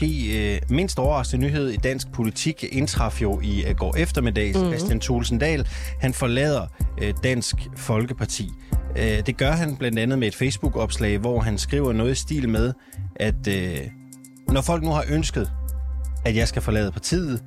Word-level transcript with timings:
Måske 0.00 0.54
øh, 0.54 0.60
mindst 0.70 0.98
overraskende 0.98 1.46
nyhed 1.46 1.70
i 1.70 1.76
dansk 1.76 2.12
politik 2.12 2.64
indtraf 2.72 3.22
jo 3.22 3.40
i 3.42 3.64
øh, 3.64 3.74
går 3.76 3.96
eftermiddag. 3.96 4.52
Mm-hmm. 4.54 4.68
Christian 4.68 5.00
Thulsen 5.00 5.38
Dahl, 5.38 5.68
han 6.00 6.12
forlader 6.14 6.66
øh, 7.02 7.14
Dansk 7.22 7.54
Folkeparti. 7.76 8.48
Øh, 8.98 9.26
det 9.26 9.36
gør 9.36 9.50
han 9.52 9.76
blandt 9.76 9.98
andet 9.98 10.18
med 10.18 10.28
et 10.28 10.34
Facebook-opslag, 10.34 11.18
hvor 11.18 11.40
han 11.40 11.58
skriver 11.58 11.92
noget 11.92 12.12
i 12.12 12.14
stil 12.14 12.48
med, 12.48 12.72
at 13.16 13.48
øh, 13.48 13.78
når 14.48 14.60
folk 14.60 14.82
nu 14.82 14.90
har 14.90 15.04
ønsket, 15.10 15.50
at 16.24 16.36
jeg 16.36 16.48
skal 16.48 16.62
forlade 16.62 16.92
partiet, 16.92 17.42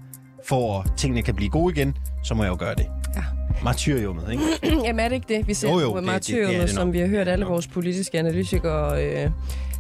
for 0.48 0.80
at 0.82 0.92
tingene 0.98 1.22
kan 1.22 1.36
blive 1.36 1.50
gode 1.50 1.74
igen, 1.76 1.96
så 2.24 2.34
må 2.34 2.44
jeg 2.44 2.50
jo 2.50 2.58
gøre 2.60 2.76
det. 2.76 2.86
Ja. 3.16 3.22
Martyriummet, 3.64 4.32
ikke? 4.32 4.44
Jamen 4.86 5.00
er 5.00 5.08
det 5.10 5.16
ikke 5.16 5.38
det, 5.38 5.48
vi 5.48 5.54
ser 5.54 5.70
Jo, 5.70 5.80
jo, 5.80 5.92
på 5.92 6.00
det- 6.00 6.08
det- 6.08 6.28
det 6.28 6.56
er 6.56 6.62
det 6.62 6.70
som 6.70 6.94
vi 6.94 7.00
har 7.00 7.08
hørt 7.08 7.28
alle 7.28 7.46
vores 7.46 7.68
politiske 7.68 8.20
analytikere 8.20 9.04
øh, 9.06 9.32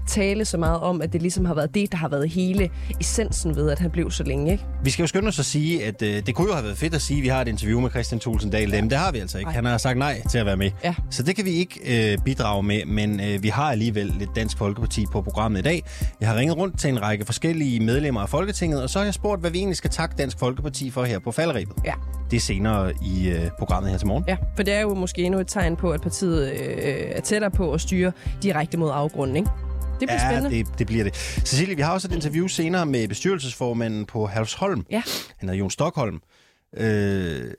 tale 0.09 0.45
så 0.45 0.57
meget 0.57 0.79
om, 0.79 1.01
at 1.01 1.13
det 1.13 1.21
ligesom 1.21 1.45
har 1.45 1.53
været 1.53 1.75
det, 1.75 1.91
der 1.91 1.97
har 1.97 2.09
været 2.09 2.29
hele 2.29 2.69
essensen 2.99 3.55
ved, 3.55 3.69
at 3.69 3.79
han 3.79 3.91
blev 3.91 4.11
så 4.11 4.23
længe, 4.23 4.51
ikke? 4.51 4.65
Vi 4.83 4.89
skal 4.89 5.03
jo 5.03 5.07
skynde 5.07 5.27
os 5.27 5.39
at 5.39 5.45
sige, 5.45 5.85
at 5.85 6.01
øh, 6.01 6.25
det 6.25 6.35
kunne 6.35 6.47
jo 6.47 6.53
have 6.53 6.65
været 6.65 6.77
fedt 6.77 6.93
at 6.93 7.01
sige, 7.01 7.17
at 7.17 7.23
vi 7.23 7.27
har 7.27 7.41
et 7.41 7.47
interview 7.47 7.79
med 7.79 7.89
Christian 7.89 8.19
Thulsen 8.19 8.49
Dahl. 8.51 8.69
Ja. 8.71 8.81
Men 8.81 8.89
det 8.89 8.97
har 8.97 9.11
vi 9.11 9.19
altså 9.19 9.37
ikke. 9.37 9.47
Nej. 9.47 9.55
Han 9.55 9.65
har 9.65 9.77
sagt 9.77 9.97
nej 9.97 10.21
til 10.29 10.37
at 10.37 10.45
være 10.45 10.57
med. 10.57 10.71
Ja. 10.83 10.95
Så 11.09 11.23
det 11.23 11.35
kan 11.35 11.45
vi 11.45 11.51
ikke 11.51 12.11
øh, 12.11 12.17
bidrage 12.25 12.63
med, 12.63 12.85
men 12.85 13.19
øh, 13.19 13.43
vi 13.43 13.47
har 13.47 13.71
alligevel 13.71 14.13
lidt 14.19 14.29
Dansk 14.35 14.57
Folkeparti 14.57 15.05
på 15.11 15.21
programmet 15.21 15.59
i 15.59 15.63
dag. 15.63 15.83
Jeg 16.21 16.29
har 16.29 16.35
ringet 16.35 16.57
rundt 16.57 16.79
til 16.79 16.89
en 16.89 17.01
række 17.01 17.25
forskellige 17.25 17.79
medlemmer 17.79 18.21
af 18.21 18.29
Folketinget, 18.29 18.83
og 18.83 18.89
så 18.89 18.99
har 18.99 19.05
jeg 19.05 19.13
spurgt, 19.13 19.41
hvad 19.41 19.51
vi 19.51 19.57
egentlig 19.57 19.77
skal 19.77 19.89
takke 19.89 20.15
Dansk 20.17 20.39
Folkeparti 20.39 20.89
for 20.89 21.03
her 21.03 21.19
på 21.19 21.31
faldrebet. 21.31 21.73
Ja. 21.85 21.93
Det 22.31 22.37
er 22.37 22.41
senere 22.41 22.93
i 23.01 23.29
øh, 23.29 23.49
programmet 23.59 23.91
her 23.91 23.97
til 23.97 24.07
morgen. 24.07 24.23
Ja, 24.27 24.37
for 24.55 24.63
det 24.63 24.73
er 24.73 24.81
jo 24.81 24.93
måske 24.93 25.21
endnu 25.21 25.39
et 25.39 25.47
tegn 25.47 25.75
på, 25.75 25.91
at 25.91 26.01
partiet 26.01 26.51
øh, 26.51 26.57
er 27.11 27.21
tættere 27.21 27.51
på 27.51 27.73
at 27.73 27.81
styre 27.81 28.11
direkte 28.43 28.77
mod 28.77 28.91
afgrunden, 28.93 29.35
ikke? 29.35 29.49
Det 29.99 30.07
bliver 30.07 30.13
Ja, 30.23 30.31
spændende. 30.31 30.57
det, 30.57 30.79
det 30.79 30.87
bliver 30.87 31.03
det. 31.03 31.15
Cecilie, 31.45 31.75
vi 31.75 31.81
har 31.81 31.93
også 31.93 32.07
et 32.07 32.11
interview 32.15 32.47
senere 32.47 32.85
med 32.85 33.07
bestyrelsesformanden 33.07 34.05
på 34.05 34.27
Halvsholm. 34.27 34.85
Ja. 34.91 35.01
Han 35.37 35.49
hedder 35.49 35.59
Jon 35.59 35.71
Stockholm. 35.71 36.21
Øh, 36.77 37.51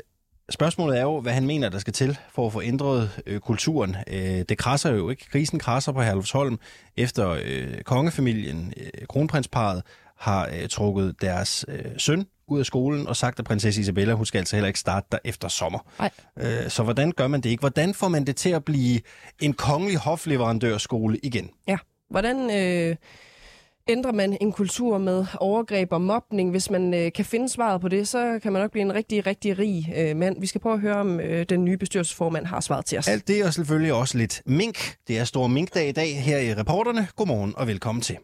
spørgsmålet 0.51 0.99
er 0.99 1.03
jo, 1.03 1.21
hvad 1.21 1.33
han 1.33 1.47
mener, 1.47 1.69
der 1.69 1.79
skal 1.79 1.93
til 1.93 2.19
for 2.35 2.47
at 2.47 2.53
få 2.53 2.63
ændret 2.63 3.11
øh, 3.27 3.41
kulturen. 3.41 3.97
Øh, 4.07 4.21
det 4.49 4.59
krasser 4.59 4.91
jo 4.95 5.11
ikke. 5.11 5.27
Krisen 5.31 5.59
krasser 5.59 5.93
på 5.93 6.01
Halvsholm, 6.03 6.59
efter 6.97 7.39
øh, 7.45 7.83
kongefamilien, 7.83 8.73
øh, 8.77 9.07
kronprinsparet, 9.09 9.83
har 10.19 10.49
øh, 10.63 10.69
trukket 10.69 11.15
deres 11.21 11.65
øh, 11.69 11.85
søn 11.99 12.27
ud 12.49 12.59
af 12.59 12.67
skolen 12.67 13.07
og 13.09 13.17
sagt, 13.17 13.39
at 13.39 13.45
prinsesse 13.45 13.81
Isabella, 13.81 14.13
hun 14.15 14.27
skal 14.27 14.39
altså 14.39 14.57
heller 14.57 14.67
ikke 14.69 14.79
starte 14.81 15.07
der 15.13 15.19
efter 15.25 15.49
sommer. 15.49 15.79
Nej. 15.99 16.11
Øh, 16.39 16.71
så 16.71 16.83
hvordan 16.83 17.13
gør 17.13 17.27
man 17.27 17.41
det 17.41 17.51
ikke? 17.51 17.61
Hvordan 17.61 17.95
får 17.95 18.09
man 18.09 18.25
det 18.27 18.37
til 18.37 18.51
at 18.51 18.65
blive 18.65 19.01
en 19.41 19.53
kongelig 19.53 19.97
hofleverandørskole 19.99 21.19
igen? 21.23 21.51
Ja. 21.69 21.77
Hvordan 22.11 22.51
øh, 22.51 22.97
ændrer 23.89 24.13
man 24.13 24.37
en 24.41 24.53
kultur 24.53 24.99
med 24.99 25.27
overgreb 25.41 25.93
og 25.93 26.01
mobning? 26.01 26.51
Hvis 26.51 26.71
man 26.71 26.95
øh, 26.95 27.13
kan 27.13 27.25
finde 27.25 27.49
svaret 27.49 27.81
på 27.81 27.89
det, 27.89 28.09
så 28.09 28.39
kan 28.43 28.53
man 28.53 28.63
nok 28.63 28.71
blive 28.71 28.83
en 28.83 28.95
rigtig, 28.95 29.27
rigtig 29.27 29.59
rig 29.59 29.93
øh, 29.97 30.17
mand. 30.17 30.41
Vi 30.41 30.47
skal 30.47 30.61
prøve 30.61 30.75
at 30.75 30.81
høre, 30.81 30.97
om 30.97 31.21
øh, 31.21 31.47
den 31.49 31.65
nye 31.65 31.77
bestyrelsesformand 31.77 32.47
har 32.47 32.61
svaret 32.61 32.85
til 32.85 32.99
os. 32.99 33.09
Alt 33.09 33.29
det 33.29 33.45
og 33.45 33.55
selvfølgelig 33.55 33.93
også 33.93 34.19
lidt 34.19 34.43
mink. 34.47 34.95
Det 35.09 35.19
er 35.19 35.25
stor 35.25 35.47
minkdag 35.47 35.89
i 35.89 35.93
dag 35.93 36.23
her 36.23 36.39
i 36.39 36.55
Reporterne. 36.55 37.09
Godmorgen 37.17 37.55
og 37.57 37.67
velkommen 37.67 38.03
til. 38.03 38.17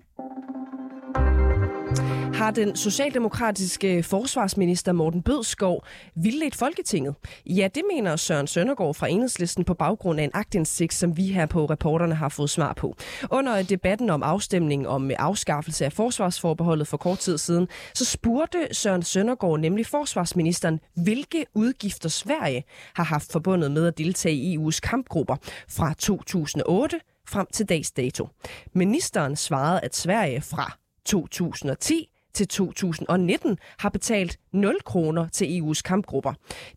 Har 2.36 2.50
den 2.50 2.76
socialdemokratiske 2.76 4.02
forsvarsminister 4.02 4.92
Morten 4.92 5.22
Bødskov 5.22 5.84
vildledt 6.14 6.54
Folketinget? 6.54 7.14
Ja, 7.46 7.68
det 7.74 7.82
mener 7.92 8.16
Søren 8.16 8.46
Søndergaard 8.46 8.94
fra 8.94 9.08
Enhedslisten 9.08 9.64
på 9.64 9.74
baggrund 9.74 10.20
af 10.20 10.24
en 10.24 10.30
agtindsigt, 10.34 10.94
som 10.94 11.16
vi 11.16 11.26
her 11.26 11.46
på 11.46 11.64
reporterne 11.64 12.14
har 12.14 12.28
fået 12.28 12.50
svar 12.50 12.72
på. 12.72 12.96
Under 13.30 13.62
debatten 13.62 14.10
om 14.10 14.22
afstemningen 14.22 14.86
om 14.86 15.10
øh, 15.10 15.16
afskaffelse 15.18 15.84
af 15.84 15.92
forsvarsforbeholdet 15.92 16.88
for 16.88 16.96
kort 16.96 17.18
tid 17.18 17.38
siden, 17.38 17.68
så 17.94 18.04
spurgte 18.04 18.68
Søren 18.72 19.02
Søndergaard 19.02 19.60
nemlig 19.60 19.86
forsvarsministeren, 19.86 20.80
hvilke 20.96 21.46
udgifter 21.54 22.08
Sverige 22.08 22.64
har 22.94 23.04
haft 23.04 23.32
forbundet 23.32 23.70
med 23.70 23.86
at 23.86 23.98
deltage 23.98 24.34
i 24.34 24.56
EU's 24.56 24.80
kampgrupper 24.80 25.36
fra 25.68 25.94
2008 25.98 27.00
frem 27.28 27.46
til 27.52 27.68
dags 27.68 27.90
dato. 27.90 28.28
Ministeren 28.72 29.36
svarede, 29.36 29.80
at 29.80 29.96
Sverige 29.96 30.40
fra 30.40 30.78
2010 31.04 32.08
til 32.36 32.48
2019 32.48 33.58
har 33.78 33.88
betalt 33.88 34.38
0 34.52 34.76
kroner 34.84 35.28
til 35.28 35.60
EU's 35.60 35.80
kampgrupper. 35.82 36.32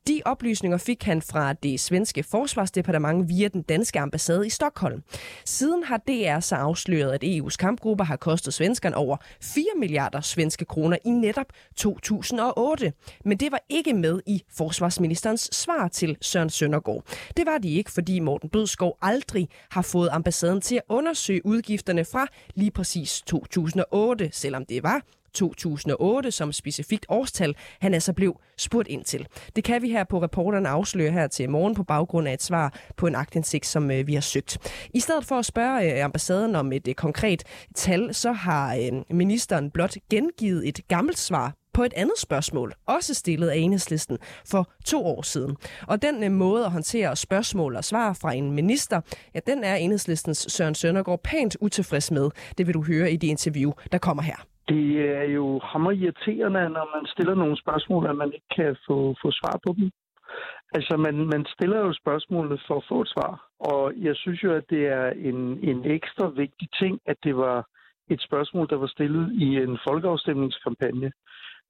De 0.07 0.21
oplysninger 0.25 0.77
fik 0.77 1.03
han 1.03 1.21
fra 1.21 1.53
det 1.53 1.79
svenske 1.79 2.23
forsvarsdepartement 2.23 3.29
via 3.29 3.47
den 3.47 3.61
danske 3.61 3.99
ambassade 3.99 4.47
i 4.47 4.49
Stockholm. 4.49 5.03
Siden 5.45 5.83
har 5.83 5.97
DR 5.97 6.39
så 6.39 6.55
afsløret, 6.55 7.11
at 7.11 7.23
EU's 7.23 7.55
kampgrupper 7.55 8.03
har 8.03 8.15
kostet 8.15 8.53
svenskerne 8.53 8.95
over 8.95 9.17
4 9.41 9.63
milliarder 9.77 10.21
svenske 10.21 10.65
kroner 10.65 10.97
i 11.05 11.09
netop 11.09 11.45
2008. 11.75 12.93
Men 13.25 13.37
det 13.37 13.51
var 13.51 13.61
ikke 13.69 13.93
med 13.93 14.21
i 14.25 14.43
forsvarsministerens 14.57 15.49
svar 15.51 15.87
til 15.87 16.17
Søren 16.21 16.49
Søndergaard. 16.49 17.03
Det 17.37 17.45
var 17.45 17.57
de 17.57 17.73
ikke, 17.73 17.91
fordi 17.91 18.19
Morten 18.19 18.49
Bødskov 18.49 18.97
aldrig 19.01 19.49
har 19.71 19.81
fået 19.81 20.09
ambassaden 20.11 20.61
til 20.61 20.75
at 20.75 20.81
undersøge 20.89 21.45
udgifterne 21.45 22.05
fra 22.05 22.27
lige 22.55 22.71
præcis 22.71 23.21
2008, 23.21 24.29
selvom 24.33 24.65
det 24.65 24.83
var 24.83 25.01
2008 25.33 26.31
som 26.31 26.51
specifikt 26.51 27.05
årstal, 27.09 27.55
han 27.81 27.93
altså 27.93 28.13
blev 28.13 28.39
spurgt 28.57 28.87
ind 28.87 29.03
til. 29.03 29.27
Det 29.55 29.63
kan 29.63 29.81
vi 29.81 29.89
her 29.89 30.03
på 30.03 30.21
reporterne 30.21 30.69
afsløre 30.69 31.11
her 31.11 31.27
til 31.27 31.49
morgen 31.49 31.75
på 31.75 31.83
baggrund 31.83 32.27
af 32.27 32.33
et 32.33 32.43
svar 32.43 32.73
på 32.97 33.07
en 33.07 33.15
aktindsigt, 33.15 33.65
som 33.65 33.91
øh, 33.91 34.07
vi 34.07 34.13
har 34.13 34.21
søgt. 34.21 34.57
I 34.93 34.99
stedet 34.99 35.25
for 35.25 35.35
at 35.35 35.45
spørge 35.45 35.93
øh, 35.93 36.05
ambassaden 36.05 36.55
om 36.55 36.73
et 36.73 36.87
øh, 36.87 36.93
konkret 36.93 37.43
tal, 37.75 38.13
så 38.13 38.31
har 38.31 38.75
øh, 38.75 39.15
ministeren 39.15 39.71
blot 39.71 39.95
gengivet 40.09 40.67
et 40.67 40.87
gammelt 40.87 41.19
svar 41.19 41.53
på 41.73 41.83
et 41.83 41.93
andet 41.95 42.17
spørgsmål, 42.17 42.73
også 42.85 43.13
stillet 43.13 43.49
af 43.49 43.57
enhedslisten 43.57 44.17
for 44.45 44.71
to 44.85 45.05
år 45.05 45.21
siden. 45.21 45.57
Og 45.87 46.01
den 46.01 46.23
øh, 46.23 46.31
måde 46.31 46.65
at 46.65 46.71
håndtere 46.71 47.15
spørgsmål 47.15 47.75
og 47.75 47.83
svar 47.83 48.13
fra 48.13 48.33
en 48.33 48.51
minister, 48.51 49.01
ja, 49.35 49.39
den 49.47 49.63
er 49.63 49.75
enhedslistens 49.75 50.45
Søren 50.49 50.75
Søndergaard 50.75 51.23
pænt 51.23 51.57
utilfreds 51.61 52.11
med. 52.11 52.29
Det 52.57 52.67
vil 52.67 52.73
du 52.73 52.83
høre 52.83 53.11
i 53.11 53.17
det 53.17 53.27
interview, 53.27 53.71
der 53.91 53.97
kommer 53.97 54.23
her. 54.23 54.45
Det 54.69 55.09
er 55.17 55.23
jo 55.23 55.59
hammerirriterende, 55.63 56.69
når 56.69 56.95
man 56.95 57.05
stiller 57.07 57.35
nogle 57.35 57.57
spørgsmål, 57.57 58.07
at 58.07 58.15
man 58.15 58.31
ikke 58.33 58.51
kan 58.55 58.75
få, 58.87 59.15
få 59.21 59.31
svar 59.31 59.59
på 59.67 59.73
dem. 59.77 59.91
Altså, 60.73 60.97
man, 60.97 61.15
man 61.33 61.45
stiller 61.45 61.79
jo 61.79 61.93
spørgsmålene 61.93 62.59
for 62.67 62.75
at 62.77 62.85
få 62.89 63.01
et 63.01 63.09
svar. 63.09 63.49
Og 63.59 63.93
jeg 63.97 64.15
synes 64.15 64.43
jo, 64.43 64.51
at 64.53 64.69
det 64.69 64.87
er 64.87 65.09
en, 65.09 65.39
en 65.69 65.85
ekstra 65.85 66.27
vigtig 66.27 66.69
ting, 66.79 66.99
at 67.05 67.17
det 67.23 67.37
var 67.37 67.67
et 68.09 68.21
spørgsmål, 68.21 68.69
der 68.69 68.75
var 68.75 68.87
stillet 68.87 69.31
i 69.33 69.57
en 69.57 69.79
folkeafstemningskampagne, 69.87 71.11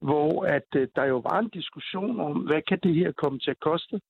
hvor 0.00 0.44
at 0.44 0.68
øh, 0.76 0.88
der 0.96 1.04
jo 1.04 1.18
var 1.18 1.38
en 1.38 1.48
diskussion 1.48 2.20
om, 2.20 2.32
hvad 2.32 2.62
kan 2.68 2.78
det 2.82 2.94
her 2.94 3.12
komme 3.12 3.38
til 3.38 3.50
at 3.50 3.60
koste? 3.60 4.00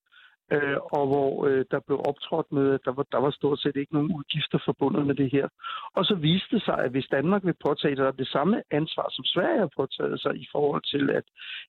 Øh, 0.55 0.79
og 0.97 1.07
hvor 1.07 1.47
øh, 1.47 1.65
der 1.71 1.81
blev 1.87 1.99
optrådt 2.11 2.53
med, 2.53 2.67
at 2.75 2.81
der 2.85 2.93
var, 2.93 3.07
der 3.13 3.19
var 3.19 3.31
stort 3.31 3.61
set 3.61 3.77
ikke 3.77 3.95
nogen 3.95 4.15
udgifter 4.17 4.59
forbundet 4.65 5.07
med 5.07 5.15
det 5.15 5.31
her. 5.33 5.49
Og 5.97 6.05
så 6.05 6.15
viste 6.15 6.57
det 6.57 6.63
sig, 6.65 6.79
at 6.85 6.91
hvis 6.91 7.09
Danmark 7.11 7.45
vil 7.45 7.63
påtage 7.67 7.97
sig 7.97 8.19
det 8.19 8.29
samme 8.29 8.63
ansvar, 8.71 9.07
som 9.11 9.25
Sverige 9.25 9.59
har 9.59 9.73
påtaget 9.77 10.21
sig 10.21 10.33
i 10.45 10.47
forhold 10.53 10.85
til 10.95 11.05
at 11.19 11.27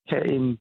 have 0.08 0.26
en, 0.38 0.60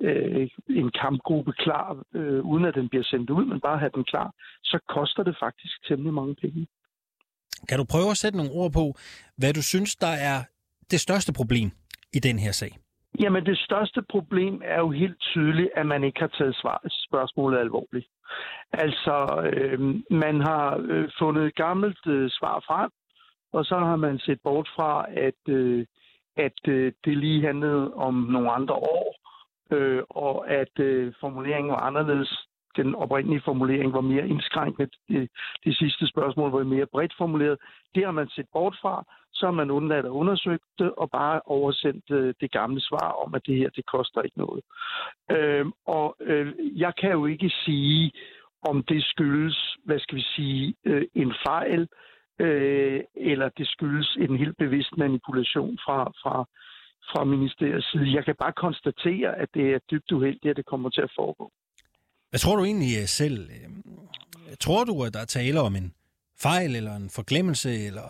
øh, 0.00 0.48
en 0.68 0.90
kampgruppe 1.02 1.52
klar, 1.52 2.04
øh, 2.14 2.40
uden 2.52 2.64
at 2.64 2.74
den 2.74 2.88
bliver 2.88 3.04
sendt 3.04 3.30
ud, 3.30 3.44
men 3.44 3.60
bare 3.60 3.78
have 3.78 3.94
den 3.94 4.04
klar, 4.04 4.28
så 4.62 4.78
koster 4.88 5.22
det 5.22 5.36
faktisk 5.44 5.74
temmelig 5.88 6.14
mange 6.14 6.34
penge. 6.34 6.66
Kan 7.68 7.78
du 7.78 7.84
prøve 7.84 8.10
at 8.10 8.16
sætte 8.16 8.36
nogle 8.38 8.52
ord 8.52 8.72
på, 8.72 8.84
hvad 9.36 9.52
du 9.52 9.62
synes, 9.62 9.96
der 9.96 10.14
er 10.30 10.38
det 10.90 11.00
største 11.00 11.32
problem 11.32 11.70
i 12.12 12.18
den 12.18 12.38
her 12.38 12.52
sag? 12.52 12.81
Jamen, 13.20 13.46
det 13.46 13.58
største 13.58 14.02
problem 14.02 14.62
er 14.64 14.78
jo 14.78 14.90
helt 14.90 15.20
tydeligt, 15.20 15.70
at 15.76 15.86
man 15.86 16.04
ikke 16.04 16.20
har 16.20 16.26
taget 16.26 16.56
svar, 16.56 16.80
spørgsmålet 17.08 17.58
alvorligt. 17.58 18.06
Altså, 18.72 19.42
øh, 19.52 19.80
man 20.10 20.40
har 20.40 20.80
øh, 20.88 21.10
fundet 21.18 21.46
et 21.46 21.54
gammelt 21.54 22.06
øh, 22.06 22.30
svar 22.30 22.64
frem, 22.66 22.90
og 23.52 23.64
så 23.64 23.78
har 23.78 23.96
man 23.96 24.18
set 24.18 24.40
bort 24.44 24.68
fra, 24.76 25.06
at, 25.08 25.54
øh, 25.54 25.86
at 26.36 26.68
øh, 26.68 26.92
det 27.04 27.16
lige 27.16 27.46
handlede 27.46 27.94
om 27.94 28.14
nogle 28.14 28.50
andre 28.50 28.74
år, 28.74 29.16
øh, 29.70 30.02
og 30.10 30.50
at 30.50 30.80
øh, 30.80 31.12
formuleringen 31.20 31.70
var 31.70 31.80
anderledes. 31.80 32.46
Den 32.76 32.94
oprindelige 32.94 33.42
formulering 33.44 33.92
var 33.92 34.00
mere 34.00 34.28
indskrænket. 34.28 34.90
Det, 35.08 35.30
det 35.64 35.76
sidste 35.76 36.06
spørgsmål 36.06 36.50
var 36.50 36.64
mere 36.64 36.86
bredt 36.86 37.14
formuleret. 37.18 37.58
Det 37.94 38.04
har 38.04 38.12
man 38.12 38.28
set 38.28 38.46
bort 38.52 38.76
fra, 38.82 39.04
så 39.32 39.46
har 39.46 39.52
man 39.52 39.70
undladt 39.70 40.06
at 40.06 40.10
undersøge 40.10 40.58
det 40.78 40.92
og 40.96 41.10
bare 41.10 41.40
oversendt 41.44 42.10
øh, 42.10 42.34
det 42.40 42.50
gamle 42.52 42.80
svar 42.80 43.08
om, 43.24 43.34
at 43.34 43.46
det 43.46 43.56
her, 43.56 43.70
det 43.70 43.86
koster 43.86 44.22
ikke 44.22 44.38
noget. 44.38 44.62
Øh, 45.30 45.66
og 45.86 46.16
øh, 46.20 46.54
jeg 46.58 46.92
kan 47.00 47.10
jo 47.12 47.26
ikke 47.26 47.50
sige, 47.64 48.12
om 48.62 48.82
det 48.82 49.04
skyldes, 49.04 49.76
hvad 49.84 49.98
skal 49.98 50.16
vi 50.16 50.22
sige, 50.22 50.74
øh, 50.84 51.04
en 51.14 51.34
fejl, 51.46 51.88
øh, 52.38 53.00
eller 53.14 53.48
det 53.48 53.68
skyldes 53.68 54.16
en 54.20 54.36
helt 54.36 54.56
bevidst 54.58 54.96
manipulation 54.96 55.78
fra, 55.84 56.04
fra, 56.22 56.44
fra 57.10 57.24
ministeriets 57.24 57.90
side. 57.90 58.14
Jeg 58.14 58.24
kan 58.24 58.34
bare 58.38 58.52
konstatere, 58.52 59.38
at 59.38 59.48
det 59.54 59.74
er 59.74 59.78
dybt 59.90 60.12
uheldigt, 60.12 60.50
at 60.50 60.56
det 60.56 60.66
kommer 60.66 60.90
til 60.90 61.00
at 61.02 61.12
foregå. 61.16 61.52
Hvad 62.32 62.40
tror 62.40 62.56
du 62.56 62.64
egentlig 62.64 62.92
øh, 63.00 63.06
selv? 63.20 63.38
Øh, 63.56 63.68
tror 64.64 64.84
du, 64.84 64.94
at 65.04 65.14
der 65.14 65.20
er 65.20 65.34
tale 65.38 65.60
om 65.60 65.76
en 65.80 65.88
fejl 66.46 66.70
eller 66.76 66.94
en 66.96 67.10
forglemmelse, 67.18 67.70
eller, 67.88 68.08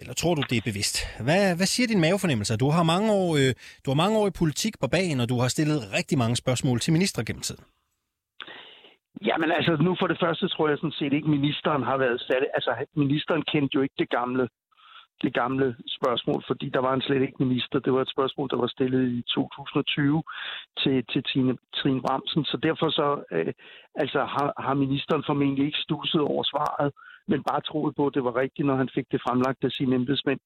eller 0.00 0.14
tror 0.14 0.34
du, 0.34 0.42
det 0.50 0.56
er 0.58 0.70
bevidst? 0.70 0.96
Hvad, 1.26 1.42
hvad 1.58 1.68
siger 1.74 1.86
din 1.86 2.00
mavefornemmelse? 2.00 2.56
Du 2.64 2.68
har, 2.76 2.82
mange 2.94 3.08
år, 3.20 3.28
øh, 3.40 3.52
du 3.84 3.88
har 3.90 3.98
mange 4.02 4.18
år 4.18 4.26
i 4.26 4.38
politik 4.42 4.74
på 4.82 4.88
bagen, 4.96 5.20
og 5.20 5.28
du 5.28 5.36
har 5.42 5.48
stillet 5.48 5.78
rigtig 5.98 6.18
mange 6.22 6.36
spørgsmål 6.36 6.80
til 6.80 6.92
minister 6.92 7.20
gennem 7.28 7.42
tiden. 7.48 7.64
Jamen 9.28 9.50
altså, 9.58 9.72
nu 9.86 9.96
for 10.00 10.06
det 10.06 10.18
første 10.24 10.48
tror 10.48 10.68
jeg 10.68 10.78
sådan 10.78 10.98
set 11.00 11.12
ikke, 11.12 11.28
ministeren 11.38 11.82
har 11.82 11.96
været 12.04 12.20
sat. 12.20 12.44
Altså, 12.56 12.72
ministeren 12.96 13.42
kendte 13.52 13.74
jo 13.76 13.82
ikke 13.82 13.98
det 13.98 14.10
gamle, 14.18 14.48
det 15.22 15.34
gamle 15.34 15.76
spørgsmål, 15.98 16.44
fordi 16.46 16.68
der 16.68 16.80
var 16.80 16.94
en 16.94 17.02
slet 17.02 17.22
ikke 17.22 17.44
minister. 17.44 17.78
Det 17.78 17.92
var 17.92 18.02
et 18.02 18.14
spørgsmål, 18.16 18.48
der 18.50 18.56
var 18.56 18.66
stillet 18.66 19.04
i 19.18 19.22
2020 19.22 20.22
til, 20.82 21.04
til 21.12 21.22
Tine, 21.22 21.56
Trine 21.74 22.02
Bramsen. 22.02 22.44
Så 22.44 22.56
derfor 22.62 22.88
så, 22.90 23.08
øh, 23.32 23.52
altså, 23.94 24.18
har, 24.18 24.52
har 24.66 24.74
ministeren 24.74 25.24
formentlig 25.26 25.66
ikke 25.66 25.78
stusset 25.78 26.20
over 26.20 26.42
svaret, 26.42 26.92
men 27.28 27.42
bare 27.42 27.60
troet 27.60 27.96
på, 27.96 28.06
at 28.06 28.14
det 28.14 28.24
var 28.24 28.36
rigtigt, 28.36 28.66
når 28.66 28.76
han 28.76 28.90
fik 28.94 29.06
det 29.12 29.20
fremlagt 29.26 29.64
af 29.64 29.70
sine 29.70 29.94
embedsmænd. 29.94 30.40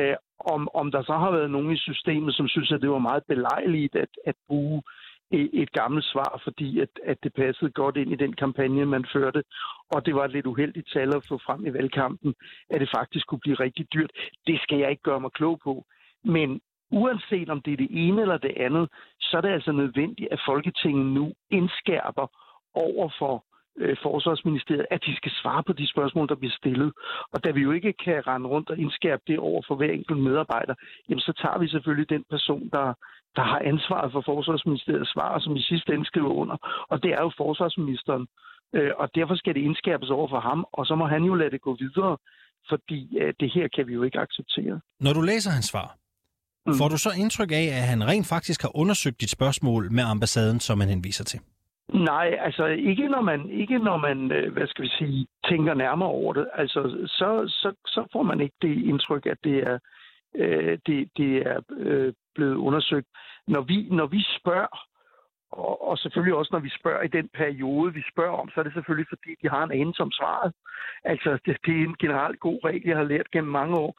Øh, 0.00 0.16
om, 0.54 0.68
om 0.74 0.90
der 0.90 1.02
så 1.02 1.12
har 1.12 1.30
været 1.30 1.50
nogen 1.50 1.72
i 1.72 1.76
systemet, 1.76 2.34
som 2.34 2.48
synes, 2.48 2.72
at 2.72 2.82
det 2.82 2.90
var 2.90 2.98
meget 2.98 3.24
belejligt 3.28 3.96
at, 3.96 4.12
at 4.26 4.34
bruge 4.48 4.82
et 5.30 5.72
gammelt 5.72 6.04
svar, 6.04 6.40
fordi 6.44 6.80
at, 6.80 6.88
at 7.04 7.18
det 7.22 7.32
passede 7.34 7.70
godt 7.70 7.96
ind 7.96 8.12
i 8.12 8.16
den 8.16 8.32
kampagne, 8.32 8.86
man 8.86 9.06
førte. 9.12 9.42
Og 9.90 10.06
det 10.06 10.14
var 10.14 10.24
et 10.24 10.32
lidt 10.32 10.46
uheldigt 10.46 10.88
tal 10.92 11.16
at 11.16 11.26
få 11.28 11.38
frem 11.46 11.66
i 11.66 11.72
valgkampen, 11.72 12.34
at 12.70 12.80
det 12.80 12.90
faktisk 12.96 13.26
kunne 13.26 13.40
blive 13.40 13.56
rigtig 13.56 13.86
dyrt. 13.94 14.10
Det 14.46 14.60
skal 14.62 14.78
jeg 14.78 14.90
ikke 14.90 15.02
gøre 15.02 15.20
mig 15.20 15.32
klog 15.32 15.60
på. 15.64 15.84
Men 16.24 16.60
uanset 16.90 17.50
om 17.50 17.62
det 17.62 17.72
er 17.72 17.76
det 17.76 17.88
ene 17.90 18.22
eller 18.22 18.38
det 18.38 18.54
andet, 18.56 18.88
så 19.20 19.36
er 19.36 19.40
det 19.40 19.48
altså 19.48 19.72
nødvendigt, 19.72 20.32
at 20.32 20.40
Folketinget 20.46 21.06
nu 21.06 21.32
indskærper 21.50 22.26
over 22.74 23.10
for 23.18 23.44
øh, 23.78 23.96
Forsvarsministeriet, 24.02 24.86
at 24.90 25.04
de 25.06 25.16
skal 25.16 25.32
svare 25.42 25.62
på 25.62 25.72
de 25.72 25.88
spørgsmål, 25.88 26.28
der 26.28 26.34
bliver 26.34 26.56
stillet. 26.60 26.92
Og 27.32 27.44
da 27.44 27.50
vi 27.50 27.60
jo 27.60 27.72
ikke 27.72 27.92
kan 27.92 28.26
rende 28.26 28.48
rundt 28.48 28.70
og 28.70 28.78
indskærpe 28.78 29.22
det 29.26 29.38
over 29.38 29.62
for 29.68 29.74
hver 29.74 29.92
enkelt 29.92 30.18
medarbejder, 30.18 30.74
jamen 31.08 31.20
så 31.20 31.32
tager 31.42 31.58
vi 31.58 31.68
selvfølgelig 31.68 32.10
den 32.10 32.24
person, 32.30 32.68
der, 32.72 32.94
der 33.36 33.42
har 33.42 33.60
ansvaret 33.72 34.12
for 34.12 34.20
Forsvarsministeriets 34.20 35.12
svar, 35.12 35.38
som 35.38 35.56
i 35.56 35.62
sidste 35.62 35.92
ende 35.94 36.06
skriver 36.06 36.32
under. 36.42 36.56
Og 36.90 37.02
det 37.02 37.10
er 37.12 37.20
jo 37.20 37.32
forsvarsministeren. 37.36 38.26
Øh, 38.74 38.90
og 38.98 39.08
derfor 39.14 39.34
skal 39.34 39.54
det 39.54 39.60
indskærpes 39.60 40.10
over 40.10 40.28
for 40.28 40.40
ham, 40.40 40.66
og 40.72 40.86
så 40.86 40.94
må 40.94 41.06
han 41.06 41.22
jo 41.24 41.34
lade 41.34 41.50
det 41.50 41.60
gå 41.60 41.76
videre, 41.84 42.16
fordi 42.68 43.18
øh, 43.18 43.34
det 43.40 43.52
her 43.54 43.68
kan 43.68 43.86
vi 43.86 43.92
jo 43.94 44.02
ikke 44.02 44.18
acceptere. 44.18 44.80
Når 45.00 45.12
du 45.12 45.20
læser 45.20 45.50
hans 45.50 45.66
svar, 45.66 45.96
mm. 46.66 46.74
får 46.78 46.88
du 46.88 46.98
så 46.98 47.10
indtryk 47.18 47.50
af, 47.52 47.66
at 47.78 47.84
han 47.92 48.06
rent 48.10 48.26
faktisk 48.26 48.62
har 48.62 48.76
undersøgt 48.76 49.20
dit 49.20 49.30
spørgsmål 49.30 49.92
med 49.92 50.04
ambassaden, 50.04 50.60
som 50.60 50.80
han 50.80 50.88
henviser 50.88 51.24
til? 51.24 51.40
Nej, 51.94 52.36
altså 52.40 52.64
ikke 52.66 53.08
når 53.08 53.22
man, 53.22 53.50
ikke 53.50 53.78
når 53.78 53.96
man 53.96 54.32
øh, 54.32 54.52
hvad 54.52 54.66
skal 54.66 54.84
vi 54.84 54.88
sige, 54.98 55.26
tænker 55.48 55.74
nærmere 55.74 56.08
over 56.08 56.32
det. 56.32 56.46
Altså, 56.54 56.80
så, 57.06 57.28
så, 57.48 57.72
så 57.86 58.08
får 58.12 58.22
man 58.22 58.40
ikke 58.40 58.56
det 58.62 58.84
indtryk, 58.84 59.26
at 59.26 59.38
det 59.44 59.58
er, 59.58 59.78
øh, 60.34 60.78
det, 60.86 61.08
det 61.16 61.36
er 61.36 61.60
øh, 61.76 62.12
blevet 62.36 62.56
undersøgt. 62.56 63.08
Når 63.46 63.60
vi, 63.60 63.88
når 63.90 64.06
vi 64.06 64.20
spørger, 64.38 64.76
og, 65.50 65.88
og 65.88 65.98
selvfølgelig 65.98 66.34
også 66.34 66.50
når 66.52 66.64
vi 66.66 66.70
spørger 66.80 67.02
i 67.02 67.14
den 67.18 67.28
periode, 67.34 67.94
vi 67.94 68.02
spørger 68.12 68.36
om, 68.42 68.48
så 68.48 68.60
er 68.60 68.64
det 68.64 68.72
selvfølgelig 68.72 69.08
fordi, 69.08 69.30
de 69.42 69.48
har 69.48 69.62
en 69.64 69.78
anelse 69.80 70.02
om 70.02 70.12
svaret. 70.12 70.52
Altså, 71.04 71.30
det, 71.44 71.56
det 71.66 71.74
er 71.76 71.84
en 71.84 71.96
generelt 72.04 72.40
god 72.40 72.58
regel, 72.64 72.82
jeg 72.84 72.96
har 72.96 73.04
lært 73.04 73.30
gennem 73.30 73.52
mange 73.52 73.74
år 73.76 73.92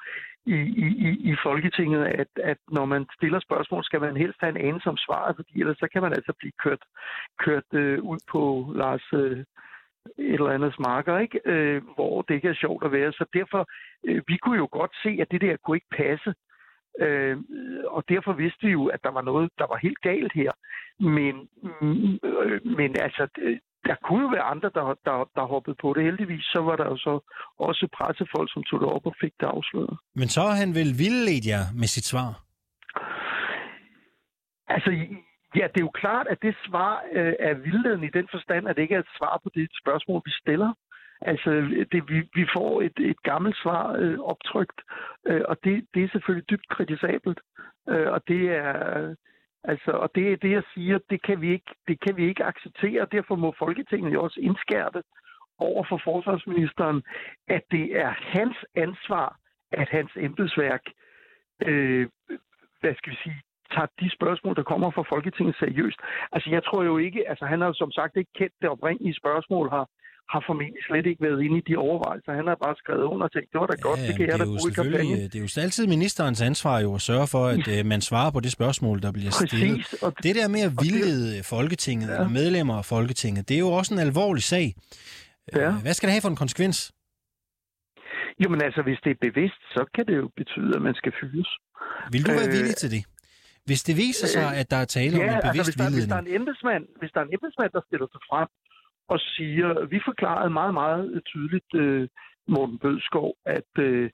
i, 0.45 0.57
i, 0.85 1.31
i 1.31 1.35
Folketinget, 1.43 2.05
at, 2.05 2.27
at 2.43 2.57
når 2.71 2.85
man 2.85 3.05
stiller 3.17 3.39
spørgsmål, 3.39 3.83
skal 3.83 4.01
man 4.01 4.17
helst 4.17 4.37
have 4.41 4.49
en 4.49 4.65
anelse 4.67 4.89
om 4.89 4.97
svaret, 4.97 5.35
fordi 5.35 5.59
ellers 5.59 5.77
så 5.77 5.87
kan 5.93 6.01
man 6.01 6.13
altså 6.13 6.33
blive 6.39 6.51
kørt, 6.63 6.83
kørt 7.39 7.69
øh, 7.73 8.03
ud 8.03 8.19
på 8.31 8.71
Lars 8.75 9.13
øh, 9.13 9.39
et 10.17 10.33
eller 10.33 10.49
andet 10.49 10.79
marker, 10.79 11.17
ikke? 11.17 11.39
Øh, 11.45 11.81
hvor 11.95 12.21
det 12.21 12.33
ikke 12.33 12.49
er 12.49 12.61
sjovt 12.63 12.85
at 12.85 12.91
være. 12.91 13.11
Så 13.11 13.25
derfor, 13.33 13.67
øh, 14.03 14.21
vi 14.27 14.37
kunne 14.37 14.57
jo 14.57 14.67
godt 14.71 14.91
se, 15.03 15.17
at 15.21 15.31
det 15.31 15.41
der 15.41 15.57
kunne 15.57 15.77
ikke 15.77 15.97
passe. 15.97 16.33
Øh, 16.99 17.37
og 17.85 18.03
derfor 18.09 18.33
vidste 18.33 18.65
vi 18.65 18.71
jo, 18.71 18.85
at 18.85 19.03
der 19.03 19.11
var 19.11 19.21
noget, 19.21 19.51
der 19.57 19.67
var 19.67 19.77
helt 19.77 20.01
galt 20.01 20.33
her. 20.33 20.51
Men, 20.99 21.33
øh, 21.63 22.65
men 22.77 22.89
altså, 23.05 23.23
der 23.89 23.95
kunne 24.05 24.21
jo 24.25 24.29
være 24.37 24.49
andre, 24.53 24.69
der, 24.77 24.85
der, 25.07 25.29
der 25.35 25.51
hoppede 25.53 25.77
på 25.81 25.93
det. 25.93 26.03
Heldigvis 26.03 26.43
så 26.43 26.61
var 26.61 26.75
der 26.75 26.85
jo 26.85 26.97
så 26.97 27.13
også 27.59 27.87
pressefolk, 27.97 28.49
som 28.53 28.63
tog 28.63 28.79
det 28.79 28.89
op 28.95 29.05
og 29.05 29.15
fik 29.21 29.33
det 29.39 29.45
afsløret. 29.45 29.97
Men 30.15 30.27
så 30.27 30.41
har 30.41 30.55
han 30.63 30.71
vel 30.79 30.91
vildledt 31.03 31.45
jer 31.51 31.63
med 31.81 31.87
sit 31.95 32.05
svar? 32.11 32.29
Altså, 34.67 34.91
ja, 35.59 35.65
det 35.71 35.79
er 35.79 35.87
jo 35.89 35.99
klart, 36.03 36.27
at 36.33 36.39
det 36.41 36.55
svar 36.67 36.93
øh, 37.17 37.33
er 37.39 37.53
vildledende 37.53 38.07
i 38.07 38.15
den 38.17 38.27
forstand, 38.31 38.67
at 38.67 38.75
det 38.75 38.81
ikke 38.81 38.95
er 38.95 38.99
et 38.99 39.15
svar 39.17 39.39
på 39.43 39.49
det 39.55 39.67
spørgsmål, 39.81 40.21
vi 40.25 40.31
stiller. 40.41 40.71
Altså, 41.21 41.51
det, 41.91 42.09
vi, 42.09 42.29
vi 42.33 42.47
får 42.57 42.81
et, 42.81 42.99
et 42.99 43.23
gammelt 43.23 43.57
svar 43.57 43.95
øh, 43.99 44.19
optrykt, 44.19 44.81
øh, 45.27 45.41
og 45.47 45.57
det, 45.63 45.85
det 45.93 46.03
er 46.03 46.09
selvfølgelig 46.11 46.49
dybt 46.49 46.67
kritisabelt. 46.69 47.39
Øh, 47.89 48.11
og 48.11 48.21
det 48.27 48.55
er... 48.55 49.15
Altså, 49.63 49.91
og 49.91 50.09
det 50.15 50.31
er 50.31 50.37
det, 50.37 50.51
jeg 50.51 50.63
siger, 50.73 50.99
det 51.09 51.21
kan 51.21 51.41
vi 51.41 51.51
ikke, 51.51 51.71
det 51.87 51.99
kan 51.99 52.17
vi 52.17 52.27
ikke 52.27 52.43
acceptere. 52.43 53.07
Derfor 53.11 53.35
må 53.35 53.53
Folketinget 53.59 54.13
jo 54.13 54.23
også 54.23 54.39
indskærpe 54.39 55.01
over 55.57 55.83
for 55.89 56.01
forsvarsministeren, 56.03 57.03
at 57.47 57.61
det 57.71 57.99
er 57.99 58.09
hans 58.09 58.57
ansvar, 58.75 59.37
at 59.71 59.89
hans 59.89 60.11
embedsværk, 60.15 60.81
øh, 61.65 62.07
hvad 62.81 62.95
skal 62.95 63.11
vi 63.11 63.17
sige, 63.23 63.41
tager 63.71 63.87
de 63.99 64.09
spørgsmål, 64.09 64.55
der 64.55 64.63
kommer 64.63 64.91
fra 64.91 65.09
Folketinget 65.09 65.55
seriøst. 65.59 65.99
Altså, 66.31 66.49
jeg 66.49 66.63
tror 66.63 66.83
jo 66.83 66.97
ikke, 66.97 67.29
altså 67.29 67.45
han 67.45 67.61
har 67.61 67.67
jo 67.67 67.73
som 67.73 67.91
sagt 67.91 68.17
ikke 68.17 68.31
kendt 68.35 68.53
det 68.61 68.69
oprindelige 68.69 69.19
spørgsmål 69.21 69.69
her, 69.69 69.85
har 70.33 70.41
formentlig 70.47 70.83
slet 70.87 71.05
ikke 71.11 71.21
været 71.27 71.39
inde 71.45 71.57
i 71.61 71.63
de 71.69 71.75
overvejelser. 71.87 72.31
Han 72.39 72.47
har 72.51 72.57
bare 72.65 72.75
skrevet 72.81 73.05
under 73.11 73.25
og 73.27 73.31
tænkt, 73.31 73.47
det 73.53 73.59
var 73.61 73.67
da 73.73 73.75
godt, 73.87 73.99
ja, 73.99 74.07
det 74.07 74.13
kan 74.17 74.25
jeg 74.31 74.39
da 74.39 74.45
bruge 74.45 74.69
i 74.71 74.73
kampagnen. 74.79 75.17
Det 75.31 75.35
er 75.35 75.43
jo 75.47 75.61
altid 75.65 75.83
ministerens 75.95 76.41
ansvar 76.49 76.75
jo 76.79 76.89
at 76.99 77.01
sørge 77.01 77.27
for, 77.33 77.43
at. 77.55 77.67
Øh, 77.73 77.85
man 77.85 78.01
svarer 78.01 78.31
på 78.31 78.39
det 78.39 78.51
spørgsmål, 78.51 79.01
der 79.01 79.11
bliver 79.11 79.31
stillet. 79.31 79.77
Præcis, 79.77 80.03
og 80.03 80.23
det 80.23 80.35
der 80.35 80.47
med 80.55 80.61
at 80.69 80.73
vildlede 80.85 81.37
det, 81.37 81.45
Folketinget, 81.45 82.07
ja. 82.07 82.13
eller 82.13 82.29
medlemmer 82.29 82.75
af 82.81 82.85
Folketinget, 82.85 83.49
det 83.49 83.55
er 83.55 83.63
jo 83.67 83.71
også 83.79 83.93
en 83.93 83.99
alvorlig 83.99 84.43
sag. 84.43 84.65
Ja. 85.55 85.71
Hvad 85.85 85.93
skal 85.93 86.07
det 86.07 86.13
have 86.13 86.21
for 86.21 86.29
en 86.35 86.41
konsekvens? 86.43 86.77
Jo, 88.41 88.47
men 88.53 88.61
altså, 88.67 88.81
hvis 88.87 88.99
det 89.03 89.11
er 89.15 89.19
bevidst, 89.27 89.61
så 89.75 89.81
kan 89.95 90.05
det 90.09 90.15
jo 90.21 90.27
betyde, 90.41 90.71
at 90.75 90.81
man 90.81 90.93
skal 90.93 91.11
fyres. 91.21 91.49
Vil 92.13 92.25
du 92.27 92.31
være 92.31 92.49
øh, 92.51 92.57
villig 92.57 92.75
til 92.75 92.91
det? 92.95 93.03
Hvis 93.69 93.81
det 93.87 93.95
viser 94.05 94.27
sig, 94.35 94.47
øh, 94.53 94.61
at 94.61 94.67
der 94.73 94.79
er 94.83 94.87
tale 94.97 95.13
ja, 95.17 95.23
om 95.23 95.29
en 95.29 95.35
altså, 95.35 95.49
bevidst 95.49 95.69
altså, 95.69 95.83
hvis 95.83 95.83
der, 95.83 95.89
Hvis 95.97 96.07
der, 96.13 96.17
er 96.21 96.25
en 96.27 96.33
embedsmand, 96.39 96.83
hvis 96.99 97.11
der 97.13 97.19
er 97.21 97.25
en 97.29 97.33
embedsmand, 97.37 97.69
der 97.77 97.81
stiller 97.87 98.07
sig 98.13 98.21
frem 98.29 98.49
og 99.07 99.19
siger, 99.19 99.85
vi 99.85 99.99
forklarede 100.05 100.49
meget, 100.49 100.73
meget 100.73 101.21
tydeligt, 101.25 101.73
øh, 101.75 102.07
Morten 102.47 102.79
Bødskov, 102.79 103.35
at, 103.45 103.71
øh, 103.79 104.09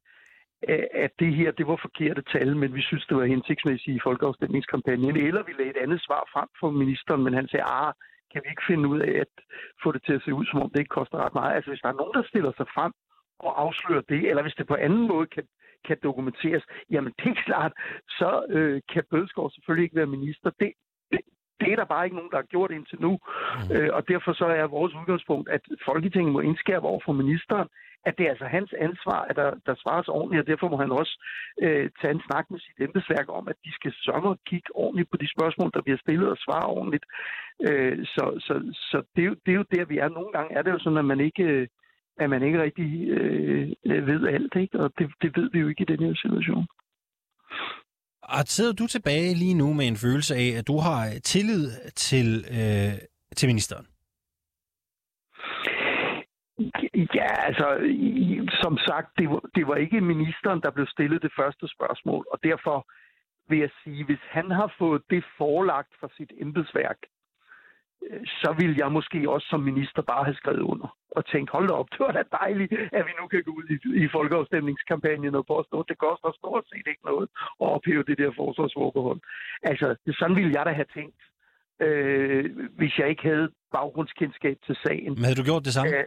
at 0.93 1.11
det 1.19 1.35
her, 1.35 1.51
det 1.51 1.67
var 1.67 1.79
forkerte 1.81 2.23
tal, 2.33 2.57
men 2.57 2.75
vi 2.75 2.81
synes, 2.81 3.05
det 3.05 3.17
var 3.17 3.25
hensigtsmæssigt 3.25 3.97
i 3.97 3.99
folkeafstemningskampagnen. 4.03 5.17
Eller 5.17 5.43
vi 5.43 5.53
lagde 5.53 5.71
et 5.71 5.83
andet 5.83 6.01
svar 6.01 6.23
frem 6.33 6.47
for 6.59 6.69
ministeren, 6.71 7.23
men 7.23 7.33
han 7.33 7.47
sagde, 7.47 7.65
ah, 7.65 7.93
kan 8.31 8.41
vi 8.43 8.49
ikke 8.49 8.69
finde 8.69 8.87
ud 8.89 8.99
af 8.99 9.13
at 9.25 9.33
få 9.83 9.91
det 9.91 10.01
til 10.05 10.13
at 10.13 10.21
se 10.25 10.33
ud, 10.33 10.45
som 10.45 10.61
om 10.61 10.69
det 10.69 10.79
ikke 10.79 10.97
koster 10.99 11.17
ret 11.17 11.33
meget. 11.33 11.55
Altså, 11.55 11.71
hvis 11.71 11.81
der 11.83 11.89
er 11.89 11.99
nogen, 12.01 12.13
der 12.13 12.23
stiller 12.31 12.51
sig 12.57 12.67
frem 12.75 12.93
og 13.39 13.61
afslører 13.61 14.05
det, 14.13 14.21
eller 14.29 14.41
hvis 14.43 14.57
det 14.59 14.67
på 14.67 14.75
anden 14.75 15.07
måde 15.07 15.27
kan, 15.35 15.43
kan 15.87 15.97
dokumenteres, 16.03 16.63
jamen 16.89 17.13
det 17.19 17.27
er 17.31 17.43
klart, 17.45 17.73
så 18.09 18.45
øh, 18.49 18.81
kan 18.93 19.03
Bødskov 19.11 19.51
selvfølgelig 19.51 19.83
ikke 19.83 19.95
være 19.95 20.15
minister. 20.17 20.49
Det, 20.59 20.71
det 21.63 21.71
er 21.71 21.75
der 21.75 21.93
bare 21.93 22.05
ikke 22.05 22.15
nogen, 22.19 22.31
der 22.31 22.37
har 22.37 22.51
gjort 22.53 22.71
indtil 22.71 23.01
nu. 23.01 23.11
Mm. 23.19 23.75
Øh, 23.75 23.89
og 23.97 24.07
derfor 24.07 24.33
så 24.33 24.45
er 24.45 24.75
vores 24.77 24.93
udgangspunkt, 24.99 25.49
at 25.49 25.61
Folketinget 25.85 26.33
må 26.33 26.39
indskærpe 26.39 26.87
over 26.87 27.01
for 27.05 27.13
ministeren, 27.13 27.67
at 28.05 28.17
det 28.17 28.25
er 28.25 28.29
altså 28.29 28.45
hans 28.45 28.73
ansvar, 28.87 29.19
at 29.29 29.35
der, 29.35 29.51
der 29.65 29.75
svares 29.83 30.07
ordentligt, 30.07 30.41
og 30.41 30.47
derfor 30.47 30.67
må 30.69 30.77
han 30.77 30.91
også 30.91 31.13
øh, 31.61 31.89
tage 32.01 32.13
en 32.13 32.23
snak 32.27 32.45
med 32.51 32.59
sit 32.59 32.79
embedsværk 32.85 33.27
om, 33.29 33.47
at 33.47 33.55
de 33.65 33.71
skal 33.73 33.93
sørge 34.05 34.29
og 34.29 34.39
kigge 34.45 34.75
ordentligt 34.75 35.11
på 35.11 35.17
de 35.17 35.33
spørgsmål, 35.35 35.71
der 35.73 35.81
bliver 35.81 35.97
stillet 35.97 36.29
og 36.29 36.37
svare 36.37 36.67
ordentligt. 36.77 37.05
Øh, 37.67 38.05
så 38.05 38.23
så, 38.47 38.53
så 38.91 38.97
det, 39.15 39.21
er 39.21 39.27
jo, 39.31 39.35
det 39.45 39.51
er 39.51 39.59
jo 39.61 39.65
der, 39.75 39.85
vi 39.85 39.97
er. 39.97 40.09
Nogle 40.09 40.31
gange 40.31 40.55
er 40.55 40.61
det 40.61 40.71
jo 40.71 40.79
sådan, 40.79 40.97
at 41.03 41.05
man 41.05 41.19
ikke, 41.19 41.67
at 42.17 42.29
man 42.29 42.43
ikke 42.43 42.61
rigtig 42.61 43.09
øh, 43.09 43.71
ved 43.83 44.27
alt, 44.27 44.55
ikke? 44.55 44.79
og 44.79 44.91
det, 44.97 45.11
det 45.21 45.37
ved 45.37 45.49
vi 45.53 45.59
jo 45.59 45.67
ikke 45.67 45.81
i 45.81 45.91
den 45.93 46.05
her 46.05 46.15
situation. 46.15 46.67
Og 48.23 48.43
sidder 48.45 48.73
du 48.73 48.87
tilbage 48.87 49.33
lige 49.33 49.53
nu 49.53 49.73
med 49.73 49.87
en 49.87 49.95
følelse 49.95 50.35
af, 50.35 50.47
at 50.59 50.67
du 50.67 50.77
har 50.77 51.19
tillid 51.23 51.71
til, 51.95 52.45
øh, 52.49 52.93
til 53.35 53.47
ministeren? 53.47 53.87
Ja, 57.15 57.31
altså, 57.47 57.67
som 58.61 58.77
sagt, 58.77 59.09
det 59.17 59.29
var, 59.29 59.41
det 59.55 59.67
var 59.67 59.75
ikke 59.75 60.01
ministeren, 60.01 60.61
der 60.61 60.71
blev 60.71 60.87
stillet 60.87 61.21
det 61.21 61.31
første 61.39 61.67
spørgsmål, 61.67 62.25
og 62.31 62.39
derfor 62.43 62.87
vil 63.49 63.59
jeg 63.59 63.69
sige, 63.83 64.05
hvis 64.05 64.23
han 64.29 64.51
har 64.51 64.75
fået 64.77 65.01
det 65.09 65.23
forelagt 65.37 65.93
fra 65.99 66.07
sit 66.17 66.31
embedsværk, 66.41 66.97
så 68.25 68.55
ville 68.59 68.75
jeg 68.77 68.91
måske 68.91 69.29
også 69.29 69.47
som 69.49 69.59
minister 69.59 70.01
bare 70.01 70.23
have 70.23 70.35
skrevet 70.35 70.61
under 70.61 70.97
og 71.17 71.25
tænkt, 71.25 71.49
hold 71.49 71.67
da 71.67 71.73
op, 71.73 71.89
det 71.91 71.99
var 71.99 72.11
da 72.11 72.23
dejligt, 72.41 72.71
at 72.97 73.03
vi 73.07 73.13
nu 73.19 73.27
kan 73.27 73.43
gå 73.47 73.51
ud 73.59 73.65
i, 73.75 73.77
i 74.03 74.07
folkeafstemningskampagnen 74.17 75.35
og 75.35 75.45
påstå, 75.45 75.75
at 75.79 75.89
det 75.89 75.97
koster 75.97 76.29
stort 76.39 76.63
set 76.71 76.87
ikke 76.91 77.05
noget 77.11 77.27
at 77.61 77.67
ophæve 77.75 78.03
det 78.09 78.17
der 78.17 78.31
forsvarsforbehold. 78.41 79.19
Altså, 79.63 79.87
sådan 80.19 80.35
ville 80.35 80.53
jeg 80.57 80.65
da 80.65 80.71
have 80.79 80.89
tænkt, 80.97 81.21
øh, 81.85 82.45
hvis 82.79 82.93
jeg 82.99 83.07
ikke 83.09 83.23
havde 83.31 83.47
baggrundskendskab 83.71 84.57
til 84.65 84.75
sagen. 84.85 85.11
Men 85.15 85.23
havde 85.27 85.39
du 85.41 85.47
gjort 85.49 85.65
det 85.67 85.73
samme? 85.73 85.91
Æh, 85.97 86.05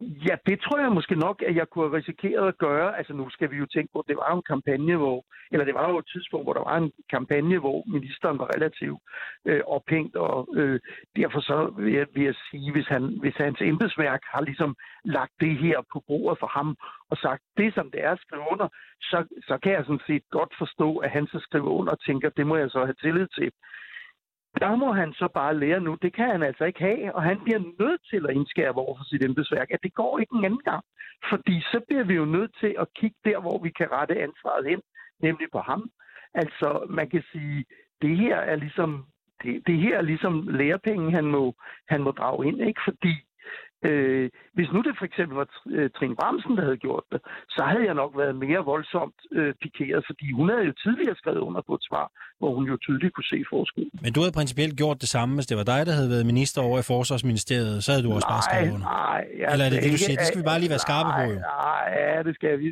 Ja, 0.00 0.36
det 0.46 0.60
tror 0.60 0.78
jeg 0.78 0.92
måske 0.92 1.14
nok, 1.14 1.42
at 1.42 1.56
jeg 1.56 1.68
kunne 1.68 1.88
have 1.88 1.96
risikeret 1.96 2.48
at 2.48 2.58
gøre. 2.58 2.98
Altså 2.98 3.12
nu 3.12 3.30
skal 3.30 3.50
vi 3.50 3.56
jo 3.56 3.66
tænke 3.66 3.92
på, 3.92 3.98
at 3.98 4.08
det 4.08 4.16
var 4.16 4.34
en 4.34 4.42
kampagne, 4.42 4.96
hvor, 4.96 5.24
eller 5.52 5.64
det 5.64 5.74
var 5.74 5.90
jo 5.90 5.98
et 5.98 6.08
tidspunkt, 6.12 6.46
hvor 6.46 6.52
der 6.52 6.64
var 6.70 6.76
en 6.76 6.92
kampagne, 7.10 7.58
hvor 7.58 7.84
ministeren 7.86 8.38
var 8.38 8.48
relativt 8.56 9.00
øh, 9.44 9.60
ophængt, 9.66 10.16
og 10.16 10.48
øh, 10.54 10.80
derfor 11.16 11.40
så 11.40 11.72
vil 11.78 11.92
jeg, 11.92 12.06
vil 12.14 12.24
jeg 12.24 12.34
sige, 12.50 12.72
hvis, 12.72 12.86
han, 12.86 13.02
hvis 13.20 13.36
hans 13.36 13.60
embedsværk 13.60 14.20
har 14.24 14.42
ligesom 14.42 14.76
lagt 15.04 15.32
det 15.40 15.58
her 15.58 15.78
på 15.92 16.02
bordet 16.06 16.38
for 16.38 16.46
ham, 16.46 16.76
og 17.10 17.16
sagt, 17.16 17.42
det 17.56 17.74
som 17.74 17.90
det 17.90 18.04
er 18.04 18.10
at 18.10 18.20
skrive 18.20 18.44
under, 18.52 18.68
så, 19.00 19.18
så 19.48 19.58
kan 19.62 19.72
jeg 19.72 19.84
sådan 19.84 20.06
set 20.06 20.22
godt 20.30 20.52
forstå, 20.58 20.96
at 20.96 21.10
han 21.10 21.26
så 21.26 21.38
skriver 21.38 21.70
under 21.70 21.92
og 21.92 22.00
tænker, 22.00 22.28
det 22.28 22.46
må 22.46 22.56
jeg 22.56 22.70
så 22.70 22.84
have 22.84 23.00
tillid 23.02 23.28
til. 23.38 23.50
Der 24.60 24.76
må 24.76 24.92
han 24.92 25.12
så 25.12 25.28
bare 25.34 25.58
lære 25.58 25.80
nu. 25.80 25.96
Det 26.02 26.12
kan 26.14 26.30
han 26.30 26.42
altså 26.42 26.64
ikke 26.64 26.80
have, 26.80 27.14
og 27.14 27.22
han 27.22 27.40
bliver 27.44 27.58
nødt 27.58 28.00
til 28.10 28.26
at 28.28 28.34
indskære 28.34 28.72
over 28.72 28.96
for 28.96 29.04
sit 29.04 29.24
embedsværk, 29.24 29.70
at 29.70 29.82
det 29.82 29.94
går 29.94 30.18
ikke 30.18 30.34
en 30.34 30.44
anden 30.44 30.64
gang. 30.64 30.84
Fordi 31.30 31.60
så 31.60 31.80
bliver 31.88 32.04
vi 32.04 32.14
jo 32.14 32.24
nødt 32.24 32.56
til 32.60 32.74
at 32.78 32.86
kigge 32.94 33.16
der, 33.24 33.40
hvor 33.40 33.58
vi 33.62 33.70
kan 33.70 33.92
rette 33.92 34.22
ansvaret 34.22 34.68
hen, 34.68 34.80
nemlig 35.22 35.48
på 35.52 35.58
ham. 35.58 35.90
Altså, 36.34 36.86
man 36.90 37.10
kan 37.10 37.22
sige, 37.32 37.64
det 38.02 38.16
her 38.16 38.36
er 38.36 38.56
ligesom, 38.56 39.06
det, 39.42 39.66
det 39.66 39.76
her 39.78 39.98
er 39.98 40.02
ligesom 40.02 40.48
lærepenge, 40.48 41.12
han 41.12 41.24
må, 41.24 41.54
han 41.88 42.02
må 42.02 42.10
drage 42.10 42.48
ind, 42.48 42.60
ikke? 42.60 42.80
Fordi 42.84 43.14
Øh, 43.88 44.30
hvis 44.56 44.68
nu 44.74 44.80
det 44.86 44.94
for 44.98 45.06
eksempel 45.10 45.34
var 45.40 45.48
øh, 45.76 45.90
Trine 45.96 46.16
Bramsen, 46.16 46.56
der 46.56 46.64
havde 46.68 46.80
gjort 46.86 47.04
det, 47.12 47.20
så 47.56 47.62
havde 47.70 47.84
jeg 47.88 47.94
nok 48.02 48.12
været 48.22 48.34
mere 48.44 48.60
voldsomt 48.72 49.18
øh, 49.38 49.54
pikeret, 49.62 50.02
fordi 50.08 50.26
hun 50.38 50.46
havde 50.52 50.64
jo 50.70 50.74
tidligere 50.84 51.16
skrevet 51.16 51.42
under 51.48 51.60
på 51.68 51.74
et 51.74 51.84
svar, 51.88 52.06
hvor 52.38 52.50
hun 52.56 52.64
jo 52.70 52.76
tydeligt 52.86 53.14
kunne 53.14 53.30
se 53.34 53.44
forskel. 53.54 53.86
Men 54.04 54.12
du 54.12 54.20
havde 54.22 54.38
principielt 54.40 54.74
gjort 54.82 54.98
det 55.04 55.08
samme, 55.16 55.34
hvis 55.34 55.46
det 55.50 55.56
var 55.56 55.66
dig, 55.72 55.80
der 55.88 55.94
havde 55.98 56.10
været 56.14 56.26
minister 56.32 56.60
over 56.68 56.78
i 56.78 56.86
Forsvarsministeriet, 56.92 57.84
så 57.84 57.88
havde 57.92 58.04
du 58.06 58.12
også 58.16 58.28
nej, 58.28 58.34
bare 58.34 58.44
skrevet 58.48 58.72
under. 58.76 58.88
Nej, 59.04 59.22
Eller 59.52 59.64
er 59.66 59.70
det 59.74 59.82
det, 59.84 59.92
du 59.92 59.98
siger? 60.04 60.18
Det 60.20 60.26
skal 60.30 60.40
vi 60.42 60.48
bare 60.52 60.60
lige 60.62 60.72
være 60.74 60.86
skarpe 60.88 61.10
nej, 61.10 61.18
på, 61.18 61.32
jo. 61.32 61.38
Nej, 61.64 61.84
ja, 62.14 62.18
det 62.28 62.34
skal 62.38 62.52
vi. 62.60 62.66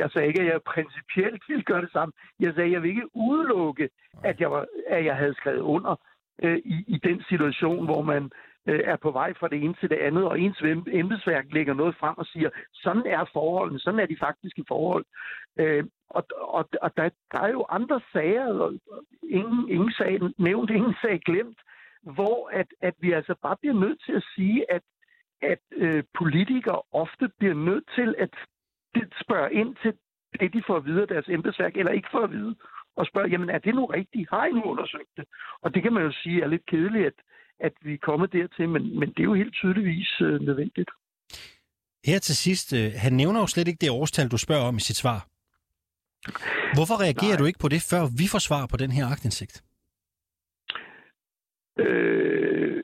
Jeg 0.00 0.08
sagde 0.12 0.26
ikke, 0.30 0.40
at 0.44 0.48
jeg 0.52 0.60
principielt 0.74 1.42
ville 1.50 1.64
gøre 1.70 1.82
det 1.86 1.92
samme. 1.96 2.12
Jeg 2.44 2.50
sagde, 2.54 2.68
at 2.70 2.74
jeg 2.74 2.82
vil 2.82 2.90
ikke 2.94 3.08
udelukke, 3.28 3.86
at 4.30 4.36
jeg, 4.42 4.50
var, 4.54 4.64
at 4.96 5.02
jeg 5.08 5.16
havde 5.22 5.34
skrevet 5.40 5.64
under 5.74 5.92
øh, 6.44 6.58
i, 6.74 6.76
i 6.94 6.98
den 7.08 7.18
situation, 7.30 7.84
hvor 7.84 8.02
man 8.02 8.22
Øh, 8.68 8.80
er 8.84 8.96
på 8.96 9.10
vej 9.10 9.34
fra 9.34 9.48
det 9.48 9.62
ene 9.62 9.74
til 9.74 9.90
det 9.90 9.96
andet, 9.96 10.24
og 10.24 10.40
ens 10.40 10.62
embedsværk 10.92 11.46
lægger 11.52 11.74
noget 11.74 11.96
frem 11.96 12.18
og 12.18 12.26
siger, 12.26 12.50
sådan 12.72 13.06
er 13.06 13.24
forholdene, 13.32 13.80
sådan 13.80 14.00
er 14.00 14.06
de 14.06 14.16
faktiske 14.20 14.64
forhold. 14.68 15.04
Øh, 15.58 15.84
og 16.10 16.24
og, 16.40 16.68
og 16.82 16.90
der, 16.96 17.10
der 17.32 17.40
er 17.40 17.48
jo 17.48 17.66
andre 17.68 18.00
sager, 18.12 18.46
og 18.64 18.72
ingen, 19.22 19.68
ingen 19.68 19.92
sag 19.92 20.20
nævnt, 20.38 20.70
ingen 20.70 20.94
sag 21.02 21.20
glemt, 21.20 21.58
hvor 22.02 22.50
at, 22.52 22.66
at 22.80 22.94
vi 22.98 23.12
altså 23.12 23.34
bare 23.42 23.56
bliver 23.60 23.74
nødt 23.74 24.02
til 24.06 24.12
at 24.12 24.24
sige, 24.34 24.72
at, 24.72 24.82
at 25.42 25.58
øh, 25.72 26.04
politikere 26.18 26.82
ofte 26.92 27.30
bliver 27.38 27.54
nødt 27.54 27.84
til 27.94 28.14
at 28.18 28.30
spørge 29.22 29.52
ind 29.52 29.76
til 29.82 29.92
det, 30.40 30.52
de 30.52 30.62
får 30.66 30.76
at 30.76 30.84
vide 30.84 31.02
af 31.02 31.08
deres 31.08 31.28
embedsværk, 31.28 31.76
eller 31.76 31.92
ikke 31.92 32.08
får 32.12 32.24
at 32.24 32.32
vide, 32.32 32.54
og 32.96 33.06
spørge, 33.06 33.28
jamen 33.28 33.50
er 33.50 33.58
det 33.58 33.74
nu 33.74 33.84
rigtigt? 33.84 34.30
Har 34.30 34.46
I 34.46 34.52
nu 34.52 34.62
undersøgt 34.62 35.12
det? 35.16 35.24
Og 35.62 35.74
det 35.74 35.82
kan 35.82 35.92
man 35.92 36.02
jo 36.02 36.12
sige 36.12 36.42
er 36.42 36.46
lidt 36.46 36.66
kedeligt, 36.66 37.06
at, 37.06 37.18
at 37.60 37.72
vi 37.82 37.94
er 37.94 37.98
kommet 38.02 38.32
dertil, 38.32 38.68
men, 38.68 38.98
men 39.00 39.08
det 39.08 39.20
er 39.20 39.24
jo 39.24 39.34
helt 39.34 39.54
tydeligvis 39.54 40.20
øh, 40.20 40.40
nødvendigt. 40.40 40.90
Her 42.04 42.18
til 42.18 42.36
sidst, 42.36 42.72
øh, 42.72 42.92
han 42.96 43.12
nævner 43.12 43.40
jo 43.40 43.46
slet 43.46 43.68
ikke 43.68 43.80
det 43.80 43.90
årstal, 43.90 44.28
du 44.28 44.38
spørger 44.38 44.68
om 44.68 44.76
i 44.76 44.80
sit 44.80 44.96
svar. 44.96 45.20
Hvorfor 46.74 46.96
reagerer 47.04 47.36
Nej. 47.36 47.38
du 47.38 47.44
ikke 47.44 47.58
på 47.58 47.68
det, 47.68 47.82
før 47.90 48.02
vi 48.20 48.26
får 48.32 48.38
svar 48.38 48.66
på 48.70 48.76
den 48.76 48.90
her 48.90 49.06
agtindsigt? 49.06 49.64
Øh, 51.78 52.82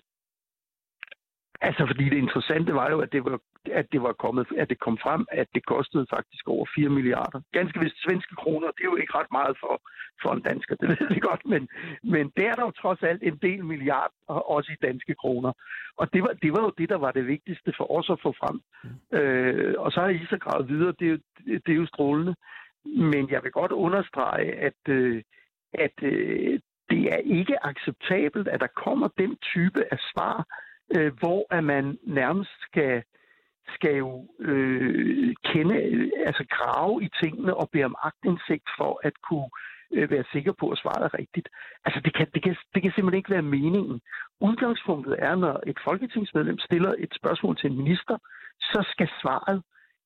altså, 1.61 1.87
fordi 1.91 2.05
det 2.05 2.19
interessante 2.25 2.75
var 2.75 2.91
jo, 2.91 3.01
at 3.01 3.13
det 3.13 3.25
var 3.25 3.41
at 3.69 3.87
det 3.93 4.03
var 4.03 4.13
kommet, 4.13 4.47
at 4.57 4.69
det 4.71 4.79
kom 4.81 4.99
frem, 4.99 5.27
at 5.33 5.49
det 5.55 5.67
kostede 5.67 6.07
faktisk 6.11 6.49
over 6.49 6.67
4 6.77 6.89
milliarder. 6.89 7.41
Ganske 7.53 7.81
vist 7.81 8.03
svenske 8.05 8.35
kroner, 8.35 8.67
det 8.67 8.83
er 8.83 8.93
jo 8.93 8.97
ikke 8.97 9.19
ret 9.19 9.33
meget 9.33 9.57
for, 9.61 9.75
for 10.23 10.31
en 10.33 10.43
dansker, 10.43 10.75
det 10.75 10.89
ved 11.01 11.09
vi 11.15 11.21
godt, 11.21 11.43
men, 11.47 11.69
men 12.03 12.33
det 12.37 12.45
er 12.47 12.55
der 12.55 12.63
jo 12.63 12.71
trods 12.71 13.03
alt 13.03 13.23
en 13.23 13.37
del 13.37 13.65
milliard, 13.65 14.13
også 14.27 14.73
i 14.73 14.87
danske 14.87 15.15
kroner. 15.15 15.53
Og 15.97 16.13
det 16.13 16.23
var, 16.23 16.33
det 16.43 16.53
var 16.53 16.63
jo 16.63 16.73
det, 16.79 16.89
der 16.89 16.99
var 16.99 17.13
det 17.13 17.27
vigtigste 17.27 17.73
for 17.77 17.93
os 17.99 18.11
at 18.11 18.21
få 18.23 18.35
frem. 18.41 18.61
Mm. 18.85 19.19
Øh, 19.19 19.75
og 19.79 19.93
så 19.93 20.01
er 20.01 20.09
I 20.09 20.27
så 20.31 20.39
gravet 20.39 20.69
videre, 20.69 20.95
det 20.99 21.07
er, 21.07 21.11
jo, 21.11 21.19
det 21.67 21.69
er 21.73 21.81
jo 21.83 21.87
strålende. 21.87 22.35
Men 22.85 23.31
jeg 23.31 23.43
vil 23.43 23.53
godt 23.53 23.73
understrege, 23.73 24.53
at, 24.53 24.81
øh, 24.89 25.23
at 25.75 26.03
øh, 26.03 26.61
det 26.91 27.03
er 27.15 27.21
ikke 27.39 27.67
acceptabelt, 27.67 28.49
at 28.49 28.61
der 28.61 28.67
kommer 28.85 29.09
den 29.19 29.37
type 29.37 29.85
af 29.93 29.99
svar, 30.13 30.47
øh, 30.97 31.13
hvor 31.21 31.47
at 31.51 31.65
man 31.65 31.99
nærmest 32.03 32.51
skal 32.69 33.03
skal 33.75 33.95
jo 33.97 34.29
øh, 34.41 35.35
kende, 35.45 35.77
altså 36.27 36.45
grave 36.51 37.05
i 37.05 37.09
tingene 37.23 37.55
og 37.57 37.71
bede 37.73 37.85
om 37.85 37.97
agtindsigt 38.03 38.69
for 38.79 39.01
at 39.03 39.13
kunne 39.29 39.51
øh, 39.93 40.11
være 40.11 40.25
sikker 40.33 40.53
på 40.61 40.71
at 40.71 40.79
svare 40.79 41.09
rigtigt. 41.09 41.49
Altså 41.85 42.01
det 42.05 42.15
kan, 42.15 42.27
det, 42.35 42.43
kan, 42.43 42.57
det 42.75 42.83
kan 42.83 42.93
simpelthen 42.95 43.19
ikke 43.19 43.35
være 43.37 43.51
meningen. 43.57 44.01
Udgangspunktet 44.41 45.17
er, 45.19 45.35
når 45.35 45.61
et 45.67 45.79
folketingsmedlem 45.85 46.59
stiller 46.59 46.95
et 46.99 47.13
spørgsmål 47.15 47.57
til 47.57 47.71
en 47.71 47.77
minister, 47.77 48.19
så 48.61 48.81
skal 48.93 49.09
svaret 49.23 49.63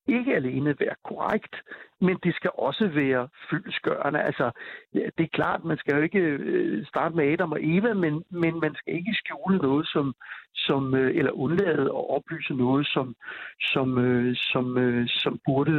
ikke 0.06 0.34
alene 0.34 0.76
være 0.80 0.96
korrekt, 1.04 1.54
men 2.00 2.16
det 2.24 2.34
skal 2.34 2.50
også 2.54 2.86
være 2.94 3.28
fyldesgørende. 3.50 4.20
Altså, 4.22 4.50
det 4.92 5.24
er 5.24 5.36
klart, 5.38 5.64
man 5.64 5.78
skal 5.78 5.94
jo 5.96 6.02
ikke 6.02 6.18
øh, 6.18 6.86
starte 6.86 7.16
med 7.16 7.32
Adam 7.32 7.52
og 7.52 7.58
Eva, 7.62 7.94
men, 7.94 8.24
men 8.30 8.60
man 8.60 8.74
skal 8.74 8.94
ikke 8.94 9.14
skjule 9.14 9.58
noget, 9.58 9.88
som, 9.88 10.14
som 10.54 10.94
øh, 10.94 11.16
eller 11.16 11.32
undlade 11.32 11.82
at 11.82 12.10
oplyse 12.16 12.54
noget, 12.54 12.86
som, 12.86 13.16
som, 13.60 13.98
øh, 13.98 14.36
som, 14.36 14.64
som 15.08 15.40
burde 15.46 15.72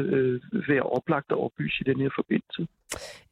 være 0.67 0.81
oplagt 0.81 1.31
at 1.31 1.38
oplyse 1.38 1.77
i 1.81 1.89
den 1.89 1.99
her 2.01 2.09
forbindelse. 2.15 2.67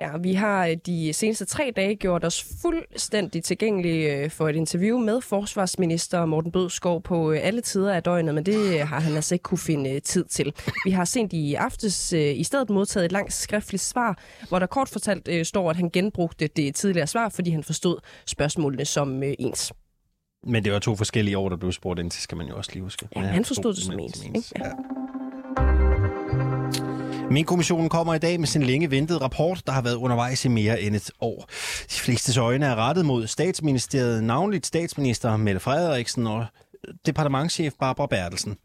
Ja, 0.02 0.18
vi 0.18 0.34
har 0.34 0.76
de 0.86 1.14
seneste 1.14 1.46
tre 1.46 1.74
dage 1.76 1.96
gjort 1.96 2.24
os 2.24 2.62
fuldstændig 2.62 3.44
tilgængelige 3.44 4.30
for 4.30 4.50
et 4.50 4.56
interview 4.56 4.98
med 5.00 5.22
forsvarsminister 5.22 6.26
Morten 6.26 6.52
Bødskov 6.52 7.02
på 7.02 7.32
alle 7.32 7.62
tider 7.62 7.94
af 7.94 8.04
døgnet, 8.04 8.36
men 8.36 8.46
det 8.46 8.80
har 8.80 9.00
han 9.00 9.16
altså 9.16 9.36
ikke 9.36 9.44
kunne 9.44 9.58
finde 9.58 10.00
tid 10.00 10.26
til. 10.26 10.54
Vi 10.86 10.92
har 10.92 11.06
sent 11.06 11.34
i 11.34 11.54
aftes 11.54 12.14
i 12.14 12.44
stedet 12.44 12.70
modtaget 12.78 13.06
et 13.06 13.12
langt 13.12 13.34
skriftligt 13.34 13.84
svar, 13.84 14.18
hvor 14.50 14.60
der 14.60 14.66
kort 14.66 14.90
fortalt 14.90 15.28
øh, 15.28 15.46
står, 15.46 15.70
at 15.70 15.76
han 15.76 15.90
genbrugte 15.90 16.48
det 16.48 16.76
tidligere 16.76 17.08
svar, 17.08 17.30
fordi 17.30 17.50
han 17.50 17.64
forstod 17.64 17.98
spørgsmålene 18.26 18.86
som 18.86 19.24
øh, 19.24 19.34
ens. 19.40 19.74
Men 20.44 20.64
det 20.64 20.74
var 20.74 20.80
to 20.80 20.96
forskellige 20.96 21.38
år, 21.38 21.50
der 21.50 21.58
blev 21.58 21.72
spurgt 21.72 22.00
ind 22.00 22.12
til, 22.12 22.22
skal 22.22 22.38
man 22.38 22.48
jo 22.48 22.58
også 22.58 22.72
lige 22.74 22.84
huske. 22.84 23.08
Ja, 23.16 23.22
han 23.22 23.46
forstod 23.46 23.74
det 23.74 23.84
som 23.84 24.00
ens. 24.00 24.22
ens. 24.22 24.54
Ja. 24.60 24.72
Min 27.32 27.46
kommissionen 27.46 27.90
kommer 27.90 28.14
i 28.14 28.20
dag 28.20 28.40
med 28.40 28.48
sin 28.48 28.64
længe 28.64 28.92
ventede 28.92 29.20
rapport, 29.20 29.62
der 29.66 29.72
har 29.72 29.82
været 29.82 29.96
undervejs 29.96 30.46
i 30.46 30.48
mere 30.48 30.82
end 30.82 30.96
et 30.96 31.12
år. 31.22 31.46
De 31.92 32.00
fleste 32.00 32.40
øjne 32.40 32.66
er 32.66 32.76
rettet 32.76 33.06
mod 33.06 33.28
statsministeriet, 33.28 34.24
navnligt 34.24 34.66
statsminister 34.66 35.38
Mette 35.38 35.60
Frederiksen 35.60 36.28
og 36.28 36.46
departementchef 37.06 37.74
Barbara 37.80 38.08
Bertelsen. 38.08 38.58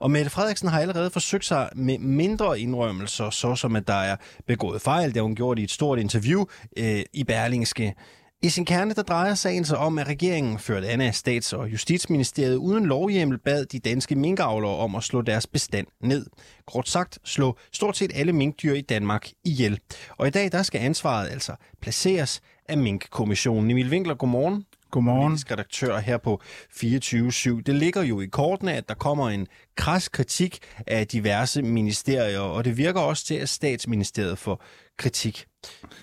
Og 0.00 0.10
Mette 0.10 0.30
Frederiksen 0.30 0.68
har 0.68 0.80
allerede 0.80 1.10
forsøgt 1.10 1.44
sig 1.44 1.68
med 1.76 1.98
mindre 1.98 2.60
indrømmelser, 2.60 3.30
såsom 3.30 3.76
at 3.76 3.88
der 3.88 3.94
er 3.94 4.16
begået 4.46 4.82
fejl. 4.82 5.08
Det 5.08 5.16
har 5.16 5.22
hun 5.22 5.36
gjort 5.36 5.58
i 5.58 5.62
et 5.62 5.70
stort 5.70 5.98
interview 5.98 6.44
øh, 6.76 7.02
i 7.12 7.24
Berlingske. 7.24 7.94
I 8.42 8.48
sin 8.48 8.64
kerne 8.64 8.94
der 8.94 9.02
drejer 9.02 9.34
sagen 9.34 9.64
sig 9.64 9.78
om, 9.78 9.98
at 9.98 10.06
regeringen 10.06 10.58
førte 10.58 10.88
an 10.88 11.00
af 11.00 11.14
Stats- 11.14 11.52
og 11.52 11.72
Justitsministeriet 11.72 12.56
uden 12.56 12.86
lovhjemmel 12.86 13.38
bad 13.38 13.66
de 13.66 13.78
danske 13.78 14.14
minkavlere 14.14 14.76
om 14.76 14.94
at 14.94 15.02
slå 15.02 15.22
deres 15.22 15.46
bestand 15.46 15.86
ned. 16.00 16.26
Kort 16.66 16.88
sagt, 16.88 17.18
slå 17.24 17.56
stort 17.72 17.96
set 17.96 18.10
alle 18.14 18.32
minkdyr 18.32 18.74
i 18.74 18.80
Danmark 18.80 19.28
ihjel. 19.44 19.80
Og 20.16 20.26
i 20.26 20.30
dag 20.30 20.52
der 20.52 20.62
skal 20.62 20.80
ansvaret 20.80 21.28
altså 21.28 21.54
placeres 21.82 22.40
af 22.68 22.78
Minkkommissionen. 22.78 23.70
Emil 23.70 23.88
Winkler, 23.88 24.14
godmorgen. 24.14 24.64
Godmorgen. 24.90 25.30
Politisk 25.30 25.50
redaktør 25.50 25.98
her 25.98 26.18
på 26.18 26.40
24-7. 26.72 27.62
Det 27.66 27.74
ligger 27.74 28.02
jo 28.02 28.20
i 28.20 28.26
kortene, 28.26 28.72
at 28.72 28.88
der 28.88 28.94
kommer 28.94 29.30
en 29.30 29.46
kras 29.76 30.08
kritik 30.08 30.58
af 30.86 31.06
diverse 31.06 31.62
ministerier, 31.62 32.40
og 32.40 32.64
det 32.64 32.76
virker 32.76 33.00
også 33.00 33.26
til, 33.26 33.34
at 33.34 33.48
statsministeriet 33.48 34.38
får 34.38 34.64
kritik. 34.98 35.46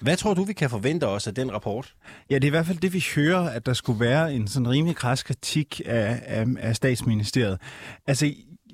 Hvad 0.01 0.17
tror 0.17 0.33
du, 0.33 0.43
vi 0.43 0.53
kan 0.53 0.69
forvente 0.69 1.07
os 1.07 1.27
af 1.27 1.35
den 1.35 1.53
rapport? 1.53 1.93
Ja, 2.29 2.35
det 2.35 2.43
er 2.43 2.47
i 2.47 2.49
hvert 2.49 2.65
fald 2.65 2.77
det, 2.77 2.93
vi 2.93 3.05
hører, 3.15 3.49
at 3.49 3.65
der 3.65 3.73
skulle 3.73 3.99
være 3.99 4.33
en 4.33 4.47
sådan 4.47 4.69
rimelig 4.69 4.95
kras 4.95 5.23
kritik 5.23 5.81
af, 5.85 6.21
af, 6.25 6.45
af 6.59 6.75
statsministeriet. 6.75 7.57
Altså, 8.07 8.33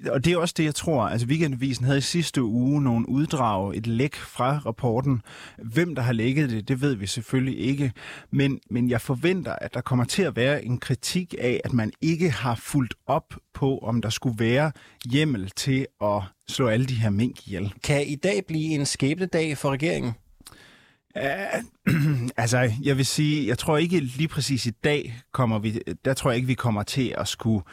og 0.10 0.26
det 0.26 0.34
er 0.34 0.38
også 0.38 0.54
det, 0.58 0.64
jeg 0.64 0.76
tror. 0.76 1.04
Altså 1.04 1.28
Weekendavisen 1.28 1.86
havde 1.86 1.98
i 1.98 2.02
sidste 2.02 2.44
uge 2.44 2.84
nogle 2.84 3.10
uddrag, 3.10 3.78
et 3.78 3.88
læk 3.88 4.16
fra 4.16 4.58
rapporten. 4.66 5.22
Hvem 5.58 5.96
der 5.96 6.02
har 6.02 6.14
lækket 6.14 6.50
det, 6.50 6.68
det 6.68 6.82
ved 6.82 6.96
vi 6.96 7.08
selvfølgelig 7.08 7.60
ikke. 7.60 7.92
Men, 8.32 8.60
men 8.70 8.90
jeg 8.90 9.02
forventer, 9.02 9.56
at 9.62 9.74
der 9.74 9.82
kommer 9.82 10.06
til 10.06 10.24
at 10.24 10.36
være 10.36 10.66
en 10.66 10.78
kritik 10.78 11.36
af, 11.40 11.62
at 11.64 11.74
man 11.74 11.92
ikke 12.02 12.30
har 12.30 12.56
fulgt 12.56 12.94
op 13.08 13.34
på, 13.54 13.78
om 13.78 14.02
der 14.02 14.10
skulle 14.10 14.40
være 14.40 14.72
hjemmel 15.06 15.52
til 15.56 15.88
at 16.02 16.22
slå 16.50 16.68
alle 16.68 16.86
de 16.86 16.96
her 16.96 17.10
mink 17.10 17.48
ihjel. 17.48 17.74
Kan 17.84 18.08
i 18.08 18.16
dag 18.16 18.44
blive 18.48 18.76
en 18.76 18.86
skæbnedag 18.86 19.58
for 19.58 19.72
regeringen? 19.72 20.14
Uh, 21.16 21.92
altså, 22.38 22.72
jeg 22.84 22.98
vil 22.98 23.06
sige, 23.06 23.48
jeg 23.48 23.58
tror 23.58 23.78
ikke 23.78 24.00
lige 24.00 24.28
præcis 24.28 24.66
i 24.66 24.72
dag 24.84 25.22
kommer 25.32 25.60
vi, 25.60 25.80
der 26.06 26.14
tror 26.14 26.32
jeg 26.32 26.36
ikke, 26.36 26.48
vi 26.48 26.54
kommer 26.54 26.84
til 26.84 27.16
at 27.18 27.28
skulle 27.28 27.64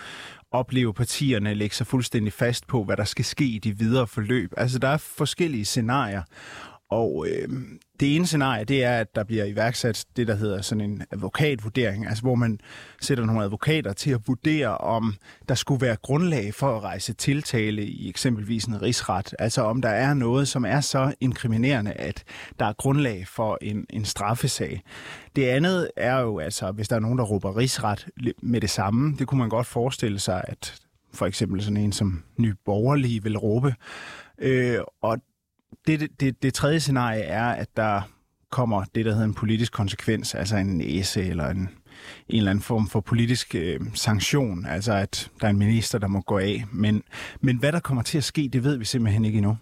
opleve 0.53 0.95
partierne 0.95 1.55
lægge 1.55 1.75
sig 1.77 1.87
fuldstændig 1.87 2.33
fast 2.33 2.67
på, 2.67 2.85
hvad 2.85 2.97
der 2.97 3.05
skal 3.05 3.25
ske 3.25 3.45
i 3.45 3.59
de 3.59 3.79
videre 3.79 4.07
forløb. 4.07 4.53
Altså, 4.57 4.79
der 4.79 4.89
er 4.89 4.97
forskellige 4.97 5.65
scenarier, 5.65 6.23
og 6.91 7.27
øh, 7.29 7.49
det 8.01 8.17
ene 8.17 8.27
scenarie, 8.27 8.65
det 8.65 8.85
er, 8.85 8.99
at 8.99 9.15
der 9.15 9.25
bliver 9.25 9.45
iværksat 9.45 10.07
det, 10.17 10.29
der 10.29 10.35
hedder 10.35 10.63
sådan 10.63 10.81
en 10.81 11.03
advokatvurdering, 11.11 12.07
altså 12.07 12.23
hvor 12.23 12.35
man 12.35 12.61
sætter 13.01 13.25
nogle 13.25 13.43
advokater 13.43 13.93
til 13.93 14.11
at 14.11 14.21
vurdere, 14.27 14.79
om 14.79 15.15
der 15.49 15.55
skulle 15.55 15.87
være 15.87 15.97
grundlag 16.03 16.55
for 16.55 16.77
at 16.77 16.83
rejse 16.83 17.13
tiltale 17.13 17.85
i 17.85 18.09
eksempelvis 18.09 18.65
en 18.65 18.83
rigsret. 18.83 19.35
Altså 19.39 19.63
om 19.63 19.83
der 19.83 19.89
er 19.89 20.15
noget, 20.15 20.49
som 20.49 20.65
er 20.65 20.81
så 20.81 21.15
inkriminerende, 21.21 21.93
at 21.93 22.25
der 22.59 22.67
er 22.67 22.73
grundlag 22.73 23.29
for 23.29 23.59
en, 23.63 23.87
en 23.91 24.05
straffesag. 24.05 24.83
Det 25.37 25.45
andet 25.45 25.91
er 25.97 26.19
jo 26.19 26.39
altså, 26.39 26.73
hvis 26.73 26.89
der 26.89 26.97
er 26.97 27.01
nogen, 27.01 27.19
der 27.19 27.25
råber 27.25 27.57
rigsret 27.57 28.07
med 28.43 28.61
det 28.61 28.71
samme, 28.71 29.17
det 29.19 29.27
kunne 29.27 29.39
man 29.39 29.49
godt 29.49 29.67
forestille 29.67 30.19
sig, 30.19 30.45
at 30.49 30.75
for 31.13 31.27
eksempel 31.27 31.63
sådan 31.63 31.77
en 31.77 31.93
som 31.93 32.23
Ny 32.37 32.55
Borgerlige 32.65 33.23
vil 33.23 33.39
råbe. 33.39 33.75
Øh, 34.39 34.79
og 35.03 35.19
det, 35.87 36.09
det, 36.21 36.43
det 36.43 36.55
tredje 36.55 36.81
scenarie 36.81 37.23
er, 37.23 37.45
at 37.45 37.77
der 37.77 38.03
kommer 38.51 38.85
det, 38.95 39.05
der 39.05 39.11
hedder 39.13 39.27
en 39.27 39.35
politisk 39.35 39.73
konsekvens, 39.73 40.35
altså 40.35 40.57
en 40.57 40.79
næse 40.79 41.23
eller 41.23 41.49
en, 41.49 41.59
en 41.59 41.69
eller 42.29 42.51
anden 42.51 42.63
form 42.63 42.89
for 42.89 43.01
politisk 43.01 43.55
øh, 43.55 43.81
sanktion, 43.95 44.67
altså 44.67 44.93
at 44.93 45.31
der 45.41 45.47
er 45.47 45.51
en 45.51 45.59
minister, 45.59 45.99
der 45.99 46.09
må 46.09 46.21
gå 46.21 46.39
af. 46.39 46.65
Men, 46.73 47.03
men 47.41 47.57
hvad 47.57 47.73
der 47.73 47.81
kommer 47.81 48.03
til 48.03 48.19
at 48.19 48.25
ske, 48.25 48.51
det 48.53 48.65
ved 48.65 48.77
vi 48.77 48.85
simpelthen 48.85 49.25
ikke 49.25 49.37
endnu. 49.37 49.57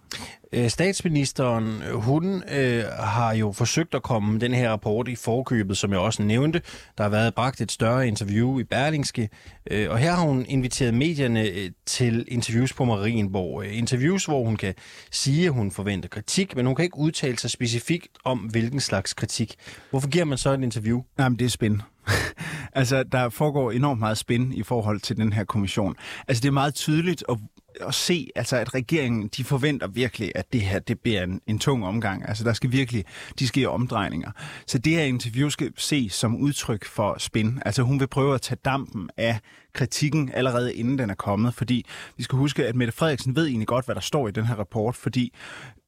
Øh, 0.52 0.68
statsministeren, 0.70 1.82
øh, 1.82 1.94
hun 1.94 2.42
øh, 2.52 2.84
har 2.98 3.32
jo 3.32 3.52
forsøgt 3.52 3.94
at 3.94 4.02
komme 4.02 4.38
den 4.38 4.54
her 4.54 4.70
rapport 4.70 5.08
i 5.08 5.16
forkøbet, 5.16 5.76
som 5.76 5.90
jeg 5.92 6.00
også 6.00 6.22
nævnte. 6.22 6.62
Der 6.98 7.04
har 7.04 7.10
været 7.10 7.34
bragt 7.34 7.60
et 7.60 7.72
større 7.72 8.08
interview 8.08 8.58
i 8.58 8.64
Berlingske, 8.64 9.28
øh, 9.70 9.90
og 9.90 9.98
her 9.98 10.12
har 10.12 10.22
hun 10.22 10.46
inviteret 10.48 10.94
medierne 10.94 11.42
øh, 11.42 11.70
til 11.86 12.24
interviews 12.28 12.72
på 12.72 12.84
Marienborg. 12.84 13.64
Øh, 13.64 13.78
interviews, 13.78 14.24
hvor 14.24 14.44
hun 14.44 14.56
kan 14.56 14.74
sige, 15.10 15.46
at 15.46 15.52
hun 15.52 15.70
forventer 15.70 16.08
kritik, 16.08 16.56
men 16.56 16.66
hun 16.66 16.74
kan 16.74 16.84
ikke 16.84 16.98
udtale 16.98 17.38
sig 17.38 17.50
specifikt 17.50 18.08
om, 18.24 18.38
hvilken 18.38 18.80
slags 18.80 19.14
kritik. 19.14 19.54
Hvorfor 19.90 20.08
giver 20.08 20.24
man 20.24 20.38
så 20.38 20.52
et 20.52 20.62
interview? 20.62 21.02
Jamen, 21.18 21.38
det 21.38 21.44
er 21.44 21.48
spændende. 21.48 21.84
altså, 22.72 23.02
der 23.02 23.28
foregår 23.28 23.70
enormt 23.70 24.00
meget 24.00 24.18
spænd 24.18 24.54
i 24.54 24.62
forhold 24.62 25.00
til 25.00 25.16
den 25.16 25.32
her 25.32 25.44
kommission. 25.44 25.94
Altså, 26.28 26.40
det 26.40 26.48
er 26.48 26.52
meget 26.52 26.74
tydeligt 26.74 27.22
og 27.22 27.40
at 27.80 27.94
se, 27.94 28.30
altså, 28.36 28.56
at 28.56 28.74
regeringen, 28.74 29.28
de 29.28 29.44
forventer 29.44 29.86
virkelig, 29.86 30.32
at 30.34 30.52
det 30.52 30.60
her, 30.60 30.78
det 30.78 31.00
bliver 31.00 31.22
en, 31.22 31.40
en 31.46 31.58
tung 31.58 31.86
omgang. 31.86 32.28
Altså, 32.28 32.44
der 32.44 32.52
skal 32.52 32.72
virkelig, 32.72 33.04
de 33.38 33.46
sker 33.46 33.68
omdrejninger. 33.68 34.30
Så 34.66 34.78
det 34.78 34.92
her 34.92 35.02
interview 35.02 35.48
skal 35.48 35.72
ses 35.76 36.12
som 36.12 36.36
udtryk 36.36 36.84
for 36.84 37.16
spin. 37.18 37.62
Altså, 37.66 37.82
hun 37.82 38.00
vil 38.00 38.06
prøve 38.06 38.34
at 38.34 38.40
tage 38.40 38.58
dampen 38.64 39.10
af 39.16 39.38
kritikken 39.72 40.30
allerede 40.34 40.74
inden 40.74 40.98
den 40.98 41.10
er 41.10 41.14
kommet, 41.14 41.54
fordi 41.54 41.86
vi 42.16 42.22
skal 42.22 42.38
huske, 42.38 42.66
at 42.66 42.76
Mette 42.76 42.92
Frederiksen 42.92 43.36
ved 43.36 43.46
egentlig 43.46 43.68
godt, 43.68 43.84
hvad 43.84 43.94
der 43.94 44.00
står 44.00 44.28
i 44.28 44.30
den 44.30 44.46
her 44.46 44.54
rapport, 44.54 44.96
fordi 44.96 45.34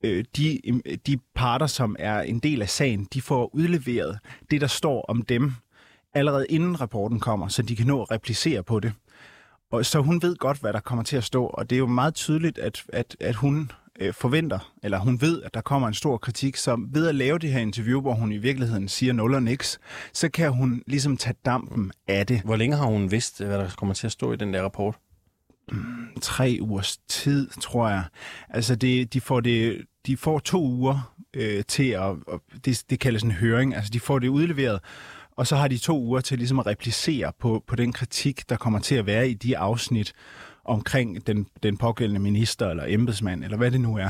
øh, 0.05 0.25
de, 0.37 0.61
de 1.07 1.19
parter, 1.35 1.67
som 1.67 1.97
er 1.99 2.21
en 2.21 2.39
del 2.39 2.63
af 2.63 2.69
sagen, 2.69 3.09
de 3.13 3.23
får 3.23 3.55
udleveret 3.55 4.19
det, 4.51 4.61
der 4.61 4.67
står 4.67 5.05
om 5.09 5.23
dem, 5.23 5.53
allerede 6.15 6.47
inden 6.49 6.81
rapporten 6.81 7.21
kommer, 7.21 7.49
så 7.49 7.63
de 7.63 7.77
kan 7.77 7.87
nå 7.87 8.03
at 8.03 8.11
replicere 8.11 8.63
på 8.63 8.81
det. 8.81 8.93
Og 9.71 9.87
så 9.87 10.01
hun 10.01 10.23
ved 10.23 10.37
godt, 10.37 10.59
hvad 10.59 10.73
der 10.73 10.81
kommer 10.81 11.05
til 11.05 11.17
at 11.17 11.25
stå, 11.25 11.47
og 11.47 11.71
det 11.71 11.77
er 11.77 11.79
jo 11.79 11.87
meget 11.87 12.15
tydeligt, 12.15 12.59
at, 12.59 12.85
at, 12.93 13.17
at 13.21 13.35
hun 13.35 13.71
øh, 14.01 14.15
forventer, 14.15 14.73
eller 14.83 14.99
hun 14.99 15.21
ved, 15.21 15.43
at 15.43 15.55
der 15.55 15.61
kommer 15.61 15.89
en 15.89 15.95
stor 15.95 16.17
kritik, 16.17 16.57
så 16.57 16.87
ved 16.89 17.09
at 17.09 17.15
lave 17.15 17.39
det 17.39 17.53
her 17.53 17.61
interview, 17.61 18.01
hvor 18.01 18.15
hun 18.15 18.33
i 18.33 18.37
virkeligheden 18.37 18.89
siger 18.89 19.13
nul 19.13 19.35
og 19.35 19.43
niks, 19.43 19.81
så 20.13 20.29
kan 20.29 20.53
hun 20.53 20.83
ligesom 20.87 21.17
tage 21.17 21.35
dampen 21.45 21.93
af 22.09 22.27
det. 22.27 22.41
Hvor 22.41 22.57
længe 22.57 22.77
har 22.77 22.87
hun 22.87 23.11
vidst, 23.11 23.43
hvad 23.43 23.59
der 23.59 23.69
kommer 23.77 23.95
til 23.95 24.07
at 24.07 24.13
stå 24.13 24.33
i 24.33 24.37
den 24.37 24.55
der 24.55 24.63
rapport? 24.63 24.95
Mm, 25.73 26.07
tre 26.21 26.59
ugers 26.61 26.99
tid, 27.09 27.49
tror 27.61 27.89
jeg. 27.89 28.05
Altså, 28.49 28.77
det, 28.77 29.13
de, 29.13 29.21
får 29.21 29.41
det, 29.41 29.83
de 30.07 30.17
får 30.17 30.39
to 30.39 30.65
uger 30.65 31.15
øh, 31.35 31.65
til 31.69 31.89
at, 31.89 32.01
og 32.01 32.43
det, 32.65 32.85
det 32.91 33.01
kaldes 33.01 33.23
en 33.23 33.33
høring, 33.33 33.75
altså 33.75 33.91
de 33.91 34.01
får 34.01 34.19
det 34.19 34.29
udleveret, 34.29 34.81
og 35.41 35.47
så 35.47 35.57
har 35.57 35.69
de 35.69 35.79
to 35.79 36.01
uger 36.01 36.21
til 36.21 36.39
ligesom 36.39 36.59
at 36.59 36.67
replicere 36.67 37.33
på, 37.39 37.65
på 37.67 37.77
den 37.77 37.93
kritik, 37.93 38.49
der 38.49 38.57
kommer 38.57 38.79
til 38.79 38.95
at 38.95 39.07
være 39.07 39.29
i 39.29 39.35
de 39.35 39.59
afsnit 39.59 40.13
omkring 40.65 41.27
den, 41.27 41.47
den 41.63 41.77
pågældende 41.77 42.21
minister 42.21 42.69
eller 42.69 42.85
embedsmand, 42.89 43.45
eller 43.45 43.57
hvad 43.57 43.71
det 43.71 43.81
nu 43.81 43.97
er. 43.97 44.09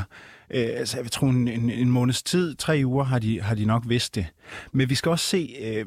Øh, 0.51 0.69
altså, 0.77 1.01
jeg 1.01 1.11
tror, 1.11 1.29
en, 1.29 1.49
en, 1.49 1.71
en 1.71 1.90
måneds 1.90 2.23
tid, 2.23 2.55
tre 2.55 2.83
uger, 2.85 3.05
har 3.05 3.19
de, 3.19 3.40
har 3.40 3.55
de 3.55 3.64
nok 3.64 3.83
vidst 3.87 4.14
det. 4.14 4.27
Men 4.73 4.90
vi 4.90 4.95
skal 4.95 5.11
også 5.11 5.25
se... 5.25 5.57
Øh, 5.62 5.87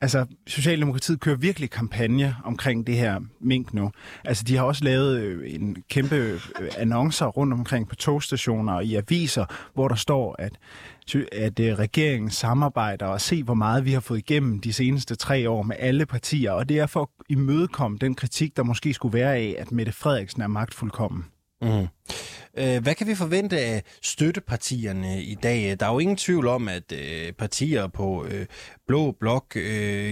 altså, 0.00 0.26
Socialdemokratiet 0.46 1.20
kører 1.20 1.36
virkelig 1.36 1.70
kampagne 1.70 2.36
omkring 2.44 2.86
det 2.86 2.96
her 2.96 3.20
mink 3.40 3.74
nu. 3.74 3.90
Altså, 4.24 4.44
de 4.44 4.56
har 4.56 4.64
også 4.64 4.84
lavet 4.84 5.20
øh, 5.20 5.54
en 5.54 5.76
kæmpe 5.90 6.16
øh, 6.16 6.40
annoncer 6.78 7.26
rundt 7.26 7.52
omkring 7.52 7.88
på 7.88 7.94
togstationer 7.94 8.72
og 8.72 8.84
i 8.84 8.94
aviser, 8.94 9.44
hvor 9.74 9.88
der 9.88 9.94
står, 9.94 10.36
at 10.38 10.52
at 11.32 11.60
øh, 11.60 11.78
regeringen 11.78 12.30
samarbejder 12.30 13.06
og 13.06 13.20
se, 13.20 13.42
hvor 13.42 13.54
meget 13.54 13.84
vi 13.84 13.92
har 13.92 14.00
fået 14.00 14.18
igennem 14.18 14.60
de 14.60 14.72
seneste 14.72 15.14
tre 15.14 15.50
år 15.50 15.62
med 15.62 15.76
alle 15.78 16.06
partier. 16.06 16.50
Og 16.50 16.68
det 16.68 16.78
er 16.78 16.86
for 16.86 17.02
at 17.02 17.08
imødekomme 17.28 17.98
den 17.98 18.14
kritik, 18.14 18.56
der 18.56 18.62
måske 18.62 18.94
skulle 18.94 19.18
være 19.18 19.34
af, 19.36 19.56
at 19.58 19.72
Mette 19.72 19.92
Frederiksen 19.92 20.42
er 20.42 20.46
magtfuldkommen. 20.46 21.24
Mm. 21.62 21.86
Øh, 22.58 22.82
hvad 22.82 22.94
kan 22.94 23.06
vi 23.06 23.14
forvente 23.14 23.60
af 23.60 23.82
støttepartierne 24.02 25.22
i 25.22 25.34
dag? 25.34 25.76
Der 25.80 25.86
er 25.86 25.92
jo 25.92 25.98
ingen 25.98 26.16
tvivl 26.16 26.46
om, 26.46 26.68
at 26.68 26.92
øh, 26.92 27.32
partier 27.32 27.86
på 27.86 28.24
øh, 28.24 28.46
Blå 28.86 29.12
Blok 29.20 29.52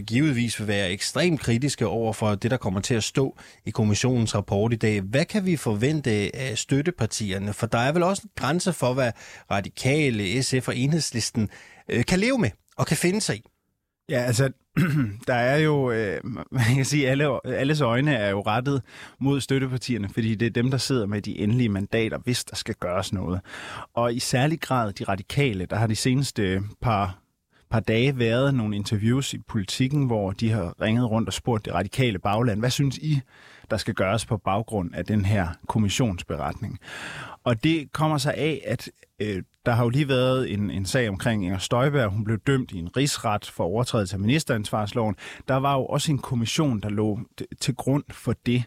givetvis 0.06 0.60
vil 0.60 0.68
være 0.68 0.90
ekstremt 0.90 1.40
kritiske 1.40 1.86
over 1.86 2.12
for 2.12 2.34
det, 2.34 2.50
der 2.50 2.56
kommer 2.56 2.80
til 2.80 2.94
at 2.94 3.04
stå 3.04 3.38
i 3.66 3.70
kommissionens 3.70 4.34
rapport 4.34 4.72
i 4.72 4.76
dag. 4.76 5.00
Hvad 5.00 5.24
kan 5.24 5.46
vi 5.46 5.56
forvente 5.56 6.36
af 6.36 6.58
støttepartierne? 6.58 7.52
For 7.52 7.66
der 7.66 7.78
er 7.78 7.92
vel 7.92 8.02
også 8.02 8.22
en 8.24 8.30
grænse 8.36 8.72
for, 8.72 8.94
hvad 8.94 9.12
radikale, 9.50 10.42
SF 10.42 10.68
og 10.68 10.76
enhedslisten 10.76 11.48
kan 12.08 12.18
leve 12.18 12.38
med 12.38 12.50
og 12.76 12.86
kan 12.86 12.96
finde 12.96 13.20
sig 13.20 13.36
i. 13.36 13.53
Ja, 14.08 14.18
altså, 14.18 14.52
der 15.26 15.34
er 15.34 15.56
jo, 15.56 15.90
øh, 15.90 16.20
man 16.50 16.64
kan 16.74 16.84
sige, 16.84 17.08
alle, 17.08 17.46
alles 17.46 17.80
øjne 17.80 18.14
er 18.14 18.30
jo 18.30 18.40
rettet 18.40 18.82
mod 19.20 19.40
støttepartierne, 19.40 20.08
fordi 20.08 20.34
det 20.34 20.46
er 20.46 20.50
dem, 20.50 20.70
der 20.70 20.78
sidder 20.78 21.06
med 21.06 21.22
de 21.22 21.38
endelige 21.38 21.68
mandater, 21.68 22.18
hvis 22.18 22.44
der 22.44 22.56
skal 22.56 22.74
gøres 22.74 23.12
noget. 23.12 23.40
Og 23.94 24.14
i 24.14 24.18
særlig 24.18 24.60
grad 24.60 24.92
de 24.92 25.04
radikale, 25.04 25.66
der 25.66 25.76
har 25.76 25.86
de 25.86 25.96
seneste 25.96 26.62
par 26.80 27.24
par 27.70 27.80
dage 27.80 28.18
været 28.18 28.54
nogle 28.54 28.76
interviews 28.76 29.34
i 29.34 29.38
politikken, 29.38 30.06
hvor 30.06 30.30
de 30.30 30.50
har 30.50 30.74
ringet 30.80 31.10
rundt 31.10 31.28
og 31.28 31.32
spurgt 31.32 31.64
det 31.64 31.74
radikale 31.74 32.18
bagland, 32.18 32.60
hvad 32.60 32.70
synes 32.70 32.98
I, 32.98 33.20
der 33.70 33.76
skal 33.76 33.94
gøres 33.94 34.26
på 34.26 34.36
baggrund 34.36 34.94
af 34.94 35.04
den 35.04 35.24
her 35.24 35.48
kommissionsberetning? 35.68 36.78
Og 37.44 37.64
det 37.64 37.92
kommer 37.92 38.18
sig 38.18 38.34
af, 38.34 38.62
at 38.66 38.90
øh, 39.18 39.42
der 39.66 39.72
har 39.72 39.84
jo 39.84 39.88
lige 39.88 40.08
været 40.08 40.52
en, 40.52 40.70
en 40.70 40.86
sag 40.86 41.08
omkring 41.08 41.44
Inger 41.44 41.58
Støjberg. 41.58 42.10
Hun 42.10 42.24
blev 42.24 42.38
dømt 42.38 42.72
i 42.72 42.78
en 42.78 42.96
rigsret 42.96 43.46
for 43.46 43.64
overtrædelse 43.64 44.14
af 44.14 44.20
ministeransvarsloven. 44.20 45.14
Der 45.48 45.54
var 45.54 45.74
jo 45.74 45.86
også 45.86 46.12
en 46.12 46.18
kommission, 46.18 46.80
der 46.80 46.88
lå 46.88 47.20
til 47.60 47.74
grund 47.74 48.04
for 48.10 48.34
det. 48.46 48.64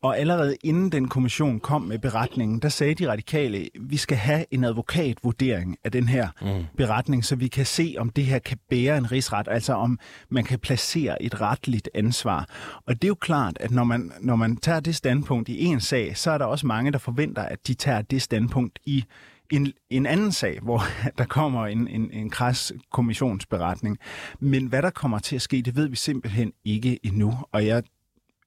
Og 0.00 0.18
allerede 0.18 0.56
inden 0.64 0.92
den 0.92 1.08
kommission 1.08 1.60
kom 1.60 1.82
med 1.82 1.98
beretningen, 1.98 2.58
der 2.58 2.68
sagde 2.68 2.94
de 2.94 3.10
radikale, 3.10 3.68
vi 3.80 3.96
skal 3.96 4.16
have 4.16 4.44
en 4.50 4.64
advokatvurdering 4.64 5.76
af 5.84 5.92
den 5.92 6.08
her 6.08 6.28
mm. 6.42 6.64
beretning, 6.76 7.24
så 7.24 7.36
vi 7.36 7.48
kan 7.48 7.66
se, 7.66 7.94
om 7.98 8.10
det 8.10 8.24
her 8.24 8.38
kan 8.38 8.58
bære 8.70 8.98
en 8.98 9.12
rigsret, 9.12 9.48
altså 9.50 9.72
om 9.72 9.98
man 10.28 10.44
kan 10.44 10.58
placere 10.58 11.22
et 11.22 11.40
retligt 11.40 11.88
ansvar. 11.94 12.48
Og 12.86 12.94
det 12.94 13.04
er 13.04 13.08
jo 13.08 13.14
klart, 13.14 13.56
at 13.60 13.70
når 13.70 13.84
man, 13.84 14.12
når 14.20 14.36
man 14.36 14.56
tager 14.56 14.80
det 14.80 14.96
standpunkt 14.96 15.48
i 15.48 15.64
en 15.64 15.80
sag, 15.80 16.16
så 16.16 16.30
er 16.30 16.38
der 16.38 16.44
også 16.44 16.66
mange, 16.66 16.92
der 16.92 16.98
forventer, 16.98 17.42
at 17.42 17.66
de 17.66 17.74
tager 17.74 18.02
det 18.02 18.22
standpunkt 18.22 18.78
i 18.84 19.04
en, 19.52 19.72
en 19.90 20.06
anden 20.06 20.32
sag, 20.32 20.58
hvor 20.62 20.82
der 21.18 21.24
kommer 21.24 21.66
en, 21.66 21.88
en, 21.88 22.10
en 22.12 22.30
kras 22.30 22.72
kommissionsberetning. 22.92 23.98
Men 24.40 24.66
hvad 24.66 24.82
der 24.82 24.90
kommer 24.90 25.18
til 25.18 25.36
at 25.36 25.42
ske, 25.42 25.62
det 25.62 25.76
ved 25.76 25.88
vi 25.88 25.96
simpelthen 25.96 26.52
ikke 26.64 26.98
endnu. 27.06 27.34
Og 27.52 27.66
jeg 27.66 27.82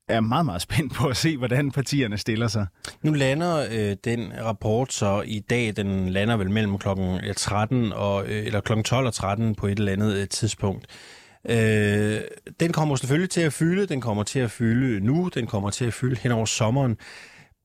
er 0.07 0.19
meget, 0.19 0.45
meget 0.45 0.61
spændt 0.61 0.93
på 0.93 1.07
at 1.07 1.17
se, 1.17 1.37
hvordan 1.37 1.71
partierne 1.71 2.17
stiller 2.17 2.47
sig. 2.47 2.67
Nu 3.01 3.13
lander 3.13 3.67
øh, 3.71 3.95
den 4.03 4.33
rapport 4.43 4.93
så 4.93 5.21
i 5.25 5.39
dag, 5.39 5.75
den 5.75 6.09
lander 6.09 6.37
vel 6.37 6.51
mellem 6.51 6.77
klokken 6.77 7.19
13 7.35 7.93
og, 7.93 8.25
øh, 8.27 8.45
eller 8.45 8.61
klokken 8.61 8.83
12 8.83 9.07
og 9.07 9.13
13 9.13 9.55
på 9.55 9.67
et 9.67 9.79
eller 9.79 9.91
andet 9.91 10.15
øh, 10.15 10.27
tidspunkt. 10.27 10.87
Øh, 11.49 12.21
den 12.59 12.71
kommer 12.71 12.95
selvfølgelig 12.95 13.29
til 13.29 13.41
at 13.41 13.53
fylde, 13.53 13.85
den 13.85 14.01
kommer 14.01 14.23
til 14.23 14.39
at 14.39 14.51
fylde 14.51 15.05
nu, 15.05 15.29
den 15.33 15.47
kommer 15.47 15.69
til 15.69 15.85
at 15.85 15.93
fylde 15.93 16.15
hen 16.21 16.31
over 16.31 16.45
sommeren. 16.45 16.97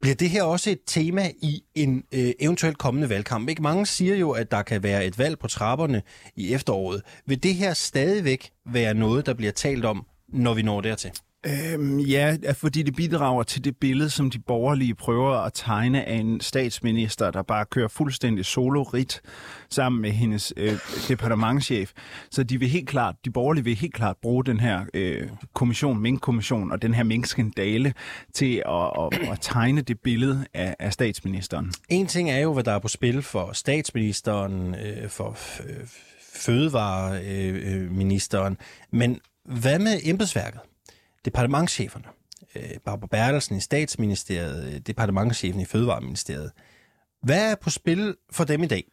Bliver 0.01 0.15
det 0.15 0.31
her 0.31 0.43
også 0.43 0.71
et 0.71 0.81
tema 0.87 1.31
i 1.43 1.63
en 1.75 2.05
øh, 2.15 2.33
eventuelt 2.41 2.79
kommende 2.79 3.09
valgkamp? 3.09 3.49
Ikke 3.49 3.63
mange 3.63 3.87
siger 3.87 4.17
jo, 4.17 4.31
at 4.31 4.51
der 4.51 4.63
kan 4.63 4.83
være 4.83 5.07
et 5.07 5.19
valg 5.19 5.39
på 5.39 5.49
trapperne 5.49 6.03
i 6.37 6.55
efteråret. 6.55 7.03
Vil 7.27 7.43
det 7.43 7.55
her 7.55 7.75
stadigvæk 7.75 8.51
være 8.67 8.95
noget, 8.95 9.27
der 9.27 9.35
bliver 9.35 9.53
talt 9.53 9.85
om, 9.85 10.07
når 10.29 10.55
vi 10.55 10.63
når 10.63 10.81
dertil? 10.81 11.11
Øhm, 11.47 11.99
ja, 11.99 12.37
fordi 12.53 12.83
det 12.83 12.97
bidrager 12.97 13.43
til 13.43 13.65
det 13.65 13.77
billede, 13.77 14.11
som 14.11 14.31
de 14.31 14.39
borgerlige 14.39 14.95
prøver 14.95 15.37
at 15.37 15.53
tegne 15.55 16.05
af 16.05 16.15
en 16.15 16.41
statsminister, 16.41 17.31
der 17.31 17.43
bare 17.43 17.65
kører 17.65 17.89
fuldstændig 17.89 18.45
solo-rit 18.45 19.21
sammen 19.71 20.03
med 20.03 20.11
hendes 20.11 20.53
øh, 20.57 20.79
departementchef. 21.09 21.93
Så 22.31 22.43
de 22.43 22.59
vil 22.59 22.69
helt 22.69 22.89
klart, 22.89 23.15
de 23.25 23.31
borgerlige 23.31 23.65
vil 23.65 23.75
helt 23.75 23.95
klart 23.95 24.17
bruge 24.23 24.45
den 24.45 24.61
her 24.61 24.85
øh, 24.95 25.29
kommission, 25.55 25.99
Mink-kommission 25.99 26.73
og 26.73 26.83
den 26.83 26.95
her 26.95 27.03
Mink-skandale 27.03 27.95
til 28.35 28.63
at, 28.67 28.91
at, 29.01 29.13
at 29.33 29.39
tegne 29.41 29.81
det 29.81 30.01
billede 30.01 30.47
af, 30.55 30.77
af 30.79 30.93
statsministeren. 30.93 31.73
En 31.89 32.07
ting 32.07 32.31
er 32.31 32.39
jo, 32.39 32.53
hvad 32.53 32.65
der 32.65 32.73
er 32.73 32.79
på 32.79 32.89
spil 32.89 33.23
for 33.23 33.53
statsministeren, 33.53 34.75
øh, 34.75 35.09
for 35.09 35.37
øh, 35.69 35.77
fødevareministeren, 36.35 38.53
øh, 38.53 38.59
øh 38.93 38.99
men 38.99 39.21
hvad 39.45 39.79
med 39.79 40.01
embedsværket? 40.05 40.61
Departementcheferne. 41.25 42.05
Øh, 42.57 42.63
Barbara 42.85 43.07
Bertelsen 43.07 43.57
i 43.57 43.61
statsministeriet, 43.61 44.75
øh, 44.75 44.81
departementchefen 44.81 45.61
i 45.61 45.65
Fødevareministeriet. 45.65 46.51
Hvad 47.23 47.51
er 47.51 47.55
på 47.55 47.71
spil 47.71 48.17
for 48.33 48.45
dem 48.45 48.63
i 48.63 48.67
dag? 48.67 48.85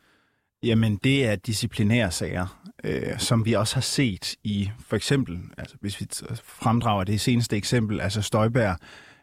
Jamen, 0.63 0.95
det 1.03 1.25
er 1.25 1.35
disciplinære 1.35 2.11
sager, 2.11 2.61
øh, 2.83 3.19
som 3.19 3.45
vi 3.45 3.53
også 3.53 3.75
har 3.75 3.81
set 3.81 4.35
i, 4.43 4.69
for 4.87 4.95
eksempel, 4.95 5.39
altså 5.57 5.75
hvis 5.81 6.01
vi 6.01 6.07
fremdrager 6.43 7.03
det 7.03 7.21
seneste 7.21 7.57
eksempel, 7.57 8.01
altså 8.01 8.21
Støjberg, 8.21 8.77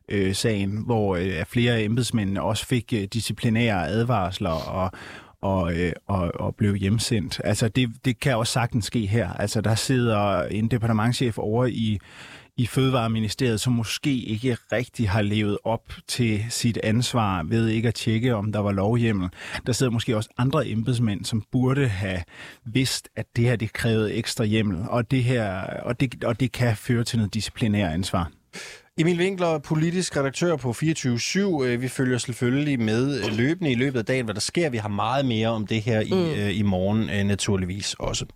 øh, 0.09 0.35
sagen, 0.35 0.85
hvor 0.85 1.17
øh, 1.17 1.45
flere 1.45 1.83
embedsmænd 1.83 2.39
også 2.39 2.67
fik 2.67 2.93
øh, 2.93 3.03
disciplinære 3.03 3.89
advarsler 3.89 4.51
og, 4.51 4.91
og, 5.41 5.75
øh, 5.75 5.93
og, 6.07 6.33
og 6.35 6.57
blev 6.57 6.75
hjemsendt. 6.75 7.41
Altså 7.45 7.69
det, 7.69 7.91
det 8.05 8.21
kan 8.21 8.37
også 8.37 8.53
sagtens 8.53 8.85
ske 8.85 9.07
her. 9.07 9.33
Altså 9.33 9.61
der 9.61 9.75
sidder 9.75 10.43
en 10.43 10.69
departementchef 10.69 11.39
over 11.39 11.67
i 11.67 11.99
i 12.57 12.67
Fødevareministeriet, 12.67 13.61
som 13.61 13.73
måske 13.73 14.15
ikke 14.17 14.57
rigtig 14.73 15.11
har 15.11 15.23
levet 15.23 15.59
op 15.65 15.93
til 16.09 16.45
sit 16.51 16.79
ansvar 16.83 17.43
ved 17.43 17.69
ikke 17.69 17.89
at 17.89 17.95
tjekke, 17.95 18.35
om 18.35 18.53
der 18.53 18.61
var 18.61 18.73
lovhjemmel. 18.73 19.29
Der 19.67 19.73
sidder 19.73 19.93
måske 19.93 20.17
også 20.17 20.31
andre 20.39 20.69
embedsmænd, 20.69 21.25
som 21.25 21.43
burde 21.53 21.89
have 21.89 22.23
vidst, 22.65 23.09
at 23.17 23.27
det 23.37 23.45
her 23.45 23.57
det 23.57 23.73
krævede 23.73 24.15
ekstra 24.15 24.45
hjemmel, 24.45 24.79
og 24.89 25.11
det, 25.11 25.25
her, 25.25 25.61
og 25.83 26.01
det, 26.01 26.25
og 26.25 26.41
det 26.41 26.53
kan 26.53 26.77
føre 26.77 27.05
til 27.05 27.19
noget 27.19 27.35
disciplinær 27.35 27.91
ansvar. 27.91 28.31
Emil 28.99 29.19
Winkler, 29.19 29.59
politisk 29.59 30.17
redaktør 30.17 30.57
på 30.57 30.71
24-7. 30.71 31.65
Øh, 31.65 31.83
vi 31.83 31.89
følger 31.89 32.19
selvfølgelig 32.19 32.81
med 32.81 33.31
løbende 33.37 33.73
i 33.73 33.75
løbet 33.75 33.99
af 33.99 34.05
dagen, 34.05 34.25
hvad 34.25 34.35
der 34.35 34.41
sker. 34.41 34.71
Vi 34.71 34.77
har 34.77 34.89
meget 34.89 35.27
mere 35.27 35.49
om 35.49 35.67
det 35.67 35.83
her 35.83 36.01
i, 36.01 36.11
mm. 36.11 36.31
Øh, 36.31 36.59
i 36.59 36.63
morgen 36.63 37.11
øh, 37.11 37.25
naturligvis 37.25 37.95
også. 37.99 38.27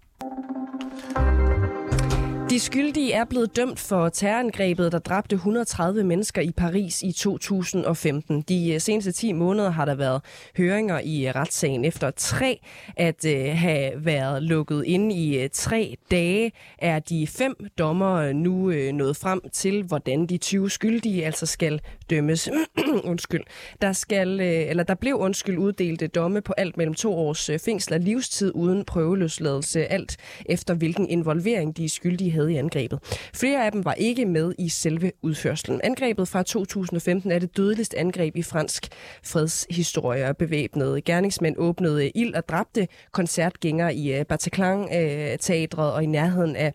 De 2.58 2.62
skyldige 2.62 3.12
er 3.12 3.24
blevet 3.24 3.56
dømt 3.56 3.78
for 3.78 4.08
terrorangrebet, 4.08 4.92
der 4.92 4.98
dræbte 4.98 5.34
130 5.34 6.04
mennesker 6.04 6.42
i 6.42 6.52
Paris 6.56 7.02
i 7.02 7.12
2015. 7.12 8.42
De 8.42 8.72
øh, 8.72 8.80
seneste 8.80 9.12
10 9.12 9.32
måneder 9.32 9.70
har 9.70 9.84
der 9.84 9.94
været 9.94 10.22
høringer 10.56 11.00
i 11.04 11.28
øh, 11.28 11.34
retssagen. 11.34 11.84
Efter 11.84 12.10
tre 12.10 12.60
at 12.96 13.24
øh, 13.24 13.46
have 13.54 13.92
været 13.96 14.42
lukket 14.42 14.84
ind 14.86 15.12
i 15.12 15.48
tre 15.52 15.96
dage, 16.10 16.52
er 16.78 16.98
de 16.98 17.26
fem 17.26 17.54
dommer 17.78 18.32
nu 18.32 18.70
nået 18.92 19.16
frem 19.16 19.40
til, 19.52 19.82
hvordan 19.82 20.26
de 20.26 20.38
20 20.38 20.70
skyldige 20.70 21.26
altså 21.26 21.46
skal 21.46 21.80
dømmes. 22.10 22.48
undskyld. 23.04 23.44
Der, 23.82 23.92
skal, 23.92 24.40
eller 24.40 24.82
der 24.82 24.94
blev 24.94 25.14
undskyld 25.14 25.58
uddelte 25.58 26.06
domme 26.06 26.40
på 26.40 26.54
alt 26.56 26.76
mellem 26.76 26.94
to 26.94 27.14
års 27.14 27.50
fængsel 27.64 27.94
og 27.94 28.00
livstid 28.00 28.52
uden 28.54 28.84
prøveløsladelse, 28.84 29.86
alt 29.86 30.16
efter 30.46 30.74
hvilken 30.74 31.08
involvering 31.08 31.76
de 31.76 31.88
skyldige 31.88 32.30
havde 32.30 32.47
i 32.48 32.56
angrebet. 32.56 32.98
Flere 33.34 33.64
af 33.64 33.72
dem 33.72 33.84
var 33.84 33.94
ikke 33.94 34.26
med 34.26 34.52
i 34.58 34.68
selve 34.68 35.12
udførselen. 35.22 35.80
Angrebet 35.84 36.28
fra 36.28 36.42
2015 36.42 37.30
er 37.30 37.38
det 37.38 37.56
dødeligste 37.56 37.98
angreb 37.98 38.36
i 38.36 38.42
fransk 38.42 38.88
fredshistorie. 39.22 40.34
Bevæbnede 40.34 41.00
gerningsmænd 41.00 41.54
åbnede 41.58 42.10
ild 42.10 42.34
og 42.34 42.48
dræbte 42.48 42.88
koncertgængere 43.12 43.94
i 43.94 44.14
øh, 44.14 44.24
Bataclan-teatret 44.24 45.88
øh, 45.88 45.94
og 45.94 46.02
i 46.02 46.06
nærheden 46.06 46.56
af 46.56 46.74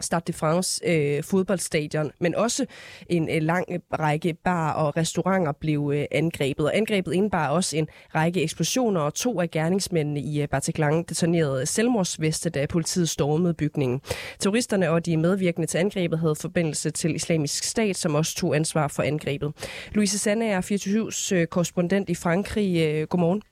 Stade 0.00 0.22
de 0.26 0.32
France 0.32 0.80
øh, 0.86 1.22
fodboldstadion, 1.22 2.10
men 2.20 2.34
også 2.34 2.66
en 3.06 3.30
øh, 3.30 3.42
lang 3.42 3.66
række 3.92 4.34
bar 4.44 4.72
og 4.72 4.96
restauranter 4.96 5.52
blev 5.52 5.92
øh, 5.94 6.04
angrebet. 6.10 6.66
Og 6.66 6.76
angrebet 6.76 7.12
indebar 7.12 7.48
også 7.48 7.76
en 7.76 7.88
række 8.14 8.42
eksplosioner, 8.42 9.00
og 9.00 9.14
to 9.14 9.40
af 9.40 9.50
gerningsmændene 9.50 10.20
i 10.20 10.42
øh, 10.42 10.48
Bataclan 10.48 11.02
detonerede 11.02 11.66
selvmordsveste, 11.66 12.50
da 12.50 12.66
politiet 12.66 13.08
stormede 13.08 13.54
bygningen. 13.54 14.00
Terroristerne 14.38 14.90
og 14.90 15.06
de 15.06 15.16
medvirkende 15.16 15.66
til 15.66 15.78
angrebet 15.78 16.18
havde 16.18 16.34
forbindelse 16.34 16.90
til 16.90 17.14
islamisk 17.14 17.64
stat, 17.64 17.96
som 17.96 18.14
også 18.14 18.36
tog 18.36 18.56
ansvar 18.56 18.88
for 18.88 19.02
angrebet. 19.02 19.52
Louise 19.92 20.18
Sanne 20.18 20.46
er 20.46 20.60
24-7's 20.60 21.34
øh, 21.34 21.46
korrespondent 21.46 22.10
i 22.10 22.14
Frankrig. 22.14 22.82
Øh, 22.82 23.06
godmorgen. 23.06 23.42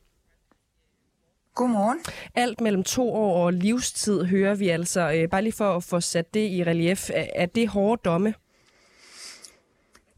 Godmorgen. 1.60 1.98
Alt 2.34 2.60
mellem 2.60 2.84
to 2.84 3.14
år 3.14 3.44
og 3.44 3.52
livstid 3.52 4.24
hører 4.24 4.54
vi 4.54 4.68
altså. 4.68 5.12
Øh, 5.12 5.28
bare 5.28 5.42
lige 5.42 5.52
for 5.52 5.76
at 5.76 5.84
få 5.84 6.00
sat 6.00 6.34
det 6.34 6.50
i 6.50 6.64
relief. 6.64 7.10
Er 7.14 7.46
det 7.46 7.68
hårde 7.68 8.00
domme? 8.04 8.34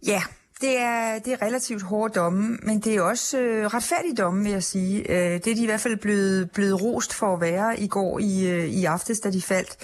Ja, 0.07 0.23
det 0.63 0.79
er, 0.79 1.19
det 1.19 1.33
er 1.33 1.43
relativt 1.43 1.83
hårde 1.83 2.15
domme, 2.15 2.59
men 2.63 2.81
det 2.81 2.95
er 2.97 3.03
også 3.03 3.39
øh, 3.39 3.67
retfærdige 3.67 4.15
domme, 4.15 4.43
vil 4.43 4.53
jeg 4.53 4.63
sige. 4.63 5.11
Øh, 5.11 5.33
det 5.45 5.47
er 5.47 5.55
de 5.55 5.63
i 5.63 5.67
hvert 5.67 5.81
fald 5.81 5.97
blevet, 5.97 6.51
blevet 6.51 6.83
rost 6.83 7.15
for 7.15 7.35
at 7.35 7.41
være 7.41 7.81
i 7.81 7.89
går 7.89 8.19
i, 8.19 8.51
øh, 8.51 8.65
i 8.65 8.85
aftes, 8.85 9.21
da 9.21 9.31
de 9.31 9.43
faldt. 9.43 9.77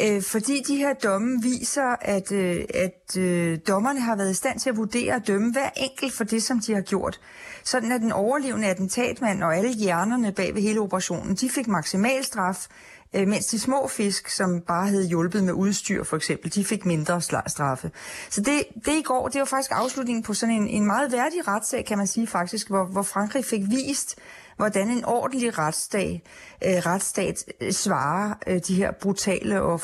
Øh, 0.00 0.22
fordi 0.22 0.62
de 0.66 0.76
her 0.76 0.92
domme 0.92 1.42
viser, 1.42 1.96
at, 2.00 2.32
øh, 2.32 2.64
at 2.74 3.16
øh, 3.18 3.58
dommerne 3.68 4.00
har 4.00 4.16
været 4.16 4.30
i 4.30 4.34
stand 4.34 4.60
til 4.60 4.70
at 4.70 4.76
vurdere 4.76 5.14
og 5.14 5.26
dømme 5.26 5.52
hver 5.52 5.70
enkelt 5.76 6.12
for 6.12 6.24
det, 6.24 6.42
som 6.42 6.60
de 6.60 6.74
har 6.74 6.80
gjort. 6.80 7.20
Sådan 7.64 7.92
at 7.92 8.00
den 8.00 8.12
overlevende 8.12 8.68
attentatmand 8.68 9.42
og 9.42 9.56
alle 9.56 9.72
hjernerne 9.72 10.32
bag 10.32 10.54
ved 10.54 10.62
hele 10.62 10.80
operationen, 10.80 11.34
de 11.34 11.50
fik 11.50 11.68
maksimal 11.68 12.24
straf, 12.24 12.66
øh, 13.14 13.28
mens 13.28 13.46
de 13.46 13.58
små 13.58 13.88
fisk, 13.88 14.28
som 14.28 14.60
bare 14.60 14.88
havde 14.88 15.08
hjulpet 15.08 15.44
med 15.44 15.52
udstyr 15.52 16.04
for 16.04 16.16
eksempel, 16.16 16.54
de 16.54 16.64
fik 16.64 16.86
mindre 16.86 17.20
straffe. 17.46 17.90
Så 18.30 18.40
det, 18.40 18.84
det 18.84 18.92
i 18.92 19.02
går, 19.02 19.28
det 19.28 19.38
var 19.38 19.44
faktisk 19.44 19.70
afslutningen 19.74 20.22
på 20.22 20.34
sådan 20.34 20.54
en, 20.54 20.68
en 20.68 20.86
meget 20.86 21.12
værdig 21.12 21.48
retssag, 21.48 21.84
kan 21.84 21.98
man 21.98 22.06
sige 22.06 22.26
faktisk, 22.26 22.68
hvor, 22.68 22.84
hvor 22.84 23.02
Frankrig 23.02 23.44
fik 23.44 23.62
vist, 23.70 24.16
hvordan 24.56 24.90
en 24.90 25.04
ordentlig 25.04 25.58
retsstat, 25.58 26.20
øh, 26.64 26.70
retsstat 26.70 27.44
øh, 27.60 27.72
svarer 27.72 28.34
øh, 28.46 28.60
de 28.68 28.74
her 28.74 28.92
brutale 28.92 29.62
og 29.62 29.80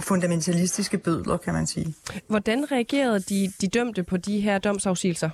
fundamentalistiske 0.00 0.98
bødler, 0.98 1.36
kan 1.36 1.54
man 1.54 1.66
sige. 1.66 1.94
Hvordan 2.26 2.72
reagerede 2.72 3.20
de, 3.20 3.52
de 3.60 3.68
dømte 3.68 4.02
på 4.02 4.16
de 4.16 4.40
her 4.40 4.58
domsafsigelser? 4.58 5.30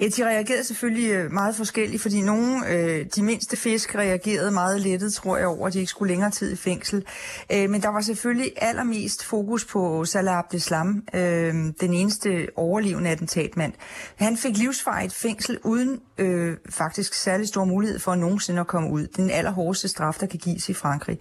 Ja, 0.00 0.08
de 0.08 0.26
reagerede 0.26 0.64
selvfølgelig 0.64 1.10
øh, 1.10 1.32
meget 1.32 1.56
forskelligt, 1.56 2.02
fordi 2.02 2.20
nogle, 2.20 2.68
øh, 2.68 3.06
de 3.16 3.22
mindste 3.22 3.56
fisk, 3.56 3.94
reagerede 3.94 4.50
meget 4.50 4.80
lettet, 4.80 5.14
tror 5.14 5.36
jeg, 5.36 5.46
over, 5.46 5.66
at 5.66 5.72
de 5.72 5.78
ikke 5.78 5.90
skulle 5.90 6.12
længere 6.12 6.30
tid 6.30 6.52
i 6.52 6.56
fængsel. 6.56 7.04
Øh, 7.52 7.70
men 7.70 7.82
der 7.82 7.88
var 7.88 8.00
selvfølgelig 8.00 8.52
allermest 8.56 9.24
fokus 9.24 9.64
på 9.64 10.04
Salah 10.04 10.38
Abdeslam, 10.38 11.02
øh, 11.14 11.54
den 11.80 11.94
eneste 11.94 12.46
overlevende 12.56 13.10
attentatmand. 13.10 13.72
Han 14.16 14.36
fik 14.36 14.56
livsfarligt 14.56 15.14
fængsel 15.14 15.58
uden 15.64 16.00
øh, 16.18 16.56
faktisk 16.70 17.14
særlig 17.14 17.48
stor 17.48 17.64
mulighed 17.64 17.98
for 17.98 18.12
at 18.12 18.18
nogensinde 18.18 18.60
at 18.60 18.66
komme 18.66 18.90
ud. 18.90 19.06
Den 19.06 19.30
allerhårdeste 19.30 19.88
straf, 19.88 20.16
der 20.20 20.26
kan 20.26 20.38
gives 20.38 20.68
i 20.68 20.74
Frankrig. 20.74 21.18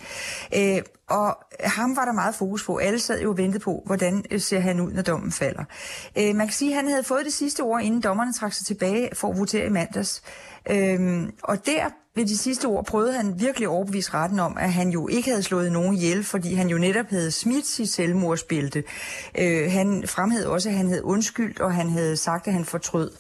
Øh, 0.56 0.82
og 1.10 1.38
ham 1.60 1.96
var 1.96 2.06
der 2.06 2.12
meget 2.12 2.36
fokus 2.36 2.66
på. 2.66 2.78
Alle 2.78 3.00
sad 3.00 3.22
jo 3.22 3.30
og 3.30 3.38
ventede 3.38 3.64
på, 3.64 3.84
hvordan 3.86 4.26
øh, 4.32 4.40
ser 4.40 4.60
han 4.60 4.80
ud, 4.80 4.92
når 4.92 5.02
dommen 5.02 5.32
falder. 5.32 5.64
Øh, 6.18 6.36
man 6.36 6.48
kan 6.48 6.54
sige, 6.54 6.72
at 6.72 6.76
han 6.76 6.88
havde 6.88 7.04
fået 7.04 7.26
det 7.26 7.34
sidste 7.34 7.62
ord, 7.62 7.82
inden 7.82 8.02
dommerne 8.02 8.34
trak 8.34 8.54
sig 8.54 8.66
tilbage 8.66 9.10
for 9.14 9.30
at 9.30 9.38
votere 9.40 9.66
i 9.66 9.70
mandags. 9.70 10.24
Øh, 10.70 11.30
og 11.44 11.66
der 11.66 11.90
ved 12.16 12.26
de 12.26 12.38
sidste 12.38 12.66
ord 12.66 12.86
prøvede 12.86 13.14
han 13.14 13.40
virkelig 13.40 13.68
overbevise 13.68 14.14
retten 14.14 14.40
om, 14.40 14.58
at 14.58 14.74
han 14.74 14.90
jo 14.90 15.08
ikke 15.08 15.30
havde 15.30 15.44
slået 15.44 15.72
nogen 15.72 15.96
ihjel, 15.96 16.24
fordi 16.24 16.54
han 16.54 16.70
jo 16.70 16.78
netop 16.78 17.06
havde 17.10 17.32
smidt 17.32 17.68
sit 17.68 17.90
selvmordsbælte. 17.90 18.84
Øh, 19.40 19.72
han 19.72 20.04
fremhævede 20.08 20.50
også, 20.50 20.70
at 20.70 20.76
han 20.76 20.88
havde 20.88 21.06
undskyldt, 21.06 21.60
og 21.60 21.74
han 21.74 21.90
havde 21.90 22.18
sagt, 22.18 22.48
at 22.48 22.54
han 22.54 22.66
fortrød. 22.66 23.12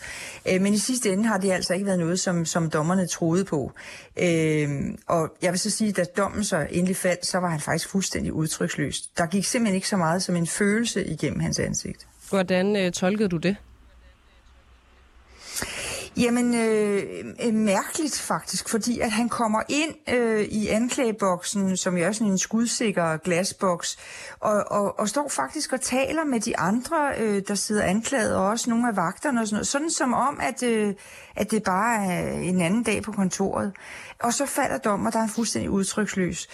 Øh, 0.47 0.61
men 0.61 0.73
i 0.73 0.77
sidste 0.77 1.13
ende 1.13 1.23
har 1.23 1.37
det 1.37 1.51
altså 1.51 1.73
ikke 1.73 1.85
været 1.85 1.99
noget, 1.99 2.19
som, 2.19 2.45
som 2.45 2.69
dommerne 2.69 3.07
troede 3.07 3.45
på. 3.45 3.71
Øh, 4.17 4.69
og 5.07 5.35
jeg 5.41 5.51
vil 5.51 5.59
så 5.59 5.69
sige, 5.69 5.89
at 5.89 5.97
da 5.97 6.05
dommen 6.17 6.43
så 6.43 6.67
endelig 6.71 6.97
faldt, 6.97 7.25
så 7.25 7.37
var 7.37 7.49
han 7.49 7.59
faktisk 7.59 7.89
fuldstændig 7.89 8.33
udtryksløs. 8.33 9.01
Der 9.17 9.25
gik 9.25 9.45
simpelthen 9.45 9.75
ikke 9.75 9.87
så 9.87 9.97
meget 9.97 10.23
som 10.23 10.35
en 10.35 10.47
følelse 10.47 11.05
igennem 11.05 11.39
hans 11.39 11.59
ansigt. 11.59 12.07
Hvordan 12.29 12.75
øh, 12.75 12.91
tolkede 12.91 13.29
du 13.29 13.37
det? 13.37 13.55
Jamen, 16.17 16.55
øh, 16.55 17.03
øh, 17.45 17.53
mærkeligt 17.53 18.19
faktisk, 18.19 18.69
fordi 18.69 18.99
at 18.99 19.11
han 19.11 19.29
kommer 19.29 19.61
ind 19.69 20.13
øh, 20.15 20.41
i 20.41 20.67
anklageboksen, 20.67 21.77
som 21.77 21.97
jo 21.97 22.05
er 22.05 22.11
sådan 22.11 22.31
en 22.31 22.37
skudsikker 22.37 23.17
glasboks, 23.17 23.97
og, 24.39 24.71
og, 24.71 24.99
og 24.99 25.09
står 25.09 25.29
faktisk 25.29 25.73
og 25.73 25.81
taler 25.81 26.23
med 26.23 26.39
de 26.39 26.57
andre, 26.57 27.13
øh, 27.17 27.41
der 27.47 27.55
sidder 27.55 27.83
anklaget, 27.83 28.35
og 28.35 28.45
også 28.45 28.69
nogle 28.69 28.87
af 28.87 28.95
vagterne 28.95 29.41
og 29.41 29.47
sådan 29.47 29.55
noget, 29.55 29.67
sådan 29.67 29.89
som 29.89 30.13
om, 30.13 30.39
at, 30.41 30.63
øh, 30.63 30.93
at 31.35 31.51
det 31.51 31.63
bare 31.63 32.05
er 32.05 32.31
en 32.31 32.61
anden 32.61 32.83
dag 32.83 33.03
på 33.03 33.11
kontoret. 33.11 33.71
Og 34.19 34.33
så 34.33 34.45
falder 34.45 34.77
dommer, 34.77 35.11
der 35.11 35.19
er 35.19 35.27
fuldstændig 35.27 35.69
udtryksløs. 35.69 36.47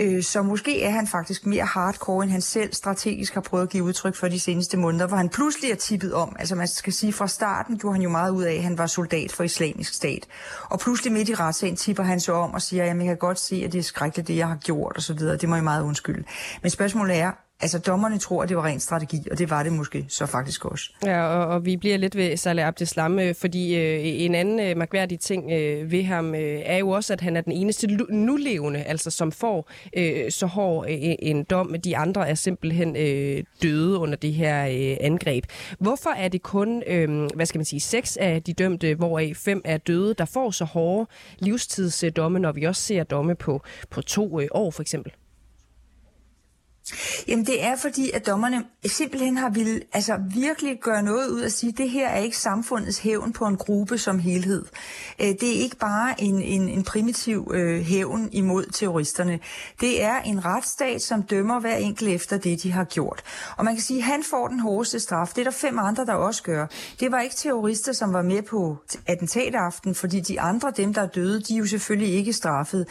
Øh, 0.00 0.22
så 0.22 0.42
måske 0.42 0.82
er 0.82 0.90
han 0.90 1.06
faktisk 1.06 1.46
mere 1.46 1.64
hardcore, 1.64 2.24
end 2.24 2.32
han 2.32 2.40
selv 2.40 2.72
strategisk 2.72 3.34
har 3.34 3.40
prøvet 3.40 3.62
at 3.62 3.70
give 3.70 3.84
udtryk 3.84 4.14
for 4.14 4.28
de 4.28 4.40
seneste 4.40 4.76
måneder, 4.76 5.06
hvor 5.06 5.16
han 5.16 5.28
pludselig 5.28 5.70
er 5.70 5.74
tippet 5.74 6.14
om. 6.14 6.36
Altså 6.38 6.54
man 6.54 6.68
skal 6.68 6.92
sige, 6.92 7.12
fra 7.12 7.28
starten 7.28 7.78
gjorde 7.78 7.94
han 7.94 8.02
jo 8.02 8.08
meget 8.08 8.30
ud 8.30 8.42
af, 8.42 8.54
at 8.54 8.62
han 8.62 8.78
var 8.78 8.86
soldat 8.86 9.32
for 9.32 9.44
islamisk 9.44 9.94
stat. 9.94 10.26
Og 10.70 10.80
pludselig 10.80 11.12
midt 11.12 11.28
i 11.28 11.34
retssagen 11.34 11.76
tipper 11.76 12.02
han 12.02 12.20
så 12.20 12.32
om 12.32 12.54
og 12.54 12.62
siger, 12.62 12.82
at 12.82 12.96
jeg 12.96 13.06
kan 13.06 13.16
godt 13.16 13.40
se, 13.40 13.62
at 13.64 13.72
det 13.72 13.78
er 13.78 13.82
skrækkeligt, 13.82 14.28
det 14.28 14.36
jeg 14.36 14.48
har 14.48 14.56
gjort 14.56 14.96
osv. 14.96 15.18
Det 15.18 15.48
må 15.48 15.54
jeg 15.54 15.64
meget 15.64 15.82
undskylde. 15.82 16.24
Men 16.62 16.70
spørgsmålet 16.70 17.16
er, 17.16 17.32
Altså, 17.60 17.78
dommerne 17.78 18.18
tror, 18.18 18.42
at 18.42 18.48
det 18.48 18.56
var 18.56 18.64
ren 18.64 18.80
strategi, 18.80 19.22
og 19.30 19.38
det 19.38 19.50
var 19.50 19.62
det 19.62 19.72
måske 19.72 20.04
så 20.08 20.26
faktisk 20.26 20.64
også. 20.64 20.90
Ja, 21.04 21.22
og, 21.22 21.46
og 21.46 21.64
vi 21.64 21.76
bliver 21.76 21.96
lidt 21.96 22.16
ved 22.16 22.36
Saleh 22.36 22.66
Abdeslam, 22.66 23.18
øh, 23.18 23.34
fordi 23.34 23.76
øh, 23.76 24.00
en 24.02 24.34
anden 24.34 24.60
øh, 24.60 24.76
magværdig 24.76 25.20
ting 25.20 25.52
øh, 25.52 25.92
ved 25.92 26.04
ham 26.04 26.34
øh, 26.34 26.60
er 26.64 26.76
jo 26.76 26.90
også, 26.90 27.12
at 27.12 27.20
han 27.20 27.36
er 27.36 27.40
den 27.40 27.52
eneste 27.52 27.86
nulevende, 28.08 28.82
altså 28.82 29.10
som 29.10 29.32
får 29.32 29.70
øh, 29.96 30.30
så 30.30 30.46
hård 30.46 30.86
øh, 30.90 30.96
en 31.18 31.44
dom. 31.44 31.74
De 31.84 31.96
andre 31.96 32.28
er 32.28 32.34
simpelthen 32.34 32.96
øh, 32.96 33.44
døde 33.62 33.98
under 33.98 34.16
det 34.16 34.32
her 34.32 34.66
øh, 34.66 34.96
angreb. 35.00 35.44
Hvorfor 35.78 36.10
er 36.10 36.28
det 36.28 36.42
kun, 36.42 36.82
øh, 36.86 37.28
hvad 37.34 37.46
skal 37.46 37.58
man 37.58 37.64
sige, 37.64 37.80
seks 37.80 38.16
af 38.16 38.42
de 38.42 38.52
dømte, 38.52 38.94
hvoraf 38.94 39.32
fem 39.36 39.62
er 39.64 39.76
døde, 39.76 40.14
der 40.14 40.24
får 40.24 40.50
så 40.50 40.64
hårde 40.64 41.06
livstidsdomme, 41.38 42.38
når 42.38 42.52
vi 42.52 42.64
også 42.64 42.82
ser 42.82 43.04
domme 43.04 43.34
på, 43.34 43.62
på 43.90 44.02
to 44.02 44.40
øh, 44.40 44.48
år 44.50 44.70
for 44.70 44.82
eksempel? 44.82 45.12
Jamen 47.28 47.46
det 47.46 47.64
er 47.64 47.76
fordi, 47.76 48.10
at 48.10 48.26
dommerne 48.26 48.64
simpelthen 48.86 49.36
har 49.36 49.50
ville 49.50 49.80
altså, 49.92 50.18
virkelig 50.34 50.78
gøre 50.80 51.02
noget 51.02 51.28
ud 51.28 51.40
af 51.40 51.46
at 51.46 51.52
sige, 51.52 51.70
at 51.70 51.78
det 51.78 51.90
her 51.90 52.08
er 52.08 52.18
ikke 52.18 52.38
samfundets 52.38 52.98
hævn 52.98 53.32
på 53.32 53.44
en 53.44 53.56
gruppe 53.56 53.98
som 53.98 54.18
helhed. 54.18 54.64
Øh, 55.20 55.26
det 55.26 55.56
er 55.56 55.62
ikke 55.62 55.76
bare 55.76 56.20
en, 56.20 56.42
en, 56.42 56.68
en 56.68 56.84
primitiv 56.84 57.50
øh, 57.54 57.80
hævn 57.80 58.28
imod 58.32 58.66
terroristerne. 58.66 59.38
Det 59.80 60.02
er 60.02 60.20
en 60.20 60.44
retsstat, 60.44 61.02
som 61.02 61.22
dømmer 61.22 61.60
hver 61.60 61.76
enkelt 61.76 62.10
efter 62.10 62.38
det, 62.38 62.62
de 62.62 62.72
har 62.72 62.84
gjort. 62.84 63.22
Og 63.56 63.64
man 63.64 63.74
kan 63.74 63.82
sige, 63.82 63.98
at 63.98 64.04
han 64.04 64.24
får 64.30 64.48
den 64.48 64.60
hårdeste 64.60 65.00
straf. 65.00 65.28
Det 65.28 65.40
er 65.40 65.44
der 65.44 65.50
fem 65.50 65.78
andre, 65.78 66.06
der 66.06 66.14
også 66.14 66.42
gør. 66.42 66.66
Det 67.00 67.12
var 67.12 67.20
ikke 67.20 67.36
terrorister, 67.36 67.92
som 67.92 68.12
var 68.12 68.22
med 68.22 68.42
på 68.42 68.76
attentataften, 69.06 69.94
fordi 69.94 70.20
de 70.20 70.40
andre, 70.40 70.72
dem 70.76 70.94
der 70.94 71.02
er 71.02 71.06
døde, 71.06 71.42
de 71.42 71.54
er 71.54 71.58
jo 71.58 71.66
selvfølgelig 71.66 72.14
ikke 72.14 72.32
straffet. 72.32 72.88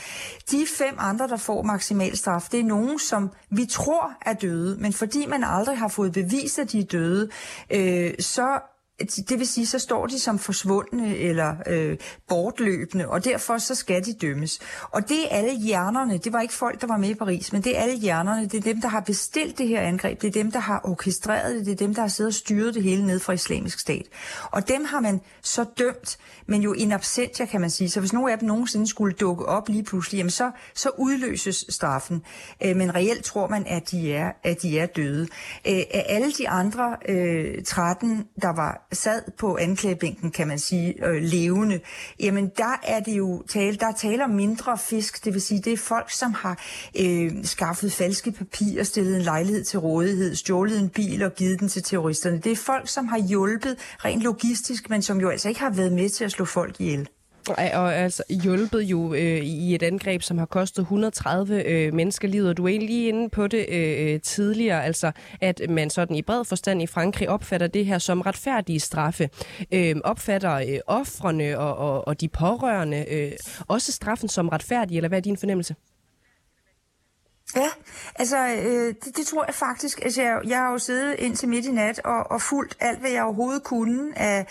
De 0.51 0.65
fem 0.77 0.95
andre, 0.97 1.27
der 1.27 1.37
får 1.37 1.61
maksimal 1.61 2.17
straf, 2.17 2.47
det 2.51 2.59
er 2.59 2.63
nogen, 2.63 2.99
som 2.99 3.29
vi 3.49 3.65
tror 3.65 3.84
tror 3.85 4.13
er 4.21 4.33
døde, 4.33 4.77
men 4.79 4.93
fordi 4.93 5.25
man 5.25 5.43
aldrig 5.43 5.77
har 5.77 5.87
fået 5.87 6.11
bevist, 6.11 6.59
at 6.59 6.71
de 6.71 6.79
er 6.79 6.83
døde, 6.83 7.29
øh, 7.69 8.13
så 8.19 8.59
det 8.99 9.39
vil 9.39 9.47
sige, 9.47 9.65
så 9.65 9.79
står 9.79 10.07
de 10.07 10.19
som 10.19 10.39
forsvundne 10.39 11.17
eller 11.17 11.55
øh, 11.67 11.97
bortløbende, 12.27 13.07
og 13.07 13.25
derfor 13.25 13.57
så 13.57 13.75
skal 13.75 14.05
de 14.05 14.13
dømmes. 14.13 14.59
Og 14.91 15.09
det 15.09 15.23
er 15.23 15.27
alle 15.37 15.59
hjernerne, 15.59 16.17
det 16.17 16.33
var 16.33 16.41
ikke 16.41 16.53
folk, 16.53 16.81
der 16.81 16.87
var 16.87 16.97
med 16.97 17.09
i 17.09 17.13
Paris, 17.13 17.53
men 17.53 17.61
det 17.61 17.77
er 17.77 17.81
alle 17.81 17.97
hjernerne, 17.97 18.47
det 18.47 18.57
er 18.57 18.61
dem, 18.61 18.81
der 18.81 18.87
har 18.87 18.99
bestilt 18.99 19.57
det 19.57 19.67
her 19.67 19.81
angreb, 19.81 20.21
det 20.21 20.27
er 20.27 20.31
dem, 20.31 20.51
der 20.51 20.59
har 20.59 20.81
orkestreret 20.83 21.55
det, 21.55 21.65
det 21.65 21.71
er 21.71 21.75
dem, 21.75 21.95
der 21.95 22.01
har 22.01 22.07
siddet 22.07 22.29
og 22.29 22.33
styret 22.33 22.73
det 22.73 22.83
hele 22.83 23.05
ned 23.05 23.19
fra 23.19 23.33
islamisk 23.33 23.79
stat. 23.79 24.05
Og 24.51 24.67
dem 24.67 24.85
har 24.85 24.99
man 24.99 25.21
så 25.41 25.65
dømt, 25.77 26.17
men 26.47 26.61
jo 26.61 26.73
in 26.73 26.91
absentia, 26.91 27.45
kan 27.45 27.61
man 27.61 27.69
sige. 27.69 27.89
Så 27.89 27.99
hvis 27.99 28.13
nogen 28.13 28.29
af 28.29 28.39
dem 28.39 28.47
nogensinde 28.47 28.87
skulle 28.87 29.13
dukke 29.13 29.45
op 29.45 29.69
lige 29.69 29.83
pludselig, 29.83 30.17
jamen 30.17 30.31
så, 30.31 30.51
så 30.73 30.89
udløses 30.97 31.65
straffen. 31.69 32.23
Øh, 32.63 32.75
men 32.75 32.95
reelt 32.95 33.23
tror 33.23 33.47
man, 33.47 33.65
at 33.67 33.91
de 33.91 34.13
er, 34.13 34.31
at 34.43 34.61
de 34.61 34.79
er 34.79 34.85
døde. 34.85 35.27
Øh, 35.67 35.83
af 35.93 36.05
alle 36.09 36.31
de 36.31 36.49
andre 36.49 36.97
øh, 37.09 37.63
13, 37.63 38.27
der 38.41 38.55
var 38.55 38.84
sad 38.95 39.21
på 39.37 39.57
anklagebænken, 39.57 40.31
kan 40.31 40.47
man 40.47 40.59
sige, 40.59 41.05
øh, 41.05 41.23
levende, 41.23 41.79
jamen 42.19 42.51
der 42.57 42.79
er 42.83 42.99
det 42.99 43.17
jo 43.17 43.43
tale, 43.47 43.77
der 43.77 43.91
taler 43.91 44.27
mindre 44.27 44.77
fisk, 44.77 45.25
det 45.25 45.33
vil 45.33 45.41
sige, 45.41 45.61
det 45.61 45.73
er 45.73 45.77
folk, 45.77 46.11
som 46.11 46.33
har 46.33 46.63
øh, 46.99 47.31
skaffet 47.43 47.91
falske 47.91 48.31
papirer, 48.31 48.83
stillet 48.83 49.15
en 49.15 49.21
lejlighed 49.21 49.63
til 49.63 49.79
rådighed, 49.79 50.35
stjålet 50.35 50.79
en 50.79 50.89
bil 50.89 51.23
og 51.23 51.35
givet 51.35 51.59
den 51.59 51.69
til 51.69 51.83
terroristerne. 51.83 52.39
Det 52.39 52.51
er 52.51 52.55
folk, 52.55 52.89
som 52.89 53.07
har 53.07 53.19
hjulpet 53.19 53.77
rent 54.05 54.21
logistisk, 54.21 54.89
men 54.89 55.01
som 55.01 55.19
jo 55.19 55.29
altså 55.29 55.49
ikke 55.49 55.59
har 55.59 55.69
været 55.69 55.93
med 55.93 56.09
til 56.09 56.25
at 56.25 56.31
slå 56.31 56.45
folk 56.45 56.75
ihjel. 56.79 57.09
Og 57.49 57.95
altså 57.95 58.23
hjulpet 58.43 58.81
jo 58.81 59.13
øh, 59.13 59.37
i 59.37 59.75
et 59.75 59.83
angreb, 59.83 60.21
som 60.21 60.37
har 60.37 60.45
kostet 60.45 60.81
130 60.81 61.63
øh, 61.63 61.93
mennesker 61.93 62.27
livet. 62.27 62.49
Og 62.49 62.57
du 62.57 62.67
er 62.67 62.79
lige 62.79 63.07
inde 63.07 63.29
på 63.29 63.47
det 63.47 63.65
øh, 63.69 64.13
øh, 64.13 64.21
tidligere, 64.21 64.85
altså 64.85 65.11
at 65.41 65.61
man 65.69 65.89
sådan 65.89 66.15
i 66.15 66.21
bred 66.21 66.45
forstand 66.45 66.81
i 66.81 66.87
Frankrig 66.87 67.29
opfatter 67.29 67.67
det 67.67 67.85
her 67.85 67.97
som 67.97 68.21
retfærdige 68.21 68.79
straffe. 68.79 69.29
Øh, 69.71 69.95
opfatter 70.03 70.53
øh, 70.53 70.79
offrene 70.87 71.59
og, 71.59 71.75
og, 71.77 72.07
og 72.07 72.21
de 72.21 72.27
pårørende 72.27 73.05
øh, 73.09 73.31
også 73.67 73.91
straffen 73.91 74.29
som 74.29 74.49
retfærdig, 74.49 74.97
eller 74.97 75.07
hvad 75.07 75.17
er 75.17 75.21
din 75.21 75.37
fornemmelse? 75.37 75.75
Ja, 77.55 77.69
altså 78.15 78.37
øh, 78.37 78.93
det, 79.05 79.17
det 79.17 79.27
tror 79.27 79.45
jeg 79.45 79.55
faktisk. 79.55 79.99
Altså, 80.03 80.21
jeg, 80.21 80.41
jeg 80.45 80.57
har 80.57 80.71
jo 80.71 80.77
siddet 80.77 81.15
indtil 81.19 81.49
midt 81.49 81.65
i 81.65 81.71
nat 81.71 81.99
og, 81.99 82.31
og 82.31 82.41
fulgt 82.41 82.77
alt, 82.79 82.99
hvad 82.99 83.11
jeg 83.11 83.23
overhovedet 83.23 83.63
kunne 83.63 84.19
af, 84.19 84.47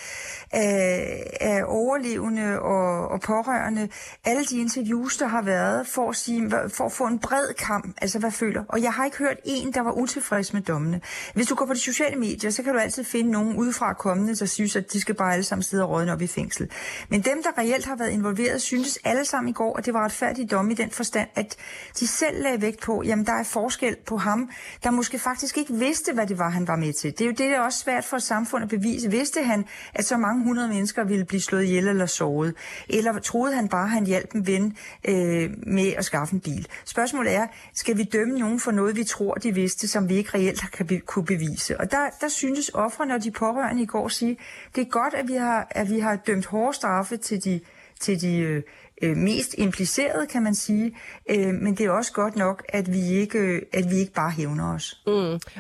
af, 0.53 1.37
af 1.41 1.63
overlevende 1.67 2.61
og, 2.61 3.09
og 3.09 3.21
pårørende. 3.21 3.89
Alle 4.25 4.45
de 4.45 4.59
interviews, 4.59 5.17
der 5.17 5.27
har 5.27 5.43
været, 5.43 5.87
for 5.87 6.11
at, 6.11 6.17
sige, 6.17 6.51
for 6.51 6.87
at 6.87 6.93
få 6.93 7.07
en 7.07 7.19
bred 7.19 7.55
kamp, 7.55 7.97
altså 8.03 8.19
hvad 8.19 8.31
føler. 8.31 8.65
Og 8.69 8.83
jeg 8.83 8.93
har 8.93 9.05
ikke 9.05 9.17
hørt 9.17 9.37
en, 9.45 9.73
der 9.73 9.81
var 9.81 9.93
utilfreds 9.93 10.53
med 10.53 10.63
dommene. 10.63 11.01
Hvis 11.35 11.47
du 11.47 11.55
går 11.55 11.67
på 11.67 11.75
de 11.75 11.79
sociale 11.79 12.17
medier, 12.17 12.51
så 12.51 12.63
kan 12.63 12.73
du 12.73 12.79
altid 12.79 13.05
finde 13.05 13.31
nogen 13.31 13.57
udefra 13.57 13.93
kommende, 13.93 14.37
der 14.37 14.47
synes, 14.47 14.77
at 14.77 14.93
de 14.93 15.01
skal 15.01 15.15
bare 15.15 15.33
alle 15.33 15.45
sammen 15.45 15.63
sidde 15.63 15.83
og 15.83 15.91
rådne 15.91 16.13
op 16.13 16.23
i 16.23 16.27
fængsel. 16.27 16.71
Men 17.09 17.21
dem, 17.21 17.43
der 17.43 17.59
reelt 17.59 17.85
har 17.85 17.97
været 17.97 18.11
involveret, 18.11 18.63
synes 18.63 18.99
alle 19.05 19.25
sammen 19.25 19.49
i 19.49 19.53
går, 19.53 19.79
at 19.79 19.87
det 19.87 19.95
var 19.95 20.05
retfærdigt 20.05 20.51
domme 20.51 20.73
i 20.73 20.75
den 20.75 20.91
forstand, 20.91 21.29
at 21.35 21.57
de 22.01 22.07
selv 22.07 22.43
lagde 22.43 22.63
vægt 22.63 22.84
på, 22.85 23.03
jamen 23.03 23.27
der 23.27 23.33
er 23.33 23.43
forskel 23.45 23.97
på 24.07 24.17
ham, 24.17 24.51
der 24.85 24.91
måske 24.91 25.19
faktisk 25.19 25.59
ikke 25.59 25.75
vidste, 25.75 26.13
hvad 26.13 26.27
det 26.27 26.39
var, 26.39 26.51
han 26.51 26.69
var 26.69 26.77
med 26.77 26.93
til. 26.93 27.11
Det 27.13 27.21
er 27.21 27.25
jo 27.27 27.31
det, 27.31 27.39
der 27.39 27.57
er 27.57 27.61
også 27.61 27.79
svært 27.79 28.05
for 28.05 28.17
et 28.17 28.23
samfund 28.23 28.63
at 28.63 28.69
bevise. 28.69 29.11
Vidste 29.11 29.43
han, 29.43 29.65
at 29.95 30.05
så 30.05 30.17
mange 30.17 30.45
hundrede 30.45 30.69
mennesker 30.69 31.05
ville 31.05 31.25
blive 31.25 31.41
slået 31.41 31.65
ihjel 31.65 31.89
eller 31.89 32.07
såret? 32.07 32.55
Eller 32.89 33.19
troede 33.19 33.55
han 33.55 33.69
bare, 33.69 33.85
at 33.85 33.91
han 33.91 34.07
hjalp 34.07 34.35
en 34.35 34.47
ven 34.47 34.77
øh, 35.09 35.51
med 35.67 35.93
at 35.97 36.05
skaffe 36.05 36.35
en 36.35 36.41
bil? 36.41 36.69
Spørgsmålet 36.85 37.35
er, 37.35 37.47
skal 37.75 37.99
vi 37.99 38.03
dømme 38.03 38.39
nogen 38.39 38.61
for 38.61 38.71
noget, 38.71 38.97
vi 38.97 39.05
tror, 39.05 39.35
de 39.35 39.55
vidste, 39.55 39.89
som 39.89 40.09
vi 40.09 40.15
ikke 40.15 40.31
reelt 40.35 40.71
kan 40.73 40.87
be- 40.87 41.01
kunne 41.01 41.25
bevise? 41.25 41.81
Og 41.81 41.91
der, 41.91 42.09
der 42.21 42.29
synes 42.29 42.71
offrene 42.75 43.15
og 43.15 43.25
de 43.25 43.31
pårørende 43.31 43.83
i 43.83 43.87
går 43.87 44.09
sige, 44.09 44.37
det 44.75 44.81
er 44.81 44.91
godt, 44.91 45.15
at 45.15 45.29
vi 45.29 45.35
har, 45.35 45.67
at 45.71 45.91
vi 45.91 46.01
har 46.01 46.17
dømt 46.17 46.47
hårde 46.47 46.77
straffe 46.77 47.17
til 47.17 47.45
de, 47.45 47.61
til 48.01 48.21
de 48.21 48.39
øh, 48.39 48.63
øh, 49.03 49.17
mest 49.17 49.55
impliceret, 49.59 50.29
kan 50.29 50.43
man 50.43 50.55
sige. 50.55 50.97
Øh, 51.31 51.55
men 51.55 51.75
det 51.75 51.87
er 51.87 51.91
også 51.91 52.13
godt 52.13 52.37
nok, 52.37 52.65
at 52.69 52.93
vi 52.93 53.01
ikke, 53.01 53.39
øh, 53.39 53.63
at 53.73 53.91
vi 53.91 53.97
ikke 53.97 54.13
bare 54.13 54.31
hævner 54.31 54.75
os. 54.75 55.03
Mm. 55.07 55.13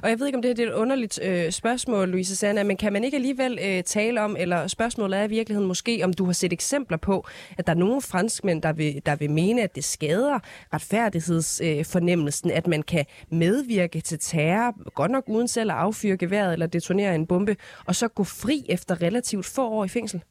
Og 0.03 0.11
jeg 0.11 0.19
ved 0.19 0.27
ikke, 0.27 0.37
om 0.37 0.43
det 0.43 0.59
er 0.61 0.67
et 0.67 0.73
underligt 0.73 1.21
øh, 1.23 1.53
spørgsmål, 1.53 2.09
Louise 2.09 2.37
Sanna, 2.37 2.63
men 2.63 2.77
kan 2.77 2.93
man 2.93 3.05
ikke 3.05 3.17
alligevel 3.17 3.59
øh, 3.65 3.83
tale 3.83 4.21
om, 4.21 4.37
eller 4.39 4.67
spørgsmålet 4.67 5.19
er 5.19 5.25
i 5.25 5.29
virkeligheden 5.29 5.69
måske, 5.69 6.01
om 6.05 6.13
du 6.13 6.25
har 6.25 6.33
set 6.33 6.53
eksempler 6.53 6.97
på, 6.97 7.27
at 7.59 7.67
der 7.67 7.73
er 7.73 7.79
nogle 7.79 8.03
franskmænd, 8.03 8.63
der 8.63 8.73
vil, 8.73 9.03
der 9.07 9.17
vil 9.17 9.31
mene, 9.31 9.63
at 9.63 9.75
det 9.75 9.85
skader 9.85 10.39
retfærdighedsfornemmelsen, 10.75 12.51
øh, 12.51 12.57
at 12.57 12.67
man 12.67 12.83
kan 12.83 13.05
medvirke 13.31 14.01
til 14.01 14.19
terror, 14.19 14.91
godt 14.95 15.11
nok 15.11 15.25
uden 15.27 15.49
selv 15.49 15.71
at 15.71 15.77
affyre 15.77 16.17
geværet 16.17 16.53
eller 16.53 16.67
detonere 16.67 17.15
en 17.15 17.27
bombe, 17.27 17.57
og 17.87 17.95
så 17.95 18.09
gå 18.09 18.25
fri 18.25 18.67
efter 18.69 19.03
relativt 19.03 19.47
få 19.47 19.69
år 19.69 19.85
i 19.85 19.89
fængsel? 19.89 20.23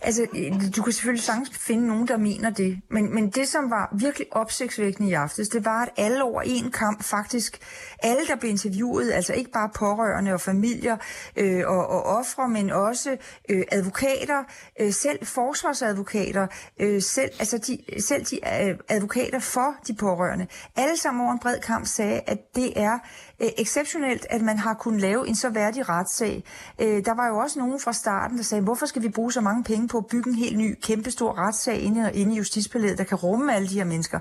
Altså, 0.00 0.26
øh, 0.34 0.52
du 0.76 0.82
kan 0.82 0.92
selvfølgelig 0.92 1.24
sagtens 1.24 1.50
finde 1.58 1.86
nogen, 1.86 2.08
der 2.08 2.16
mener 2.16 2.50
det, 2.50 2.80
men, 2.90 3.14
men 3.14 3.30
det, 3.30 3.48
som 3.48 3.70
var 3.70 3.96
virkelig 3.98 4.26
opsigtsvækkende 4.30 5.10
i 5.10 5.12
aftes, 5.12 5.48
det 5.48 5.64
var, 5.64 5.82
at 5.82 5.88
alle 5.96 6.24
over 6.24 6.42
en 6.42 6.70
kamp 6.70 7.02
faktisk, 7.02 7.58
alle, 8.02 8.26
der 8.26 8.36
blev 8.36 8.50
interviewet, 8.50 9.12
altså 9.12 9.32
ikke 9.32 9.50
bare 9.50 9.70
pårørende 9.74 10.32
og 10.32 10.40
familier 10.40 10.96
øh, 11.36 11.62
og, 11.66 11.86
og 11.88 12.02
ofre, 12.04 12.48
men 12.48 12.70
også 12.70 13.16
øh, 13.48 13.62
advokater, 13.72 14.44
øh, 14.80 14.92
selv 14.92 15.26
forsvarsadvokater, 15.26 16.46
øh, 16.80 17.02
selv, 17.02 17.30
altså 17.38 17.58
de, 17.58 18.00
selv 18.00 18.24
de 18.24 18.36
øh, 18.36 18.78
advokater 18.88 19.38
for 19.38 19.74
de 19.86 19.94
pårørende, 19.94 20.46
alle 20.76 20.96
sammen 20.96 21.24
over 21.24 21.32
en 21.32 21.38
bred 21.38 21.60
kamp 21.60 21.86
sagde, 21.86 22.20
at 22.26 22.38
det 22.54 22.72
er 22.80 22.98
øh, 23.40 23.48
exceptionelt, 23.58 24.26
at 24.30 24.42
man 24.42 24.58
har 24.58 24.74
kunnet 24.74 25.00
lave 25.00 25.28
en 25.28 25.34
så 25.34 25.48
værdig 25.48 25.88
retssag. 25.88 26.44
Øh, 26.80 27.04
der 27.04 27.14
var 27.14 27.28
jo 27.28 27.36
også 27.36 27.58
nogen 27.58 27.80
fra 27.80 27.92
starten, 27.92 28.36
der 28.36 28.44
sagde, 28.44 28.64
hvorfor 28.64 28.86
skal 28.86 29.02
vi 29.02 29.08
bruge 29.08 29.32
så 29.32 29.40
mange 29.40 29.64
penge 29.64 29.88
på 29.88 29.98
at 29.98 30.06
bygge 30.06 30.30
en 30.30 30.36
helt 30.36 30.58
ny, 30.58 30.78
kæmpestor 30.82 31.38
retssag 31.38 31.80
inde, 31.80 32.10
inde 32.14 32.34
i 32.34 32.36
Justitspalæet, 32.36 32.98
der 32.98 33.04
kan 33.04 33.18
rumme 33.18 33.54
alle 33.54 33.68
de 33.68 33.74
her 33.74 33.84
mennesker. 33.84 34.18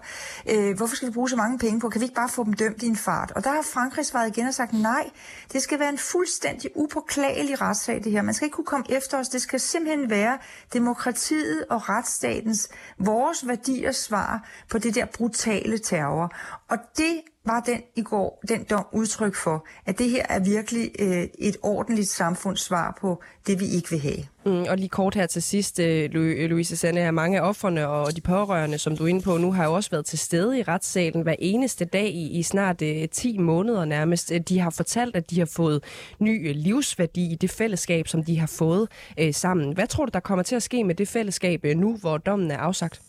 Øh, 0.51 0.77
hvorfor 0.77 0.95
skal 0.95 1.07
vi 1.07 1.13
bruge 1.13 1.29
så 1.29 1.35
mange 1.35 1.57
penge 1.59 1.79
på? 1.79 1.89
Kan 1.89 2.01
vi 2.01 2.05
ikke 2.05 2.15
bare 2.15 2.29
få 2.29 2.43
dem 2.43 2.53
dømt 2.53 2.83
i 2.83 2.87
en 2.87 2.95
fart? 2.95 3.31
Og 3.31 3.43
der 3.43 3.49
har 3.49 3.61
Frankrig 3.73 4.05
svaret 4.05 4.37
igen 4.37 4.47
og 4.47 4.53
sagt, 4.53 4.73
nej, 4.73 5.09
det 5.53 5.61
skal 5.61 5.79
være 5.79 5.89
en 5.89 5.97
fuldstændig 5.97 6.71
upåklagelig 6.75 7.61
retssag, 7.61 8.03
det 8.03 8.11
her. 8.11 8.21
Man 8.21 8.33
skal 8.33 8.45
ikke 8.45 8.55
kunne 8.55 8.65
komme 8.65 8.85
efter 8.89 9.19
os. 9.19 9.29
Det 9.29 9.41
skal 9.41 9.59
simpelthen 9.59 10.09
være 10.09 10.37
demokratiet 10.73 11.65
og 11.69 11.89
retsstatens, 11.89 12.69
vores 12.99 13.47
værdiers 13.47 13.95
svar 13.95 14.49
på 14.69 14.77
det 14.77 14.95
der 14.95 15.05
brutale 15.05 15.77
terror. 15.77 16.31
Og 16.69 16.77
det 16.97 17.21
var 17.45 17.59
den 17.59 17.81
i 17.95 18.01
går, 18.01 18.43
den 18.47 18.65
dom 18.69 18.85
udtryk 18.91 19.35
for, 19.35 19.67
at 19.85 19.99
det 19.99 20.09
her 20.09 20.25
er 20.29 20.39
virkelig 20.39 20.91
øh, 20.99 21.23
et 21.39 21.57
ordentligt 21.63 22.07
samfundssvar 22.07 22.97
på 23.01 23.23
det, 23.47 23.59
vi 23.59 23.65
ikke 23.65 23.89
vil 23.89 23.99
have. 23.99 24.17
Mm, 24.45 24.65
og 24.69 24.77
lige 24.77 24.89
kort 24.89 25.15
her 25.15 25.25
til 25.25 25.41
sidst, 25.41 25.79
øh, 25.79 26.09
Louise 26.49 26.77
Sande, 26.77 27.01
er 27.01 27.11
mange 27.11 27.39
af 27.39 27.47
offerne 27.47 27.87
og 27.87 28.15
de 28.15 28.21
pårørende, 28.21 28.77
som 28.77 28.97
du 28.97 29.03
er 29.03 29.07
inde 29.07 29.21
på 29.21 29.37
nu, 29.37 29.51
har 29.51 29.65
jo 29.65 29.73
også 29.73 29.89
været 29.89 30.05
til 30.05 30.19
stede 30.19 30.59
i 30.59 30.63
retssalen 30.63 31.21
hver 31.21 31.35
eneste 31.39 31.85
dag 31.85 32.07
i, 32.07 32.29
i 32.29 32.43
snart 32.43 32.81
øh, 32.81 33.09
10 33.09 33.37
måneder 33.37 33.85
nærmest. 33.85 34.31
Øh, 34.31 34.39
de 34.39 34.59
har 34.59 34.69
fortalt, 34.69 35.15
at 35.15 35.29
de 35.29 35.39
har 35.39 35.49
fået 35.55 35.83
ny 36.19 36.49
øh, 36.49 36.55
livsværdi 36.55 37.31
i 37.31 37.35
det 37.35 37.51
fællesskab, 37.51 38.07
som 38.07 38.23
de 38.23 38.39
har 38.39 38.47
fået 38.47 38.87
øh, 39.19 39.33
sammen. 39.33 39.73
Hvad 39.73 39.87
tror 39.87 40.05
du, 40.05 40.11
der 40.13 40.19
kommer 40.19 40.43
til 40.43 40.55
at 40.55 40.63
ske 40.63 40.83
med 40.83 40.95
det 40.95 41.07
fællesskab 41.07 41.65
øh, 41.65 41.77
nu, 41.77 41.97
hvor 41.97 42.17
dommen 42.17 42.51
er 42.51 42.57
afsagt? 42.57 43.01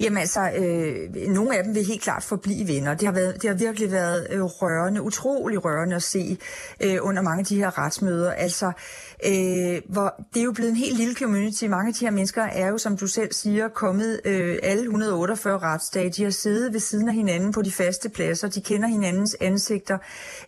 Jamen 0.00 0.18
altså, 0.18 0.40
øh, 0.40 1.26
nogle 1.28 1.58
af 1.58 1.64
dem 1.64 1.74
vil 1.74 1.84
helt 1.84 2.02
klart 2.02 2.22
forblive 2.22 2.68
venner. 2.68 2.94
Det 2.94 3.06
har, 3.06 3.14
været, 3.14 3.42
det 3.42 3.50
har 3.50 3.56
virkelig 3.56 3.92
været 3.92 4.26
øh, 4.30 4.42
rørende, 4.42 5.02
utrolig 5.02 5.64
rørende 5.64 5.96
at 5.96 6.02
se 6.02 6.38
øh, 6.80 6.98
under 7.00 7.22
mange 7.22 7.40
af 7.40 7.46
de 7.46 7.56
her 7.56 7.78
retsmøder. 7.78 8.32
Altså, 8.32 8.72
øh, 9.26 9.82
hvor, 9.88 10.14
det 10.34 10.40
er 10.40 10.44
jo 10.44 10.52
blevet 10.52 10.70
en 10.70 10.76
helt 10.76 10.96
lille 10.96 11.14
community. 11.14 11.64
Mange 11.64 11.88
af 11.88 11.94
de 11.94 12.04
her 12.04 12.10
mennesker 12.10 12.42
er 12.42 12.68
jo, 12.68 12.78
som 12.78 12.96
du 12.96 13.06
selv 13.06 13.32
siger, 13.32 13.68
kommet 13.68 14.20
øh, 14.24 14.58
alle 14.62 14.82
148 14.82 15.58
retsdage. 15.58 16.10
De 16.10 16.22
har 16.24 16.30
siddet 16.30 16.72
ved 16.72 16.80
siden 16.80 17.08
af 17.08 17.14
hinanden 17.14 17.52
på 17.52 17.62
de 17.62 17.72
faste 17.72 18.08
pladser. 18.08 18.48
De 18.48 18.60
kender 18.60 18.88
hinandens 18.88 19.36
ansigter. 19.40 19.98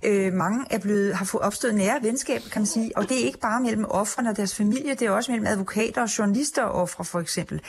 Øh, 0.02 0.32
mange 0.32 0.64
er 0.70 0.78
blevet, 0.78 1.14
har 1.14 1.24
fået 1.24 1.42
opstået 1.42 1.74
nære 1.74 1.98
venskab, 2.02 2.40
kan 2.52 2.60
man 2.62 2.66
sige. 2.66 2.92
Og 2.96 3.08
det 3.08 3.22
er 3.22 3.26
ikke 3.26 3.38
bare 3.38 3.60
mellem 3.60 3.84
offrene 3.88 4.30
og 4.30 4.36
deres 4.36 4.54
familie, 4.54 4.94
det 4.94 5.02
er 5.02 5.10
også 5.10 5.32
mellem 5.32 5.46
advokater 5.46 6.02
og 6.02 6.18
journalister 6.18 6.62
og 6.62 6.82
ofre, 6.82 7.04
for 7.04 7.20
eksempel. 7.20 7.60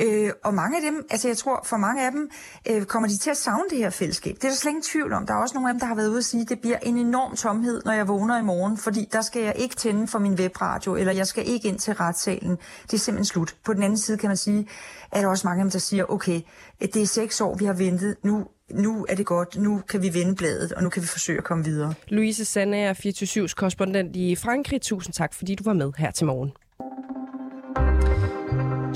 Øh, 0.00 0.30
og 0.44 0.54
mange 0.54 0.76
af 0.76 0.82
dem, 0.84 1.06
altså 1.10 1.28
jeg 1.28 1.36
tror, 1.36 1.64
for 1.64 1.76
mange 1.76 2.06
af 2.06 2.12
dem 2.12 2.30
øh, 2.70 2.84
kommer 2.84 3.08
de 3.08 3.18
til 3.18 3.30
at 3.30 3.36
savne 3.36 3.64
det 3.70 3.78
her 3.78 3.90
fællesskab. 3.90 4.34
Det 4.34 4.44
er 4.44 4.48
der 4.48 4.56
slet 4.56 4.70
ingen 4.70 4.82
tvivl 4.82 5.12
om. 5.12 5.26
Der 5.26 5.34
er 5.34 5.38
også 5.38 5.54
nogle 5.54 5.68
af 5.68 5.74
dem, 5.74 5.80
der 5.80 5.86
har 5.86 5.94
været 5.94 6.08
ude 6.08 6.18
at 6.18 6.24
sige, 6.24 6.42
at 6.42 6.48
det 6.48 6.60
bliver 6.60 6.78
en 6.78 6.96
enorm 6.96 7.36
tomhed, 7.36 7.82
når 7.84 7.92
jeg 7.92 8.08
vågner 8.08 8.38
i 8.38 8.42
morgen, 8.42 8.76
fordi 8.76 9.08
der 9.12 9.20
skal 9.22 9.42
jeg 9.42 9.54
ikke 9.56 9.76
tænde 9.76 10.06
for 10.06 10.18
min 10.18 10.34
webradio, 10.34 10.96
eller 10.96 11.12
jeg 11.12 11.26
skal 11.26 11.48
ikke 11.48 11.68
ind 11.68 11.78
til 11.78 11.94
retssalen. 11.94 12.58
Det 12.82 12.92
er 12.92 12.98
simpelthen 12.98 13.24
slut. 13.24 13.56
På 13.64 13.74
den 13.74 13.82
anden 13.82 13.98
side 13.98 14.18
kan 14.18 14.28
man 14.28 14.36
sige, 14.36 14.68
at 15.12 15.20
der 15.20 15.26
er 15.26 15.30
også 15.30 15.46
mange 15.46 15.60
af 15.60 15.64
dem, 15.64 15.70
der 15.70 15.78
siger, 15.78 16.04
okay, 16.04 16.40
det 16.80 16.96
er 16.96 17.06
seks 17.06 17.40
år, 17.40 17.54
vi 17.56 17.64
har 17.64 17.72
ventet, 17.72 18.16
nu 18.22 18.46
nu 18.70 19.06
er 19.08 19.14
det 19.14 19.26
godt, 19.26 19.56
nu 19.56 19.82
kan 19.88 20.02
vi 20.02 20.14
vende 20.14 20.34
bladet, 20.34 20.72
og 20.72 20.82
nu 20.82 20.88
kan 20.88 21.02
vi 21.02 21.06
forsøge 21.06 21.38
at 21.38 21.44
komme 21.44 21.64
videre. 21.64 21.94
Louise 22.08 22.44
Sande 22.44 22.78
er 22.78 22.94
24-7's 22.94 23.54
korrespondent 23.54 24.16
i 24.16 24.36
Frankrig. 24.36 24.82
Tusind 24.82 25.14
tak, 25.14 25.34
fordi 25.34 25.54
du 25.54 25.64
var 25.64 25.72
med 25.72 25.92
her 25.96 26.10
til 26.10 26.26
morgen. 26.26 26.52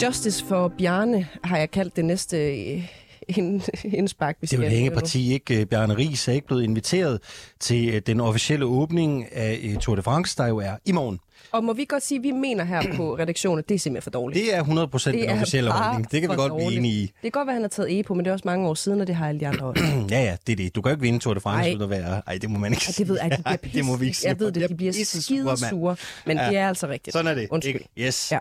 Justice 0.03 0.45
for 0.45 0.69
Bjarne 0.79 1.29
har 1.45 1.57
jeg 1.57 1.71
kaldt 1.71 1.97
det 1.97 2.05
næste 2.05 2.37
øh, 2.37 2.85
indspark. 3.99 4.37
Vi 4.41 4.47
det 4.47 4.53
er 4.53 4.57
jo 4.57 4.63
et 4.63 4.71
hængeparti, 4.71 5.33
ikke? 5.33 5.67
Bjarne 5.67 5.97
Ries 5.97 6.29
er 6.29 6.33
ikke 6.33 6.47
blevet 6.47 6.63
inviteret 6.63 7.21
til 7.61 7.89
øh, 7.89 8.03
den 8.07 8.21
officielle 8.21 8.65
åbning 8.67 9.33
af 9.33 9.61
øh, 9.63 9.77
Tour 9.77 9.97
de 9.97 10.03
France, 10.03 10.37
der 10.37 10.47
jo 10.47 10.59
er 10.59 10.77
i 10.85 10.93
morgen. 10.93 11.19
Og 11.53 11.65
må 11.65 11.73
vi 11.73 11.85
godt 11.85 12.03
sige, 12.03 12.19
at 12.19 12.23
vi 12.23 12.31
mener 12.31 12.65
her 12.65 12.83
på 12.97 13.19
redaktionen, 13.19 13.59
at 13.59 13.69
det 13.69 13.75
er 13.75 13.79
simpelthen 13.79 14.03
for 14.03 14.11
dårligt. 14.11 14.45
Det 14.45 14.57
er 14.57 14.65
100% 14.65 15.11
den 15.11 15.31
officielle 15.31 15.71
holdning. 15.71 16.11
Det 16.11 16.21
kan 16.21 16.31
vi 16.31 16.37
godt 16.37 16.51
dårligt. 16.51 16.69
blive 16.69 16.79
enige 16.79 16.95
i. 16.95 17.03
Det 17.03 17.13
kan 17.23 17.31
godt 17.31 17.47
være, 17.47 17.53
at 17.53 17.57
han 17.57 17.63
har 17.63 17.69
taget 17.69 17.99
EPO, 17.99 18.15
men 18.15 18.25
det 18.25 18.31
er 18.31 18.33
også 18.33 18.49
mange 18.49 18.69
år 18.69 18.75
siden, 18.75 19.01
og 19.01 19.07
det 19.07 19.15
har 19.15 19.29
alle 19.29 19.41
de 19.41 19.47
andre 19.47 19.67
også. 19.67 19.85
ja, 20.11 20.23
ja, 20.23 20.37
det 20.47 20.53
er 20.53 20.57
det. 20.57 20.75
Du 20.75 20.83
kan 20.83 20.91
jo 20.91 20.95
ikke 20.95 21.03
vinde 21.03 21.19
Tour 21.19 21.35
de 21.35 21.41
France, 21.41 21.71
uden 21.71 21.83
at 21.83 21.91
være... 21.91 22.23
Ej, 22.27 22.39
det 22.39 22.51
må 22.51 22.59
man 22.59 22.73
ikke 22.73 22.85
sige. 22.85 23.05
Det 23.05 23.09
ved 23.09 23.19
jeg 23.23 23.59
det 23.75 23.85
må 23.85 23.97
vi 23.97 24.07
ikke 24.07 24.19
sige. 24.19 24.29
Jeg 24.29 24.41
ved 24.41 24.53
det, 24.53 24.71
de 24.71 24.75
bliver 24.75 24.93
skide 24.93 25.57
sure, 25.57 25.97
men 26.27 26.37
ja. 26.37 26.49
det 26.49 26.57
er 26.57 26.69
altså 26.69 26.89
rigtigt. 26.89 27.13
Sådan 27.13 27.31
er 27.31 27.35
det. 27.35 27.49
Undskyld. 27.51 27.75
Ikke? 27.75 27.89
Yes. 27.99 28.33
Ja. 28.33 28.39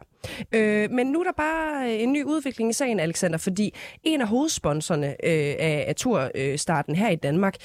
Øh, 0.52 0.92
men 0.92 1.08
nu 1.08 1.20
er 1.20 1.24
der 1.24 1.32
bare 1.38 1.96
en 1.96 2.14
ny 2.14 2.24
udvikling 2.24 2.70
i 2.70 2.74
sagen, 2.74 3.00
Alexander, 3.00 3.38
fordi 3.38 3.74
en 4.04 4.22
af 4.22 4.28
hovedsponsorerne 4.28 5.08
øh, 5.08 5.56
af, 5.60 5.86
af 5.88 5.96
turstarten 5.96 6.96
her 6.96 7.10
i 7.10 7.16
Danmark, 7.16 7.56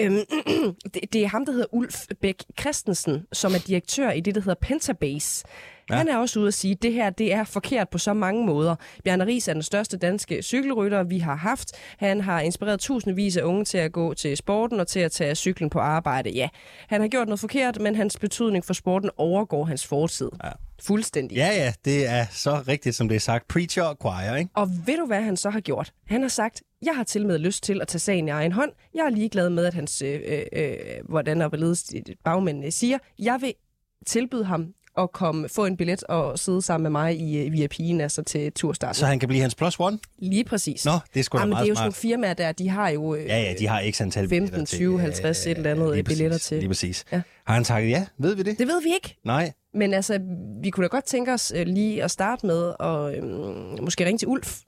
øh, 0.00 0.10
det, 0.94 1.12
det 1.12 1.24
er 1.24 1.28
ham, 1.28 1.46
der 1.46 1.52
hedder 1.52 1.66
Ulf 1.72 2.04
Bæk 2.20 2.44
Christensen, 2.60 3.26
som 3.32 3.54
er 3.54 3.58
direktør 3.58 4.10
i 4.10 4.20
det, 4.20 4.34
der 4.34 4.40
hedder 4.40 4.54
Pentabase. 4.94 5.44
Ja. 5.90 5.96
Han 5.96 6.08
er 6.08 6.16
også 6.16 6.40
ude 6.40 6.48
at 6.48 6.54
sige, 6.54 6.72
at 6.72 6.82
det 6.82 6.92
her 6.92 7.10
det 7.10 7.32
er 7.32 7.44
forkert 7.44 7.88
på 7.88 7.98
så 7.98 8.12
mange 8.12 8.46
måder. 8.46 8.74
Bjarne 9.04 9.26
Ries 9.26 9.48
er 9.48 9.52
den 9.52 9.62
største 9.62 9.96
danske 9.96 10.42
cykelrytter, 10.42 11.02
vi 11.02 11.18
har 11.18 11.36
haft. 11.36 11.72
Han 11.98 12.20
har 12.20 12.40
inspireret 12.40 12.80
tusindvis 12.80 13.36
af 13.36 13.42
unge 13.42 13.64
til 13.64 13.78
at 13.78 13.92
gå 13.92 14.14
til 14.14 14.36
sporten 14.36 14.80
og 14.80 14.86
til 14.86 15.00
at 15.00 15.12
tage 15.12 15.34
cyklen 15.34 15.70
på 15.70 15.78
arbejde. 15.78 16.30
Ja, 16.30 16.48
han 16.88 17.00
har 17.00 17.08
gjort 17.08 17.28
noget 17.28 17.40
forkert, 17.40 17.80
men 17.80 17.94
hans 17.94 18.18
betydning 18.18 18.64
for 18.64 18.74
sporten 18.74 19.10
overgår 19.16 19.64
hans 19.64 19.86
fortid. 19.86 20.30
Ja. 20.44 20.50
Fuldstændig. 20.82 21.36
Ja, 21.36 21.46
ja, 21.46 21.72
det 21.84 22.08
er 22.08 22.26
så 22.30 22.62
rigtigt, 22.68 22.96
som 22.96 23.08
det 23.08 23.16
er 23.16 23.20
sagt. 23.20 23.48
Preacher 23.48 23.82
og 23.82 23.96
choir, 24.00 24.36
ikke? 24.36 24.50
Og 24.54 24.70
ved 24.86 24.96
du, 24.96 25.06
hvad 25.06 25.22
han 25.22 25.36
så 25.36 25.50
har 25.50 25.60
gjort? 25.60 25.92
Han 26.06 26.22
har 26.22 26.28
sagt, 26.28 26.62
jeg 26.82 26.96
har 26.96 27.04
til 27.04 27.26
med 27.26 27.38
lyst 27.38 27.62
til 27.64 27.80
at 27.80 27.88
tage 27.88 28.00
sagen 28.00 28.28
i 28.28 28.30
egen 28.30 28.52
hånd. 28.52 28.72
Jeg 28.94 29.06
er 29.06 29.10
ligeglad 29.10 29.50
med, 29.50 29.64
at 29.64 29.74
hans, 29.74 30.02
øh, 30.02 30.20
øh, 30.26 30.42
øh 30.52 30.74
hvordan 31.08 31.42
og 31.42 31.48
hvorledes 31.48 31.94
bagmændene 32.24 32.70
siger. 32.70 32.98
Jeg 33.18 33.38
vil 33.40 33.54
tilbyde 34.06 34.44
ham 34.44 34.74
at 34.98 35.12
komme, 35.12 35.48
få 35.48 35.66
en 35.66 35.76
billet 35.76 36.04
og 36.04 36.38
sidde 36.38 36.62
sammen 36.62 36.82
med 36.82 36.90
mig 36.90 37.20
i 37.20 37.46
uh, 37.46 37.54
VIP'en, 37.54 38.02
altså 38.02 38.22
til 38.22 38.52
turstart. 38.52 38.96
Så 38.96 39.06
han 39.06 39.18
kan 39.18 39.28
blive 39.28 39.40
hans 39.42 39.54
plus 39.54 39.76
one? 39.78 39.98
Lige 40.18 40.44
præcis. 40.44 40.84
Nå, 40.84 40.92
det 41.14 41.20
er 41.20 41.24
sgu 41.24 41.36
da 41.36 41.40
Jamen, 41.40 41.50
meget 41.50 41.62
det 41.62 41.66
er 41.66 41.70
jo 41.70 41.74
sådan 41.74 41.84
nogle 41.84 41.94
firmaer 41.94 42.34
der, 42.34 42.52
de 42.52 42.68
har 42.68 42.88
jo... 42.88 43.14
Øh, 43.14 43.26
ja, 43.26 43.40
ja, 43.40 43.54
de 43.58 43.66
har 43.68 43.82
x 43.90 44.00
antal 44.00 44.28
15, 44.28 44.66
20, 44.66 45.00
50, 45.00 45.46
et 45.46 45.56
eller 45.56 45.70
andet 45.70 46.04
billetter 46.04 46.34
præcis, 46.34 46.46
til. 46.46 46.58
Lige 46.58 46.68
præcis. 46.68 47.04
Ja. 47.12 47.22
Har 47.46 47.54
han 47.54 47.64
sagt 47.64 47.88
ja? 47.88 48.06
Ved 48.18 48.34
vi 48.34 48.42
det? 48.42 48.58
Det 48.58 48.66
ved 48.66 48.82
vi 48.82 48.94
ikke. 48.94 49.16
Nej. 49.24 49.52
Men 49.74 49.94
altså, 49.94 50.20
vi 50.62 50.70
kunne 50.70 50.84
da 50.84 50.88
godt 50.88 51.04
tænke 51.04 51.32
os 51.32 51.52
lige 51.66 52.04
at 52.04 52.10
starte 52.10 52.46
med 52.46 52.72
at 52.80 53.18
øh, 53.18 53.82
måske 53.82 54.06
ringe 54.06 54.18
til 54.18 54.28
Ulf 54.28 54.58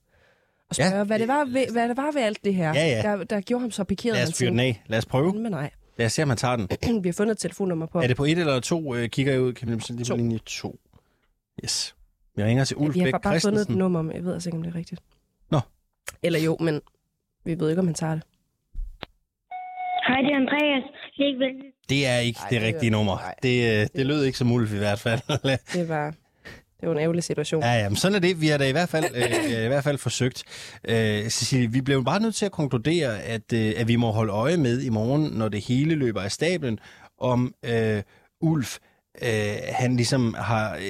og 0.69 0.75
spørge, 0.75 0.97
ja, 0.97 1.05
hvad, 1.05 1.19
det 1.19 1.29
var 1.29 1.45
ved, 1.45 1.67
hvad 1.73 1.89
det 1.89 1.97
var 1.97 2.11
ved 2.13 2.23
alt 2.23 2.45
det 2.45 2.55
her, 2.55 2.75
ja, 2.75 2.87
ja. 2.87 3.03
Der, 3.03 3.25
der 3.25 3.41
gjorde 3.41 3.61
ham 3.61 3.71
så 3.71 3.85
pikeret. 3.85 4.17
Lad 4.17 4.29
os 4.29 4.39
fyre 4.39 4.51
den 4.51 4.61
af. 4.61 4.83
Lad 4.87 4.99
os 4.99 5.07
prøve. 5.07 5.33
Men 5.35 5.53
nej. 5.53 5.71
Lad 5.97 6.07
os 6.07 6.13
se, 6.13 6.23
om 6.23 6.29
han 6.29 6.39
tager 6.39 6.57
den. 6.57 6.69
vi 7.05 7.09
har 7.09 7.13
fundet 7.13 7.33
et 7.33 7.39
telefonnummer 7.39 7.87
på. 7.87 8.01
Er 8.01 8.07
det 8.07 8.17
på 8.17 8.25
et 8.25 8.39
eller 8.39 8.61
to? 8.61 8.95
Øh, 8.95 9.09
kigger 9.09 9.33
jeg 9.33 9.43
ud. 9.43 9.53
Kan 9.53 9.69
vi 9.69 9.75
lige 9.89 10.11
på 10.11 10.17
linje 10.17 10.39
to? 10.47 10.79
Yes. 11.65 11.97
Vi 12.37 12.45
ringer 12.45 12.65
til 12.65 12.77
Ulf 12.77 12.97
ja, 12.97 13.05
Vi 13.05 13.11
har 13.11 13.19
bare 13.19 13.41
fundet 13.41 13.71
et 13.71 13.77
nummer, 13.77 14.03
men 14.03 14.17
jeg 14.17 14.25
ved 14.25 14.35
altså 14.35 14.49
ikke, 14.49 14.57
om 14.57 14.63
det 14.63 14.73
er 14.75 14.79
rigtigt. 14.79 15.01
Nå. 15.51 15.61
Eller 16.23 16.39
jo, 16.39 16.57
men 16.61 16.81
vi 17.45 17.59
ved 17.61 17.71
ikke, 17.71 17.81
om 17.81 17.87
han 17.87 17.95
tager 17.95 18.15
det. 18.15 18.23
Hej, 20.07 20.21
det 20.21 20.31
er 20.33 20.37
Andreas. 20.37 20.85
Det 21.89 22.07
er 22.07 22.19
ikke 22.19 22.41
Ej, 22.43 22.49
det, 22.49 22.61
det 22.61 22.67
rigtige 22.69 22.91
nummer. 22.91 23.17
Det, 23.43 23.81
øh, 23.81 23.87
det 23.97 24.07
lød 24.07 24.25
ikke 24.25 24.39
som 24.39 24.53
Ulf 24.53 24.75
i 24.75 24.79
hvert 24.79 24.99
fald. 24.99 25.21
det 25.79 25.89
var... 25.89 26.15
Det 26.81 26.89
var 26.89 26.95
en 26.95 27.01
ærgerlig 27.01 27.25
situation. 27.25 27.63
Ja, 27.63 27.73
ja, 27.73 27.89
men 27.89 27.97
sådan 27.97 28.15
er 28.15 28.21
det. 28.21 28.41
Vi 28.41 28.49
har 28.49 28.59
da 28.59 28.69
i 28.69 28.73
hvert 28.73 28.89
fald, 28.89 29.05
øh, 29.15 29.65
i 29.65 29.69
hvert 29.69 29.85
fald 29.85 29.99
forsøgt. 29.99 30.45
Øh, 30.89 31.29
Cecilie, 31.29 31.73
vi 31.73 31.81
blev 31.81 32.05
bare 32.05 32.21
nødt 32.21 32.35
til 32.35 32.47
at 32.47 32.53
konkludere, 32.53 33.23
at, 33.23 33.53
øh, 33.53 33.73
at 33.77 33.89
vi 33.89 33.97
må 33.97 34.11
holde 34.11 34.33
øje 34.33 34.57
med 34.57 34.81
i 34.83 34.89
morgen, 34.89 35.23
når 35.23 35.49
det 35.49 35.61
hele 35.61 35.95
løber 35.95 36.21
af 36.21 36.33
stablen, 36.33 36.79
om 37.19 37.55
øh, 37.65 38.03
Ulf 38.41 38.79
øh, 39.23 39.57
han 39.69 39.97
ligesom 39.97 40.35
har 40.39 40.75
øh, 40.75 40.83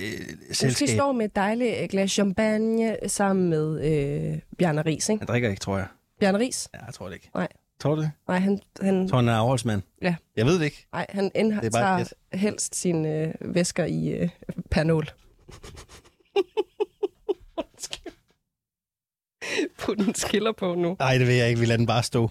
selskab... 0.52 0.68
Måske 0.70 0.88
står 0.88 1.12
med 1.12 1.24
et 1.24 1.36
dejligt 1.36 1.74
øh, 1.82 1.88
glas 1.88 2.10
champagne 2.10 2.96
sammen 3.06 3.50
med 3.50 3.84
øh, 3.84 4.38
Bjarne 4.58 4.82
Ries, 4.82 5.08
ikke? 5.08 5.20
Han 5.20 5.28
drikker 5.28 5.48
ikke, 5.48 5.60
tror 5.60 5.76
jeg. 5.76 5.86
Bjarne 6.20 6.38
Ries? 6.38 6.68
Ja, 6.74 6.84
jeg 6.84 6.94
tror 6.94 7.06
det 7.06 7.14
ikke. 7.14 7.30
Nej. 7.34 7.48
Tror 7.80 7.94
du 7.94 8.00
det? 8.00 8.10
Nej, 8.28 8.38
han... 8.38 8.60
han... 8.80 9.08
Tror 9.08 9.18
han 9.18 9.28
er 9.28 9.34
afholdsmand? 9.34 9.82
Ja. 10.02 10.14
Jeg 10.36 10.46
ved 10.46 10.58
det 10.58 10.64
ikke. 10.64 10.86
Nej, 10.92 11.06
han 11.08 11.30
indtager 11.34 12.04
helst 12.32 12.74
sine 12.74 13.08
øh, 13.08 13.34
væsker 13.40 13.84
i 13.84 14.08
øh, 14.08 14.28
pernol. 14.70 15.08
Put 19.78 20.00
en 20.00 20.14
skiller 20.14 20.52
på 20.52 20.74
nu. 20.74 20.96
Nej, 20.98 21.18
det 21.18 21.26
vil 21.26 21.34
jeg 21.34 21.48
ikke. 21.48 21.60
Vi 21.60 21.66
lader 21.66 21.76
den 21.76 21.86
bare 21.86 22.02
stå. 22.02 22.30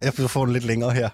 Jeg 0.00 0.14
får 0.14 0.44
den 0.44 0.52
lidt 0.52 0.64
længere 0.64 0.92
her. 0.92 1.08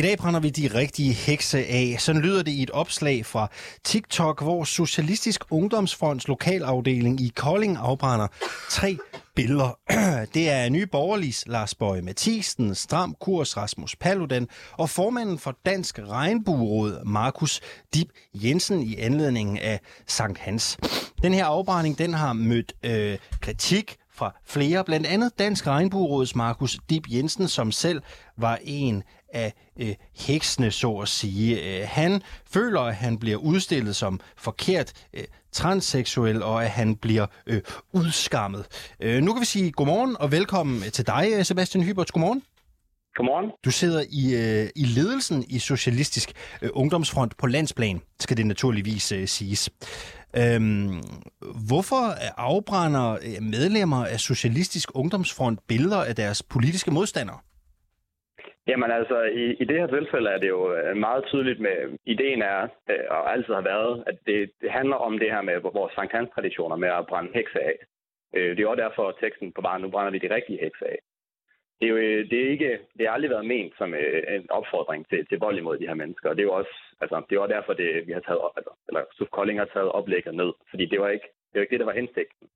I 0.00 0.02
dag 0.02 0.18
brænder 0.18 0.40
vi 0.40 0.50
de 0.50 0.66
rigtige 0.74 1.12
hekse 1.12 1.58
af. 1.58 1.96
Sådan 1.98 2.22
lyder 2.22 2.42
det 2.42 2.52
i 2.52 2.62
et 2.62 2.70
opslag 2.70 3.26
fra 3.26 3.50
TikTok, 3.84 4.42
hvor 4.42 4.64
Socialistisk 4.64 5.44
Ungdomsfronts 5.50 6.28
lokalafdeling 6.28 7.20
i 7.20 7.32
Kolding 7.36 7.76
afbrænder 7.76 8.26
tre 8.70 8.96
billeder. 9.36 9.78
Det 10.34 10.50
er 10.50 10.68
nye 10.68 10.86
borgerlis 10.86 11.44
Lars 11.46 11.74
Bøje 11.74 12.02
Mathisen, 12.02 12.74
Stram 12.74 13.16
Kurs 13.20 13.56
Rasmus 13.56 13.96
Paludan 13.96 14.48
og 14.72 14.90
formanden 14.90 15.38
for 15.38 15.56
Dansk 15.66 15.98
Regnbueråd 15.98 17.04
Markus 17.04 17.60
Dib 17.94 18.08
Jensen 18.34 18.82
i 18.82 18.96
anledningen 18.96 19.58
af 19.58 19.80
Sankt 20.06 20.38
Hans. 20.38 20.78
Den 21.22 21.34
her 21.34 21.44
afbrænding, 21.44 21.98
den 21.98 22.14
har 22.14 22.32
mødt 22.32 22.72
øh, 22.82 23.18
kritik 23.40 23.96
fra 24.14 24.34
flere, 24.46 24.84
blandt 24.84 25.06
andet 25.06 25.38
Dansk 25.38 25.66
Regnbueråds 25.66 26.36
Markus 26.36 26.78
Dib 26.90 27.04
Jensen, 27.10 27.48
som 27.48 27.72
selv 27.72 28.02
var 28.38 28.58
en 28.64 29.02
af 29.32 29.52
øh, 29.80 29.94
heksene, 30.18 30.70
så 30.70 30.92
at 30.92 31.08
sige. 31.08 31.80
Øh, 31.80 31.88
han 31.88 32.22
føler, 32.50 32.80
at 32.80 32.94
han 32.94 33.18
bliver 33.18 33.36
udstillet 33.36 33.96
som 33.96 34.20
forkert 34.36 34.92
øh, 35.14 35.24
transseksuel, 35.52 36.42
og 36.42 36.64
at 36.64 36.70
han 36.70 36.96
bliver 36.96 37.26
øh, 37.46 37.60
udskammet. 37.92 38.66
Øh, 39.00 39.22
nu 39.22 39.32
kan 39.32 39.40
vi 39.40 39.46
sige 39.46 39.72
godmorgen 39.72 40.16
og 40.20 40.32
velkommen 40.32 40.82
til 40.90 41.06
dig, 41.06 41.28
øh, 41.34 41.44
Sebastian 41.44 41.84
Hyberts. 41.84 42.12
Godmorgen. 42.12 42.42
Godmorgen. 43.14 43.50
Du 43.64 43.70
sidder 43.70 44.04
i, 44.10 44.34
øh, 44.34 44.68
i 44.76 44.84
ledelsen 44.84 45.44
i 45.48 45.58
Socialistisk 45.58 46.32
øh, 46.62 46.70
Ungdomsfront 46.72 47.36
på 47.36 47.46
landsplan, 47.46 48.00
skal 48.20 48.36
det 48.36 48.46
naturligvis 48.46 49.12
øh, 49.12 49.28
siges. 49.28 49.70
Øhm, 50.36 51.02
hvorfor 51.66 52.14
afbrænder 52.36 53.12
øh, 53.12 53.42
medlemmer 53.42 54.06
af 54.06 54.20
Socialistisk 54.20 54.90
Ungdomsfront 54.94 55.60
billeder 55.68 56.04
af 56.04 56.16
deres 56.16 56.42
politiske 56.42 56.90
modstandere? 56.90 57.38
Jamen 58.70 58.90
altså, 58.90 59.18
i, 59.42 59.44
i 59.62 59.64
det 59.64 59.76
her 59.80 59.86
tilfælde 59.86 60.30
er 60.30 60.38
det 60.38 60.48
jo 60.48 60.74
øh, 60.74 60.96
meget 60.96 61.24
tydeligt 61.24 61.60
med, 61.60 61.98
ideen 62.06 62.42
er, 62.42 62.60
øh, 62.90 63.04
og 63.10 63.32
altid 63.32 63.54
har 63.54 63.66
været, 63.72 64.04
at 64.06 64.16
det, 64.26 64.50
det 64.60 64.70
handler 64.70 64.96
om 64.96 65.18
det 65.18 65.30
her 65.30 65.42
med 65.42 65.56
vores 65.60 65.92
Sankt 65.94 66.12
Hans 66.12 66.30
traditioner 66.34 66.76
med 66.76 66.88
at 66.88 67.06
brænde 67.06 67.30
hekse 67.34 67.60
af. 67.60 67.76
Øh, 68.36 68.56
det 68.56 68.62
er 68.62 68.68
også 68.68 68.82
derfor 68.82 69.16
teksten 69.20 69.52
på 69.52 69.60
bare, 69.60 69.80
nu 69.80 69.90
brænder 69.90 70.12
vi 70.12 70.18
de 70.18 70.34
rigtige 70.34 70.62
hekse 70.64 70.84
af 70.86 70.98
det 71.80 71.86
er 71.86 71.90
jo 71.90 71.96
øh, 71.96 72.30
det 72.30 72.38
er 72.40 72.50
ikke, 72.50 72.78
det 72.96 73.06
har 73.06 73.14
aldrig 73.14 73.30
været 73.30 73.46
ment 73.46 73.72
som 73.78 73.94
øh, 73.94 74.22
en 74.28 74.50
opfordring 74.50 75.08
til, 75.08 75.26
til 75.26 75.38
vold 75.38 75.58
imod 75.58 75.78
de 75.78 75.86
her 75.86 75.94
mennesker. 76.02 76.28
Og 76.28 76.36
det 76.36 76.42
er 76.42 76.50
jo 76.50 76.58
også, 76.60 76.74
altså, 77.00 77.22
det 77.30 77.36
er 77.36 77.40
også 77.40 77.54
derfor, 77.54 77.72
det, 77.72 78.06
vi 78.06 78.12
har 78.12 78.20
taget, 78.20 78.40
altså, 78.56 78.72
eller 78.88 79.02
Suf 79.16 79.28
Kolding 79.28 79.58
har 79.58 79.70
taget 79.74 79.92
oplægget 79.92 80.34
ned. 80.34 80.52
Fordi 80.70 80.84
det 80.86 81.00
var 81.00 81.08
ikke 81.08 81.28
det, 81.50 81.56
var 81.58 81.60
ikke 81.60 81.72
det 81.72 81.80
der 81.80 81.90
var 81.92 82.00
hensigten. 82.02 82.46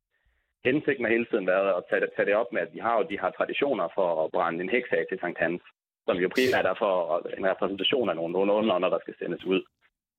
Hensigten 0.65 1.05
har 1.05 1.12
hele 1.12 1.27
tiden 1.31 1.47
været 1.47 1.69
at 1.79 1.85
tage, 1.91 2.07
tage 2.17 2.27
det 2.27 2.35
op 2.35 2.53
med, 2.53 2.62
at 2.62 2.75
vi 2.75 2.79
har 2.79 2.95
jo 2.99 3.03
de 3.11 3.21
her 3.21 3.31
traditioner 3.31 3.89
for 3.95 4.25
at 4.25 4.31
brænde 4.31 4.61
en 4.61 4.75
heks 4.77 4.89
af 4.93 5.05
til 5.09 5.19
Sankt 5.21 5.39
Hans, 5.39 5.62
som 6.07 6.17
jo 6.17 6.29
primært 6.37 6.67
er 6.67 6.75
for 6.75 6.93
en 7.39 7.47
repræsentation 7.47 8.09
af 8.09 8.17
nogle, 8.17 8.33
nogle 8.33 8.53
underånder, 8.53 8.89
der 8.89 8.99
skal 9.03 9.15
sendes 9.19 9.45
ud. 9.45 9.63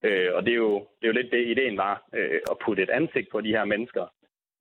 Øh, 0.03 0.29
og 0.35 0.45
det 0.45 0.51
er, 0.51 0.61
jo, 0.67 0.73
det 0.97 1.03
er 1.03 1.11
jo 1.11 1.19
lidt 1.19 1.31
det, 1.31 1.47
ideen 1.47 1.77
var, 1.77 2.03
øh, 2.13 2.39
at 2.51 2.57
putte 2.65 2.83
et 2.83 2.89
ansigt 2.89 3.27
på 3.31 3.41
de 3.41 3.55
her 3.57 3.65
mennesker, 3.65 4.05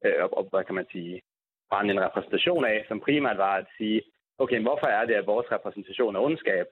øh, 0.04 0.14
og, 0.22 0.38
og 0.38 0.48
hvad 0.50 0.64
kan 0.64 0.74
man 0.74 0.86
sige, 0.92 1.22
brænde 1.70 1.90
en 1.90 2.04
repræsentation 2.06 2.64
af, 2.64 2.84
som 2.88 3.00
primært 3.00 3.38
var 3.38 3.54
at 3.56 3.66
sige, 3.78 4.02
okay, 4.38 4.60
hvorfor 4.60 4.86
er 4.86 5.04
det, 5.06 5.14
at 5.14 5.26
vores 5.26 5.52
repræsentation 5.52 6.16
af 6.16 6.20
ondskab 6.20 6.66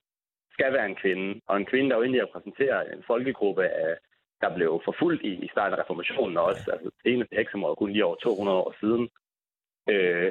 skal 0.52 0.72
være 0.72 0.86
en 0.86 0.96
kvinde, 1.02 1.40
og 1.46 1.56
en 1.56 1.66
kvinde, 1.66 1.90
der 1.90 1.96
jo 1.96 2.02
egentlig 2.02 2.22
repræsenterer 2.22 2.92
en 2.92 3.02
folkegruppe, 3.06 3.64
af, 3.68 3.96
der 4.40 4.54
blev 4.54 4.82
forfulgt 4.84 5.22
i, 5.22 5.32
i 5.44 5.48
starten 5.52 5.78
af 5.78 5.82
reformationen 5.82 6.36
også, 6.36 6.70
altså 6.72 6.90
det 7.04 7.12
eneste 7.12 7.36
heksemord 7.36 7.76
kun 7.76 7.92
lige 7.92 8.04
over 8.04 8.16
200 8.16 8.58
år 8.58 8.74
siden, 8.80 9.08
øh, 9.88 10.30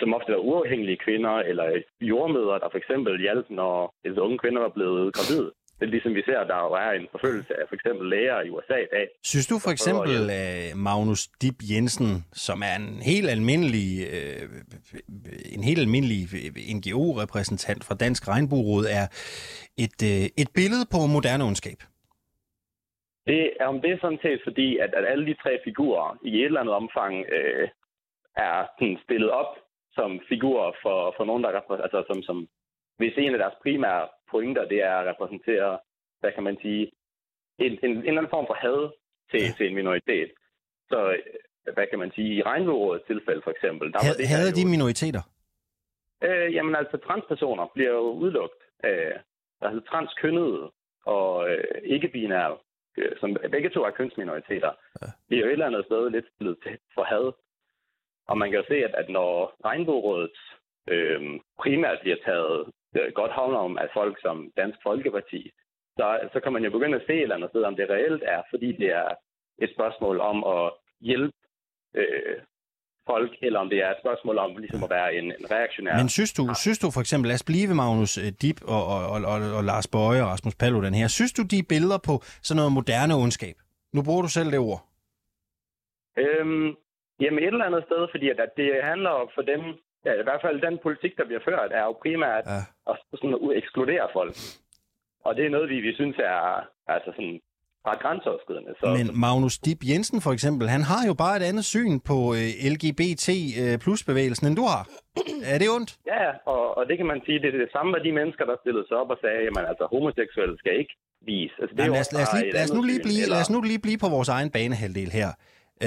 som 0.00 0.14
ofte 0.14 0.32
er 0.32 0.46
uafhængige 0.50 1.02
kvinder, 1.04 1.34
eller 1.50 1.66
jordmøder, 2.00 2.58
der 2.58 2.68
for 2.70 2.78
eksempel 2.78 3.20
hjalp, 3.20 3.46
når 3.50 3.94
altså 4.04 4.20
unge 4.20 4.38
kvinder 4.38 4.60
var 4.60 4.72
blevet 4.78 5.14
gravide. 5.14 5.50
Det 5.82 5.88
er 5.88 5.92
ligesom 5.96 6.14
vi 6.14 6.22
ser, 6.22 6.44
der 6.52 6.58
jo 6.66 6.72
er 6.84 6.90
en 6.90 7.06
forfølgelse 7.10 7.52
af 7.60 7.64
for 7.68 7.74
eksempel 7.74 8.08
læger 8.08 8.40
i 8.42 8.50
USA 8.50 8.76
i 8.86 8.90
dag. 8.92 9.06
Synes 9.24 9.46
du 9.46 9.56
for 9.64 9.70
eksempel, 9.70 10.30
at 10.30 10.76
Magnus 10.76 11.22
Dib 11.42 11.58
Jensen, 11.70 12.10
som 12.32 12.62
er 12.70 12.74
en 12.82 13.02
helt 13.12 13.28
almindelig, 13.36 13.88
øh, 14.14 14.42
en 15.56 15.64
helt 15.64 15.80
almindelig 15.84 16.20
NGO-repræsentant 16.76 17.84
fra 17.84 17.94
Dansk 17.94 18.28
Regnbueråd, 18.28 18.84
er 18.98 19.06
et, 19.84 19.98
øh, 20.10 20.24
et 20.42 20.50
billede 20.58 20.84
på 20.94 20.98
moderne 21.16 21.44
ondskab? 21.50 21.78
Det 23.26 23.42
er 23.60 23.66
om 23.66 23.80
det 23.80 23.90
er 23.90 23.98
sådan 24.00 24.22
set 24.22 24.40
fordi, 24.44 24.68
at, 24.84 24.90
at 24.98 25.04
alle 25.12 25.26
de 25.26 25.34
tre 25.42 25.52
figurer 25.64 26.18
i 26.24 26.32
et 26.40 26.44
eller 26.44 26.60
andet 26.60 26.74
omfang 26.74 27.14
øh, 27.36 27.68
er 28.36 28.66
sådan, 28.78 28.98
stillet 29.04 29.30
op 29.30 29.52
som 29.94 30.20
figurer 30.28 30.72
for, 30.82 31.14
for 31.16 31.24
nogen, 31.24 31.42
der 31.42 31.50
altså, 31.86 32.04
som, 32.06 32.22
som 32.22 32.48
hvis 32.98 33.14
en 33.18 33.34
af 33.34 33.38
deres 33.38 33.56
primære 33.62 34.08
pointer, 34.30 34.64
det 34.68 34.82
er 34.82 34.96
at 34.96 35.06
repræsentere, 35.06 35.78
hvad 36.20 36.32
kan 36.32 36.42
man 36.42 36.56
sige, 36.62 36.92
en, 37.58 37.72
en, 37.72 37.90
en 37.90 37.96
eller 37.96 38.20
anden 38.20 38.34
form 38.36 38.46
for 38.46 38.58
had 38.64 38.80
til, 39.30 39.42
ja. 39.46 39.52
til 39.56 39.66
en 39.68 39.74
minoritet. 39.74 40.30
Så 40.90 40.98
hvad 41.74 41.86
kan 41.90 41.98
man 41.98 42.12
sige, 42.14 42.34
i 42.34 42.42
regnbuerådets 42.42 43.06
tilfælde 43.06 43.42
for 43.44 43.50
eksempel... 43.50 43.92
Der 43.92 43.98
had, 43.98 44.14
var 44.14 44.20
det 44.20 44.28
havde 44.34 44.52
de 44.58 44.64
minoriteter? 44.74 45.22
Øh, 46.26 46.54
jamen 46.54 46.74
altså, 46.74 46.96
transpersoner 46.96 47.66
bliver 47.74 47.90
jo 47.90 48.10
udelukket. 48.22 48.62
Øh, 48.84 49.14
altså 49.60 49.80
transkønnede 49.90 50.70
og 51.06 51.50
øh, 51.50 51.64
ikke-binære, 51.84 52.56
øh, 52.98 53.12
som 53.20 53.36
begge 53.50 53.70
to 53.70 53.80
er 53.84 53.90
kønsminoriteter, 53.90 54.72
ja. 55.02 55.06
bliver 55.28 55.42
jo 55.42 55.48
et 55.48 55.52
eller 55.52 55.66
andet 55.66 55.84
sted 55.84 56.10
lidt 56.10 56.28
blevet 56.38 56.58
til 56.62 56.78
for 56.94 57.04
had. 57.12 57.32
Og 58.28 58.38
man 58.38 58.50
kan 58.50 58.58
jo 58.60 58.66
se, 58.68 58.74
at, 58.74 58.94
at 58.94 59.08
når 59.08 59.54
regnbuerådet 59.64 60.36
øh, 60.88 61.20
primært 61.62 61.98
bliver 62.02 62.16
taget 62.24 62.72
øh, 62.96 63.12
godt 63.14 63.32
havner 63.32 63.58
om, 63.58 63.78
at 63.78 63.90
folk 63.94 64.20
som 64.20 64.52
Dansk 64.56 64.78
Folkeparti, 64.82 65.50
så, 65.98 66.06
så 66.32 66.40
kan 66.40 66.52
man 66.52 66.64
jo 66.64 66.70
begynde 66.70 66.96
at 66.96 67.06
se 67.06 67.14
et 67.14 67.22
eller 67.22 67.34
andet 67.36 67.50
sted, 67.50 67.62
om 67.62 67.76
det 67.76 67.90
reelt 67.90 68.22
er, 68.26 68.42
fordi 68.50 68.72
det 68.72 68.90
er 69.02 69.08
et 69.58 69.70
spørgsmål 69.74 70.20
om 70.20 70.44
at 70.44 70.72
hjælpe 71.00 71.38
øh, 71.94 72.36
folk, 73.06 73.32
eller 73.42 73.58
om 73.60 73.68
det 73.68 73.78
er 73.78 73.90
et 73.90 74.02
spørgsmål 74.02 74.38
om 74.38 74.56
ligesom 74.56 74.84
at 74.84 74.90
være 74.90 75.14
en, 75.14 75.24
en 75.24 75.46
reaktionær... 75.50 75.96
Men 75.96 76.08
synes 76.08 76.32
du, 76.32 76.44
synes 76.54 76.78
du 76.78 76.90
for 76.90 77.00
eksempel, 77.00 77.28
lad 77.28 77.34
os 77.34 77.48
blive 77.50 77.74
Magnus 77.74 78.18
øh, 78.18 78.32
Dip 78.42 78.58
og, 78.74 78.82
og, 78.94 79.02
og, 79.12 79.20
og, 79.32 79.38
og 79.58 79.64
Lars 79.64 79.88
Bøje 79.88 80.22
og 80.22 80.28
Rasmus 80.28 80.54
Paludan 80.54 80.94
her, 80.94 81.08
synes 81.08 81.32
du, 81.32 81.42
de 81.42 81.62
billeder 81.72 81.98
på 82.08 82.14
sådan 82.42 82.56
noget 82.60 82.72
moderne 82.72 83.14
ondskab? 83.14 83.56
Nu 83.94 84.02
bruger 84.02 84.22
du 84.22 84.28
selv 84.28 84.50
det 84.50 84.58
ord. 84.58 84.80
Øhm, 86.18 86.76
jamen 87.22 87.42
et 87.42 87.54
eller 87.54 87.70
andet 87.70 87.84
sted, 87.88 88.02
fordi 88.10 88.26
at, 88.32 88.38
at 88.46 88.52
det 88.56 88.68
handler 88.90 89.14
for 89.36 89.42
dem 89.52 89.62
Ja, 90.06 90.12
i 90.22 90.26
hvert 90.28 90.42
fald 90.44 90.66
den 90.68 90.76
politik, 90.86 91.12
der 91.18 91.24
bliver 91.28 91.44
ført, 91.48 91.70
er 91.80 91.84
jo 91.88 91.94
primært 92.04 92.44
ja. 92.46 92.60
at 92.90 92.94
sådan 93.20 93.34
ekskludere 93.60 94.06
folk. 94.18 94.36
Og 95.26 95.30
det 95.36 95.42
er 95.46 95.50
noget, 95.50 95.68
vi, 95.72 95.78
vi 95.88 95.92
synes 95.94 96.16
er 96.18 96.40
altså 96.94 97.10
sådan 97.16 97.40
ret 97.88 98.00
grænseoverskridende. 98.04 98.72
Så... 98.80 98.86
Men 98.98 99.06
Magnus 99.24 99.58
Dib 99.64 99.80
Jensen 99.90 100.18
for 100.26 100.32
eksempel, 100.36 100.64
han 100.76 100.82
har 100.90 101.02
jo 101.10 101.14
bare 101.22 101.36
et 101.40 101.44
andet 101.50 101.66
syn 101.74 101.94
på 102.10 102.16
øh, 102.38 102.48
LGBT 102.72 103.28
øh, 103.62 103.74
plus 103.84 104.00
bevægelsen, 104.10 104.44
end 104.48 104.56
du 104.60 104.66
har. 104.72 104.82
er 105.52 105.58
det 105.62 105.68
ondt? 105.76 105.90
Ja, 106.14 106.26
og, 106.52 106.62
og 106.78 106.82
det 106.88 106.96
kan 107.00 107.08
man 107.12 107.20
sige, 107.26 107.38
det 107.42 107.48
er 107.54 107.58
det 107.64 107.72
samme 107.76 107.90
med 107.94 108.00
de 108.06 108.12
mennesker, 108.18 108.44
der 108.50 108.56
stillede 108.62 108.86
sig 108.88 108.96
op 109.02 109.10
og 109.14 109.18
sagde, 109.24 109.40
at 109.58 109.66
altså 109.72 109.84
homoseksuelle 109.94 110.56
skal 110.62 110.74
ikke 110.82 110.94
vise. 111.30 111.54
Altså, 111.62 111.72
det 111.74 111.82
Jamen, 111.82 111.96
lad, 111.96 112.04
os, 112.06 112.12
lad, 112.16 112.22
os 112.26 112.32
lige, 112.36 112.52
lad, 112.56 112.64
os 112.68 112.72
nu 112.76 112.82
lige 112.90 113.02
blive, 113.06 113.22
eller... 113.22 113.34
lad 113.34 113.42
os 113.44 113.50
nu 113.54 113.60
lige 113.70 113.82
blive 113.86 113.98
på 114.04 114.08
vores 114.16 114.28
egen 114.36 114.50
banehalvdel 114.56 115.10
her. 115.20 115.30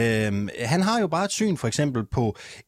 Øhm, 0.01 0.47
han 0.73 0.81
har 0.87 0.97
jo 1.03 1.07
bare 1.15 1.25
et 1.25 1.35
syn 1.39 1.55
for 1.61 1.67
eksempel 1.67 2.01
på 2.17 2.23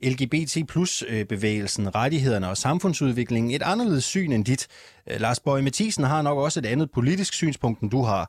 LGBT 0.09 0.55
plus 0.73 0.91
øh, 1.11 1.25
bevægelsen, 1.33 1.95
rettighederne 1.95 2.47
og 2.49 2.57
samfundsudviklingen. 2.57 3.51
Et 3.51 3.63
anderledes 3.73 4.03
syn 4.03 4.31
end 4.31 4.45
dit. 4.45 4.63
Øh, 5.09 5.15
Lars 5.25 5.39
Bøge 5.39 5.63
Mathisen 5.67 6.03
har 6.03 6.21
nok 6.21 6.37
også 6.45 6.59
et 6.59 6.71
andet 6.73 6.89
politisk 6.97 7.33
synspunkt, 7.33 7.77
end 7.81 7.91
du 7.91 8.01
har. 8.11 8.23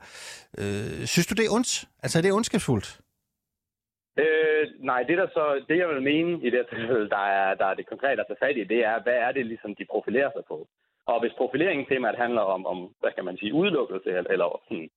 Øh, 0.61 0.99
synes 1.12 1.26
du, 1.26 1.34
det 1.38 1.44
er 1.46 1.55
ondt? 1.59 1.70
Altså, 2.03 2.18
er 2.18 2.22
det 2.22 2.32
ondskabsfuldt? 2.32 2.88
Øh, 4.22 4.64
nej, 4.90 5.01
det 5.09 5.16
der 5.18 5.28
så, 5.36 5.44
det 5.68 5.76
jeg 5.78 5.88
vil 5.88 6.03
mene 6.03 6.32
i 6.46 6.51
det 6.51 6.66
tilfælde, 6.72 7.09
der 7.16 7.24
er, 7.40 7.55
der 7.61 7.66
er 7.66 7.74
det 7.74 7.86
konkrete 7.92 8.20
at 8.22 8.26
tage 8.28 8.42
fat 8.44 8.57
i, 8.57 8.64
det 8.72 8.80
er, 8.90 9.03
hvad 9.03 9.18
er 9.26 9.32
det 9.32 9.46
ligesom, 9.46 9.74
de 9.74 9.84
profilerer 9.92 10.30
sig 10.36 10.44
på? 10.49 10.59
Og 11.12 11.20
hvis 11.20 11.38
profileringen 11.40 11.86
primært 11.86 12.22
handler 12.24 12.44
om, 12.55 12.66
om 12.72 12.78
hvad 13.01 13.12
kan 13.16 13.24
man 13.24 13.36
sige, 13.38 13.55
udelukkelse 13.61 14.09
eller, 14.09 14.30
eller 14.34 14.49
sådan, 14.68 14.88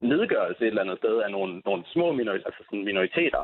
nedgørelse 0.00 0.62
et 0.62 0.68
eller 0.68 0.82
andet 0.82 0.98
sted 0.98 1.16
af 1.26 1.30
nogle, 1.30 1.62
nogle 1.64 1.84
små 1.94 2.12
minoriteter, 2.12 2.46
altså 2.46 2.62
sådan 2.64 2.84
minoriteter 2.84 3.42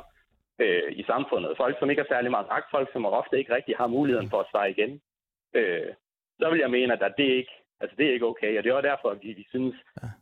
øh, 0.59 0.93
i 1.01 1.03
samfundet. 1.13 1.57
Folk, 1.57 1.75
som 1.79 1.91
ikke 1.91 2.03
har 2.03 2.15
særlig 2.15 2.31
meget 2.31 2.53
magt, 2.55 2.69
folk, 2.71 2.89
som 2.93 3.07
ofte 3.07 3.39
ikke 3.39 3.55
rigtig 3.55 3.75
har 3.77 3.87
muligheden 3.87 4.31
for 4.31 4.41
at 4.41 4.51
svare 4.51 4.71
igen. 4.71 5.01
Øh, 5.55 5.91
så 6.41 6.51
vil 6.51 6.61
jeg 6.65 6.71
mene, 6.71 6.93
at 6.93 7.15
det 7.19 7.27
er 7.31 7.37
ikke, 7.43 7.55
altså 7.81 7.95
det 7.99 8.07
er 8.07 8.13
ikke 8.13 8.31
okay. 8.33 8.59
Og 8.59 8.63
det 8.63 8.71
er 8.71 8.75
også 8.75 8.89
derfor, 8.89 9.09
at 9.11 9.19
vi, 9.23 9.31
vi 9.41 9.47
synes, 9.55 9.75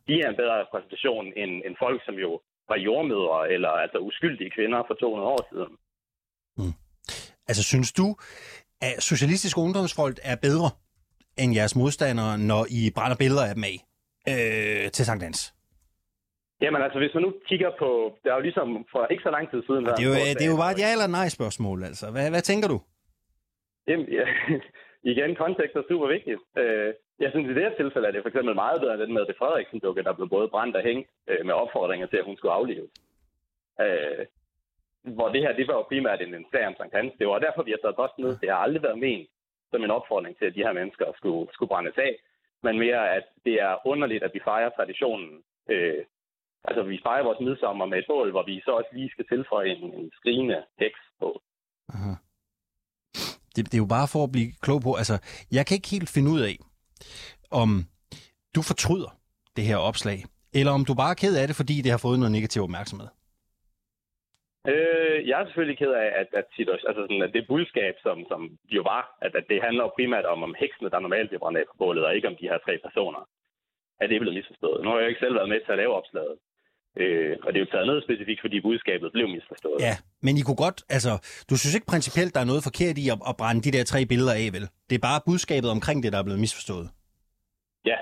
de 0.07 0.13
er 0.21 0.29
en 0.29 0.39
bedre 0.41 0.61
repræsentation 0.63 1.25
end, 1.41 1.51
end 1.65 1.75
folk, 1.79 1.99
som 2.05 2.15
jo 2.25 2.31
var 2.69 2.77
jordmødre 2.77 3.51
eller 3.53 3.69
altså 3.69 3.97
uskyldige 3.97 4.51
kvinder 4.55 4.83
for 4.87 4.93
200 4.93 5.29
år 5.35 5.43
siden. 5.51 5.73
Mm. 6.57 6.73
Altså 7.49 7.63
synes 7.63 7.91
du, 7.91 8.07
at 8.81 9.03
Socialistisk 9.03 9.57
Ungdomsfolk 9.57 10.17
er 10.23 10.35
bedre 10.47 10.69
end 11.37 11.55
jeres 11.55 11.75
modstandere, 11.75 12.37
når 12.37 12.65
I 12.69 12.91
brænder 12.95 13.17
billeder 13.17 13.45
af 13.49 13.55
dem 13.55 13.63
af 13.63 13.77
øh, 14.31 14.91
til 14.91 15.05
Sankt 15.05 15.23
Dans? 15.23 15.53
Jamen 16.61 16.81
altså, 16.81 16.99
hvis 16.99 17.13
man 17.13 17.23
nu 17.23 17.33
kigger 17.49 17.71
på... 17.79 17.89
Det 18.23 18.29
er 18.31 18.35
jo 18.35 18.45
ligesom 18.47 18.67
for 18.91 19.01
ikke 19.13 19.23
så 19.23 19.31
lang 19.31 19.45
tid 19.51 19.61
siden... 19.67 19.85
det, 19.85 20.03
er 20.05 20.09
jo, 20.11 20.15
det 20.39 20.45
er 20.47 20.53
jo 20.55 20.61
bare 20.63 20.73
et 20.75 20.83
ja 20.83 20.89
eller 20.95 21.09
nej 21.19 21.27
spørgsmål, 21.37 21.83
altså. 21.89 22.05
Hvad, 22.13 22.29
hvad 22.33 22.43
tænker 22.49 22.67
du? 22.73 22.77
Jamen, 23.87 24.07
ja, 24.19 24.25
igen, 25.11 25.35
kontekst 25.35 25.75
er 25.75 25.89
super 25.91 26.07
vigtigt. 26.15 26.41
Øh, 26.61 26.93
jeg 27.23 27.29
synes, 27.31 27.47
i 27.49 27.53
det 27.55 27.63
her 27.65 27.75
tilfælde 27.75 28.07
er 28.07 28.11
det 28.11 28.23
for 28.23 28.31
eksempel 28.31 28.55
meget 28.63 28.81
bedre 28.81 28.93
end 28.93 29.01
den 29.01 29.13
med 29.13 29.25
det 29.25 29.39
Frederiksen-dukke, 29.39 30.03
der 30.03 30.13
blev 30.13 30.29
både 30.29 30.47
brændt 30.53 30.75
og 30.75 30.83
hængt 30.89 31.09
øh, 31.29 31.45
med 31.47 31.53
opfordringer 31.53 32.07
til, 32.07 32.17
at 32.17 32.27
hun 32.29 32.37
skulle 32.37 32.57
aflives. 32.59 32.91
Øh, 33.83 34.25
hvor 35.17 35.29
det 35.29 35.41
her, 35.41 35.53
det 35.59 35.67
var 35.67 35.73
jo 35.73 35.89
primært 35.91 36.21
en, 36.21 36.33
en 36.33 36.45
sag 36.51 36.67
om 36.67 36.75
Sankt 36.77 36.95
Hans. 36.95 37.13
Det 37.19 37.27
var 37.27 37.39
derfor, 37.39 37.63
vi 37.63 37.71
har 37.71 37.81
taget 37.81 37.99
posten 38.01 38.23
ned. 38.23 38.37
Det 38.41 38.49
har 38.49 38.57
aldrig 38.57 38.83
været 38.83 38.99
ment 38.99 39.29
som 39.71 39.83
en 39.83 39.91
opfordring 39.91 40.37
til, 40.37 40.45
at 40.45 40.55
de 40.55 40.65
her 40.65 40.73
mennesker 40.73 41.05
skulle, 41.17 41.53
skulle 41.53 41.69
brændes 41.69 41.97
af, 41.97 42.13
men 42.63 42.79
mere, 42.79 43.15
at 43.17 43.25
det 43.45 43.55
er 43.61 43.87
underligt, 43.87 44.23
at 44.23 44.33
vi 44.33 44.41
fejrer 44.43 44.69
traditionen 44.69 45.43
øh, 45.69 46.03
Altså, 46.63 46.83
vi 46.83 46.99
fejrer 47.03 47.23
vores 47.23 47.39
midsommer 47.39 47.85
med 47.85 47.97
et 47.97 48.05
bål, 48.07 48.31
hvor 48.31 48.43
vi 48.43 48.61
så 48.65 48.71
også 48.71 48.89
lige 48.93 49.09
skal 49.09 49.27
tilføje 49.27 49.69
en, 49.69 49.93
en 49.93 50.11
skrigende 50.13 50.63
heks 50.79 50.99
på. 51.19 51.41
Aha. 51.93 52.13
Det, 53.55 53.61
det 53.65 53.73
er 53.73 53.85
jo 53.85 53.95
bare 53.97 54.07
for 54.13 54.23
at 54.23 54.31
blive 54.31 54.51
klog 54.61 54.79
på, 54.81 54.91
altså, 55.01 55.15
jeg 55.51 55.65
kan 55.65 55.75
ikke 55.75 55.93
helt 55.95 56.11
finde 56.15 56.31
ud 56.35 56.41
af, 56.49 56.55
om 57.61 57.69
du 58.55 58.61
fortryder 58.69 59.11
det 59.55 59.63
her 59.63 59.77
opslag, 59.77 60.19
eller 60.53 60.71
om 60.77 60.85
du 60.85 60.93
bare 61.01 61.13
er 61.15 61.21
ked 61.23 61.33
af 61.41 61.47
det, 61.47 61.55
fordi 61.55 61.75
det 61.83 61.91
har 61.91 62.01
fået 62.05 62.19
noget 62.19 62.35
negativ 62.37 62.61
opmærksomhed. 62.67 63.09
Øh, 64.73 65.27
jeg 65.27 65.35
er 65.37 65.45
selvfølgelig 65.45 65.77
ked 65.77 65.93
af, 66.03 66.09
at, 66.21 66.29
at, 66.39 66.45
situation, 66.55 66.87
altså 66.89 67.01
sådan, 67.03 67.21
at 67.27 67.33
det 67.33 67.47
budskab, 67.47 67.95
som, 68.05 68.17
som 68.31 68.41
jo 68.77 68.81
var, 68.81 69.03
at, 69.25 69.35
at 69.35 69.45
det 69.49 69.63
handler 69.65 69.83
jo 69.83 69.95
primært 69.97 70.25
om, 70.25 70.43
om 70.43 70.55
heksene, 70.61 70.89
der 70.89 70.99
normalt 70.99 71.29
bliver 71.29 71.43
brændt 71.43 71.59
af 71.59 71.65
på 71.67 71.75
bålet, 71.77 72.05
og 72.05 72.15
ikke 72.15 72.27
om 72.27 72.35
de 72.35 72.49
her 72.51 72.57
tre 72.65 72.73
personer, 72.85 73.21
at 73.99 74.09
det 74.09 74.15
er 74.15 74.19
blevet 74.19 74.37
misforstået. 74.39 74.83
Nu 74.83 74.89
har 74.89 74.99
jeg 74.99 75.09
ikke 75.09 75.23
selv 75.23 75.35
været 75.35 75.49
med 75.49 75.59
til 75.61 75.71
at 75.71 75.77
lave 75.77 75.93
opslaget. 75.99 76.37
Øh, 76.97 77.37
og 77.43 77.53
det 77.53 77.57
er 77.59 77.65
jo 77.65 77.71
taget 77.71 77.87
ned 77.87 78.01
specifikt, 78.01 78.41
fordi 78.41 78.61
budskabet 78.61 79.11
blev 79.11 79.27
misforstået. 79.27 79.79
Ja, 79.87 79.95
men 80.25 80.37
I 80.37 80.41
kunne 80.41 80.61
godt, 80.65 80.79
altså, 80.89 81.11
du 81.49 81.55
synes 81.57 81.75
ikke 81.75 81.91
principielt, 81.93 82.33
der 82.35 82.41
er 82.41 82.49
noget 82.51 82.63
forkert 82.69 82.97
i 83.03 83.05
at, 83.13 83.19
at 83.29 83.35
brænde 83.41 83.61
de 83.65 83.71
der 83.75 83.83
tre 83.83 83.99
billeder 84.11 84.33
af, 84.43 84.47
vel? 84.55 84.65
Det 84.89 84.95
er 84.95 85.03
bare 85.09 85.25
budskabet 85.29 85.69
omkring 85.77 85.97
det, 86.03 86.09
der 86.13 86.19
er 86.19 86.27
blevet 86.27 86.43
misforstået. 86.45 86.87
Ja, 87.91 87.97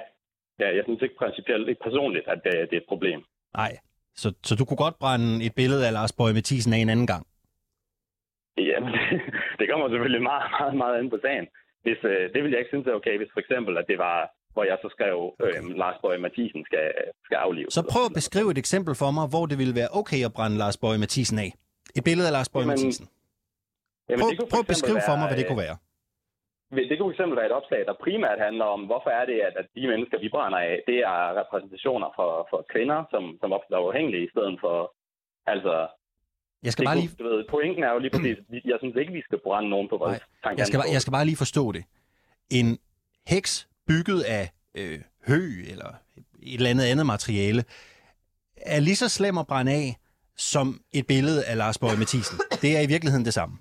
ja 0.62 0.68
jeg 0.78 0.84
synes 0.88 1.02
ikke 1.06 1.18
principielt, 1.24 1.70
ikke 1.70 1.84
personligt, 1.88 2.28
at 2.34 2.40
det, 2.46 2.54
det 2.70 2.76
er 2.78 2.84
et 2.86 2.92
problem. 2.94 3.20
Nej, 3.62 3.74
så, 4.22 4.28
så 4.48 4.54
du 4.60 4.64
kunne 4.66 4.84
godt 4.86 5.00
brænde 5.04 5.46
et 5.46 5.54
billede 5.60 5.88
af 5.88 5.94
Lars 5.94 6.14
Bøge 6.18 6.34
Mathisen 6.38 6.74
af 6.74 6.78
en 6.78 6.90
anden 6.94 7.08
gang? 7.14 7.24
Jamen, 8.70 8.94
det 9.60 9.66
kommer 9.70 9.86
selvfølgelig 9.90 10.24
meget, 10.32 10.48
meget, 10.60 10.76
meget 10.82 10.96
an 11.00 11.10
på 11.10 11.20
sagen. 11.26 11.48
Hvis, 11.84 12.00
øh, 12.12 12.24
det 12.34 12.40
vil 12.44 12.52
jeg 12.52 12.60
ikke 12.60 12.74
synes 12.74 12.88
er 12.88 13.00
okay, 13.00 13.18
hvis 13.18 13.34
for 13.34 13.42
eksempel, 13.46 13.74
at 13.78 13.86
det 13.92 13.98
var, 13.98 14.18
hvor 14.60 14.68
jeg 14.72 14.78
så 14.86 14.89
skrev, 14.95 15.16
øh, 15.43 15.60
Lars 15.84 15.97
Bøge 16.03 16.20
Mathisen 16.26 16.62
skal, 16.70 16.88
skal 17.28 17.38
aflives. 17.45 17.72
Så 17.78 17.82
prøv 17.93 18.03
at 18.10 18.14
beskrive 18.22 18.49
et 18.55 18.60
eksempel 18.64 18.93
for 19.01 19.10
mig, 19.18 19.26
hvor 19.34 19.45
det 19.51 19.57
ville 19.62 19.76
være 19.82 19.89
okay 20.01 20.20
at 20.28 20.32
brænde 20.38 20.57
Lars 20.64 20.78
Bøge 20.84 20.99
Mathisen 21.03 21.38
af. 21.45 21.49
Et 21.97 22.03
billede 22.10 22.28
af 22.30 22.34
Lars 22.38 22.49
Bøge 22.53 22.66
Jamen, 22.66 22.74
Mathisen. 22.84 23.05
Jamen, 24.10 24.24
Prøv, 24.24 24.47
prøv 24.51 24.62
at 24.66 24.70
beskrive 24.76 25.01
for 25.10 25.16
mig, 25.20 25.26
hvad 25.30 25.38
det 25.39 25.45
være, 25.45 25.51
kunne 25.51 25.64
være. 25.68 25.78
øh, 26.74 26.89
Det 26.89 26.95
kunne 26.99 27.12
eksempel 27.16 27.36
være 27.39 27.49
et 27.51 27.57
opslag, 27.60 27.82
der 27.89 27.95
primært 28.05 28.39
handler 28.47 28.66
om, 28.76 28.82
hvorfor 28.89 29.12
er 29.20 29.26
det, 29.32 29.38
at, 29.47 29.53
at 29.62 29.68
de 29.76 29.84
mennesker, 29.91 30.18
vi 30.26 30.30
brænder 30.36 30.60
af, 30.70 30.74
det 30.89 30.97
er 31.14 31.20
repræsentationer 31.41 32.10
for, 32.18 32.30
for 32.51 32.60
kvinder, 32.74 32.99
som, 33.14 33.24
som 33.41 33.49
ofte 33.57 33.72
er 33.78 33.82
uafhængige, 33.86 34.24
i 34.28 34.32
stedet 34.34 34.55
for, 34.64 34.76
altså, 35.53 35.74
Jeg 36.68 36.72
skal 36.74 36.82
det 36.84 36.88
bare 36.89 36.97
kunne, 36.97 37.10
lige, 37.10 37.24
du 37.24 37.26
ved, 37.32 37.39
pointen 37.55 37.82
er 37.88 37.91
jo 37.95 37.99
lige 38.03 38.14
præcis, 38.16 38.38
jeg 38.72 38.78
synes 38.82 38.95
ikke, 39.01 39.14
vi 39.20 39.24
skal 39.28 39.39
brænde 39.47 39.70
nogen 39.76 39.88
på 39.93 39.97
vores 40.03 40.20
Nej, 40.45 40.53
jeg 40.62 40.66
skal, 40.70 40.78
bare, 40.82 40.91
jeg 40.95 41.01
skal 41.03 41.14
bare 41.18 41.26
lige 41.30 41.39
forstå 41.45 41.64
det. 41.78 41.84
En 42.60 42.68
heks 43.34 43.68
bygget 43.90 44.22
af 44.38 44.46
øh, 44.80 45.00
hø 45.30 45.42
eller 45.72 45.92
et 46.52 46.60
eller 46.60 46.70
andet 46.74 46.86
andet 46.92 47.06
materiale 47.06 47.62
er 48.76 48.80
lige 48.88 49.02
så 49.04 49.10
slem 49.18 49.38
at 49.38 49.48
brænde 49.52 49.72
af 49.82 49.88
som 50.54 50.68
et 51.00 51.06
billede 51.14 51.42
af 51.50 51.56
Lars 51.62 51.78
Bøge 51.82 52.00
Mathisen. 52.02 52.38
Det 52.64 52.72
er 52.78 52.82
i 52.84 52.92
virkeligheden 52.94 53.26
det 53.30 53.38
samme. 53.40 53.56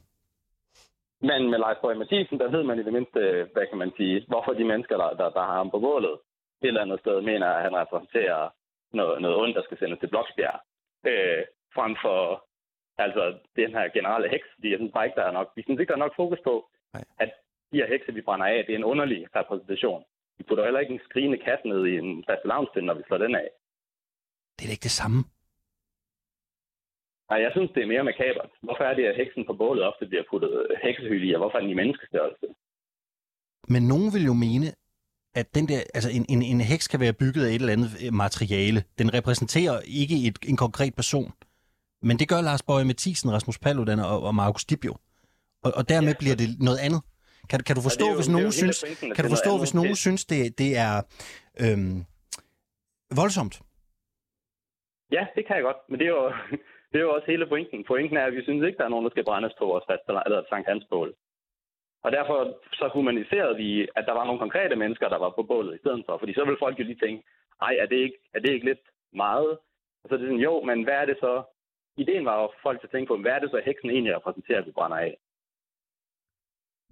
Men 1.30 1.40
med 1.50 1.58
Leif 1.64 1.78
Bøge 1.82 1.98
Mathisen, 2.02 2.38
der 2.42 2.48
ved 2.56 2.62
man 2.68 2.78
i 2.78 2.84
det 2.88 2.92
mindste, 2.98 3.20
hvad 3.54 3.66
kan 3.70 3.78
man 3.82 3.92
sige, 3.98 4.16
hvorfor 4.30 4.52
de 4.52 4.64
mennesker, 4.72 4.96
der, 5.02 5.10
der, 5.20 5.28
der 5.36 5.44
har 5.48 5.56
ham 5.62 5.70
på 5.70 5.78
bålet, 5.86 6.16
et 6.62 6.68
eller 6.68 6.84
andet 6.84 7.00
sted 7.00 7.16
mener, 7.30 7.46
at 7.46 7.62
han 7.66 7.74
repræsenterer 7.82 8.40
noget, 8.98 9.22
noget 9.22 9.36
ondt, 9.42 9.56
der 9.56 9.62
skal 9.64 9.78
sendes 9.78 9.98
til 10.00 10.12
Bloksbjerg, 10.12 10.58
øh, 11.10 11.42
frem 11.76 11.92
for 12.04 12.18
altså, 13.04 13.22
den 13.56 13.70
her 13.76 13.84
generelle 13.96 14.28
heks, 14.34 14.48
fordi 14.54 14.70
jeg 14.70 14.78
synes 14.78 14.92
bare 14.94 15.06
ikke, 15.06 15.20
der 15.20 15.26
er 15.26 15.36
nok, 15.38 15.48
vi 15.56 15.62
synes 15.62 15.78
ikke, 15.80 15.90
der 15.90 15.98
er 15.98 16.06
nok 16.06 16.16
fokus 16.22 16.40
på, 16.48 16.54
Nej. 16.94 17.04
at 17.18 17.30
de 17.72 17.78
her 17.80 17.88
hekse, 17.92 18.14
vi 18.14 18.26
brænder 18.28 18.46
af, 18.46 18.64
det 18.66 18.72
er 18.72 18.78
en 18.78 18.90
underlig 18.92 19.20
repræsentation. 19.36 20.04
Vi 20.38 20.42
putter 20.48 20.64
heller 20.64 20.80
ikke 20.80 20.94
en 20.94 21.06
skrigende 21.08 21.38
kat 21.46 21.60
ned 21.64 21.80
i 21.90 21.92
en 22.02 22.24
fast 22.28 22.44
når 22.88 22.94
vi 22.98 23.02
slår 23.06 23.18
den 23.18 23.34
af. 23.34 23.48
Det 24.54 24.62
er 24.64 24.68
da 24.68 24.76
ikke 24.76 24.88
det 24.90 24.98
samme. 25.02 25.18
Nej, 27.30 27.38
jeg 27.44 27.50
synes, 27.54 27.70
det 27.74 27.82
er 27.82 27.92
mere 27.94 28.04
makabert. 28.10 28.50
Hvorfor 28.66 28.84
er 28.90 28.94
det, 28.94 29.04
at 29.10 29.16
heksen 29.16 29.44
på 29.46 29.52
bålet 29.62 29.84
ofte 29.90 30.06
bliver 30.06 30.24
puttet 30.30 30.52
heksehylde 30.84 31.26
i, 31.28 31.32
og 31.34 31.40
hvorfor 31.40 31.56
er 31.58 31.62
den 31.62 31.70
i 31.70 31.80
menneskestørrelse? 31.82 32.46
Men 33.74 33.82
nogen 33.92 34.08
vil 34.14 34.24
jo 34.30 34.34
mene, 34.46 34.66
at 35.34 35.54
den 35.54 35.68
der, 35.68 35.80
altså 35.94 36.10
en, 36.16 36.24
en, 36.28 36.42
en 36.42 36.60
heks 36.60 36.88
kan 36.88 37.00
være 37.00 37.12
bygget 37.12 37.44
af 37.46 37.50
et 37.50 37.54
eller 37.54 37.72
andet 37.76 37.90
øh, 38.06 38.12
materiale. 38.24 38.80
Den 38.98 39.14
repræsenterer 39.14 39.80
ikke 40.02 40.16
et, 40.28 40.38
en 40.48 40.56
konkret 40.56 40.94
person. 40.94 41.32
Men 42.02 42.18
det 42.18 42.28
gør 42.28 42.40
Lars 42.40 42.62
Bøge 42.62 42.84
Mathisen, 42.84 43.32
Rasmus 43.32 43.58
Paludan 43.58 43.98
og, 43.98 44.22
og 44.22 44.34
Markus 44.34 44.64
Dibjo. 44.64 44.94
Og, 45.64 45.72
og 45.78 45.88
dermed 45.88 46.12
Ja. 46.12 46.18
bliver 46.22 46.36
det 46.36 46.48
noget 46.68 46.78
andet. 46.86 47.00
Kan, 47.50 47.58
kan 47.66 47.74
du 47.78 47.82
forstå, 47.88 48.04
er 48.06 48.10
jo- 48.10 48.18
hvis 48.20 48.28
nogen 48.36 48.52
synes, 48.60 48.78
pointen, 48.84 49.14
kan 49.16 49.24
du 49.24 49.30
forstå, 49.36 49.52
hvis 49.62 49.74
nogen 49.80 49.96
synes, 50.04 50.22
det, 50.32 50.58
det 50.62 50.70
er 50.86 50.94
øhm, 51.64 51.98
voldsomt? 53.20 53.54
Ja, 55.16 55.22
det 55.36 55.42
kan 55.46 55.56
jeg 55.56 55.64
godt, 55.68 55.80
men 55.88 55.96
det 56.00 56.06
er 56.06 56.14
jo, 56.18 56.24
det 56.90 56.96
er 56.98 57.04
jo 57.06 57.14
også 57.16 57.26
hele 57.32 57.46
pointen. 57.52 57.84
Pointen 57.90 58.16
er, 58.16 58.24
at 58.26 58.34
vi 58.36 58.42
synes 58.42 58.62
ikke, 58.66 58.78
der 58.78 58.84
er 58.84 58.94
nogen, 58.94 59.04
der 59.06 59.10
skal 59.14 59.24
brændes 59.28 59.54
på 59.58 59.64
vores 59.72 59.84
fast 59.90 60.02
eller 60.08 60.42
Sankt 60.50 60.68
Hans 60.68 60.84
bål. 60.90 61.10
Og 62.04 62.12
derfor 62.12 62.38
så 62.80 62.86
humaniserede 62.96 63.56
vi, 63.56 63.88
at 63.96 64.04
der 64.08 64.12
var 64.18 64.24
nogle 64.24 64.38
konkrete 64.44 64.76
mennesker, 64.76 65.08
der 65.08 65.18
var 65.24 65.30
på 65.38 65.42
bålet 65.42 65.74
i 65.74 65.78
stedet 65.82 66.02
for. 66.06 66.18
Fordi 66.18 66.32
så 66.34 66.44
vil 66.44 66.56
folk 66.64 66.78
jo 66.78 66.84
lige 66.84 67.02
tænke, 67.04 67.22
ej, 67.66 67.74
er 67.82 67.86
det 67.86 67.96
ikke, 68.06 68.18
er 68.34 68.40
det 68.40 68.50
ikke 68.52 68.66
lidt 68.70 68.84
meget? 69.24 69.50
Og 70.00 70.04
så 70.08 70.14
er 70.14 70.18
det 70.18 70.26
sådan, 70.26 70.46
jo, 70.48 70.54
men 70.68 70.78
hvad 70.84 70.94
er 71.02 71.04
det 71.10 71.16
så? 71.20 71.42
Ideen 72.02 72.24
var 72.24 72.36
jo 72.40 72.46
for 72.46 72.60
folk 72.62 72.80
til 72.80 72.86
at 72.86 72.90
tænke 72.92 73.08
på, 73.10 73.16
hvad 73.16 73.32
er 73.32 73.38
det 73.38 73.50
så, 73.50 73.62
heksen 73.64 73.90
egentlig 73.90 74.16
repræsenterer, 74.16 74.62
vi 74.64 74.70
brænder 74.78 74.96
af? 74.96 75.12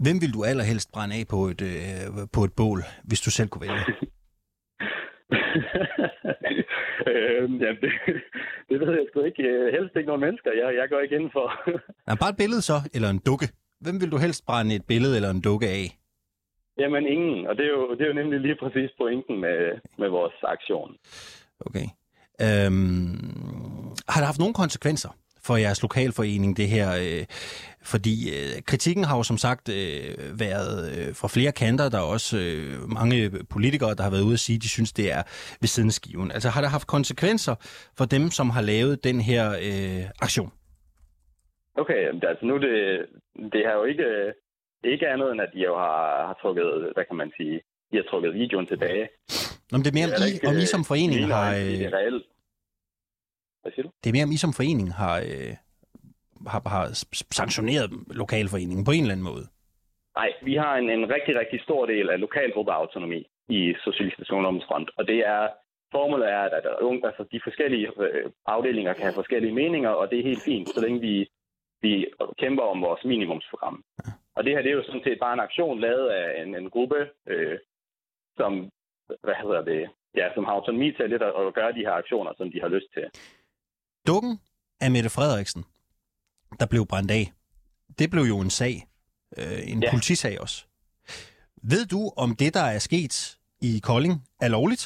Hvem 0.05 0.17
vil 0.23 0.35
du 0.35 0.45
allerhelst 0.45 0.93
brænde 0.93 1.15
af 1.17 1.25
på 1.29 1.41
et, 1.53 1.63
øh, 1.63 2.29
på 2.33 2.45
et 2.45 2.53
bål, 2.57 2.81
hvis 3.05 3.21
du 3.21 3.31
selv 3.31 3.49
kunne 3.49 3.67
vælge? 3.67 3.85
øhm, 7.13 7.57
ja, 7.65 7.71
det, 7.83 7.91
det 8.69 8.81
ved 8.81 8.91
jeg 8.99 9.07
sgu 9.11 9.21
ikke. 9.21 9.43
Øh, 9.43 9.73
Helst 9.75 9.97
ikke 9.97 10.07
nogen 10.07 10.21
mennesker. 10.21 10.51
Jeg, 10.63 10.69
jeg 10.81 10.87
går 10.91 11.01
ikke 11.01 11.17
ind 11.17 11.31
for. 11.33 11.47
Nej, 12.07 12.17
bare 12.21 12.31
et 12.31 12.37
billede 12.37 12.63
så, 12.63 12.77
eller 12.95 13.11
en 13.11 13.23
dukke. 13.27 13.49
Hvem 13.81 14.01
vil 14.01 14.11
du 14.13 14.19
helst 14.19 14.47
brænde 14.47 14.75
et 14.75 14.87
billede 14.87 15.17
eller 15.17 15.31
en 15.31 15.41
dukke 15.41 15.69
af? 15.69 15.99
Jamen 16.79 17.07
ingen. 17.07 17.47
Og 17.47 17.57
det 17.57 17.65
er, 17.65 17.71
jo, 17.77 17.95
det 17.95 18.01
er 18.01 18.07
jo 18.07 18.21
nemlig 18.21 18.41
lige 18.41 18.57
præcis 18.63 18.91
pointen 19.01 19.41
med, 19.41 19.59
med 19.99 20.09
vores 20.09 20.35
aktion. 20.43 20.91
Okay. 21.67 21.87
Øhm, 22.45 23.93
har 24.09 24.19
det 24.21 24.27
haft 24.31 24.39
nogle 24.39 24.55
konsekvenser 24.55 25.11
for 25.47 25.57
jeres 25.57 25.83
lokalforening, 25.83 26.57
det 26.57 26.69
her? 26.69 26.89
Øh, 27.03 27.25
fordi 27.83 28.17
øh, 28.37 28.63
kritikken 28.71 29.05
har 29.05 29.17
jo 29.17 29.23
som 29.23 29.39
sagt 29.47 29.69
øh, 29.69 30.41
været 30.45 30.75
øh, 30.93 31.15
fra 31.15 31.29
flere 31.29 31.53
kanter. 31.53 31.89
Der 31.89 31.99
er 31.99 32.03
også 32.17 32.39
øh, 32.39 32.89
mange 33.01 33.31
politikere, 33.55 33.95
der 33.95 34.03
har 34.03 34.11
været 34.11 34.23
ude 34.23 34.35
og 34.35 34.39
sige, 34.39 34.57
at 34.57 34.63
de 34.63 34.69
synes, 34.69 34.93
det 34.93 35.13
er 35.13 35.23
ved 35.61 35.69
siden 35.69 35.89
af 35.89 35.93
skiven. 35.93 36.31
Altså 36.33 36.49
har 36.49 36.61
det 36.61 36.71
haft 36.71 36.87
konsekvenser 36.87 37.55
for 37.99 38.05
dem, 38.05 38.31
som 38.31 38.51
har 38.51 38.63
lavet 38.63 39.05
den 39.05 39.21
her 39.21 39.45
øh, 39.69 40.05
aktion? 40.23 40.53
Okay, 41.79 42.01
altså 42.31 42.45
nu 42.51 42.55
det, 42.67 42.77
det 43.53 43.63
har 43.67 43.75
jo 43.81 43.85
ikke, 43.85 44.09
ikke 44.85 45.07
andet 45.09 45.33
end, 45.33 45.41
at 45.41 45.51
de 45.55 45.61
jo 45.69 45.75
har, 45.85 46.27
har 46.29 46.37
trukket, 46.43 46.69
hvad 46.95 47.05
kan 47.09 47.17
man 47.17 47.31
sige, 47.37 47.61
de 47.91 47.97
har 47.97 48.07
trukket 48.11 48.35
videoen 48.35 48.67
tilbage. 48.67 49.09
Nå, 49.71 49.79
men 49.79 49.85
det 49.85 49.91
er 49.91 49.99
mere, 50.01 50.09
om 50.19 50.23
I, 50.33 50.47
om 50.51 50.55
I 50.55 50.65
øh, 50.67 50.67
som 50.75 50.85
forening 50.85 51.21
mine 51.21 51.35
har... 51.35 51.55
Øh, 51.55 51.61
Det 51.61 51.87
er 51.91 51.97
reelt. 52.01 52.25
Hvad 53.67 53.73
siger 53.75 53.87
du? 53.87 53.91
det 54.03 54.09
er 54.09 54.17
mere, 54.17 54.29
om 54.29 54.37
I 54.37 54.39
som 54.45 54.53
forening 54.61 54.89
har, 55.03 55.17
øh, 55.31 55.53
har, 56.53 56.63
har 56.75 56.85
sanktioneret 57.41 57.89
lokalforeningen 58.23 58.85
på 58.85 58.93
en 58.95 59.03
eller 59.03 59.17
anden 59.17 59.31
måde. 59.33 59.45
Nej, 60.21 60.31
vi 60.49 60.55
har 60.63 60.73
en, 60.81 60.89
en 60.97 61.05
rigtig, 61.15 61.33
rigtig 61.41 61.59
stor 61.67 61.83
del 61.87 62.07
af 62.11 62.21
lokalgruppeautonomi 62.21 63.21
i 63.49 63.61
Socialistisk 63.85 64.33
Ungdomsfront, 64.33 64.89
og 64.99 65.07
det 65.11 65.19
er 65.35 65.41
Formålet 65.93 66.29
er, 66.29 66.39
at, 66.39 66.53
at 66.53 66.81
unge, 66.81 67.07
altså 67.07 67.25
de 67.33 67.41
forskellige 67.45 67.89
øh, 68.01 68.31
afdelinger 68.47 68.93
kan 68.93 69.03
have 69.03 69.21
forskellige 69.23 69.55
meninger, 69.55 69.91
og 69.91 70.11
det 70.11 70.19
er 70.19 70.29
helt 70.31 70.45
fint, 70.51 70.69
så 70.69 70.81
længe 70.81 71.01
vi, 71.01 71.15
vi 71.83 72.07
kæmper 72.39 72.63
om 72.63 72.83
vores 72.83 73.05
minimumsprogram. 73.05 73.85
Og 74.37 74.45
det 74.45 74.53
her 74.53 74.63
det 74.63 74.71
er 74.71 74.77
jo 74.77 74.83
sådan 74.83 75.05
set 75.05 75.19
bare 75.21 75.33
en 75.35 75.47
aktion 75.49 75.81
lavet 75.81 76.09
af 76.09 76.43
en, 76.43 76.55
en 76.57 76.71
gruppe, 76.71 77.09
øh, 77.27 77.59
som, 78.37 78.71
hvad 79.07 79.35
hedder 79.43 79.63
det, 79.65 79.91
ja, 80.17 80.27
som 80.35 80.45
har 80.45 80.53
autonomi 80.53 80.93
til 80.93 81.11
lidt 81.11 81.23
at, 81.23 81.33
at 81.47 81.55
gøre 81.55 81.73
de 81.73 81.87
her 81.87 81.93
aktioner, 81.93 82.33
som 82.37 82.51
de 82.51 82.61
har 82.61 82.69
lyst 82.69 82.91
til. 82.95 83.07
Dukken 84.07 84.41
af 84.81 84.91
Mette 84.91 85.11
Frederiksen, 85.11 85.63
der 86.61 86.67
blev 86.67 86.87
brændt 86.87 87.11
af, 87.11 87.25
det 87.99 88.11
blev 88.11 88.23
jo 88.23 88.39
en 88.41 88.51
sag. 88.51 88.75
Øh, 89.39 89.73
en 89.73 89.83
Ja. 89.83 89.91
politisag 89.91 90.41
også. 90.41 90.67
Ved 91.73 91.87
du, 91.87 92.01
om 92.17 92.37
det, 92.37 92.55
der 92.55 92.67
er 92.75 92.79
sket 92.79 93.39
i 93.61 93.81
Kolding, 93.89 94.15
er 94.41 94.49
lovligt? 94.49 94.85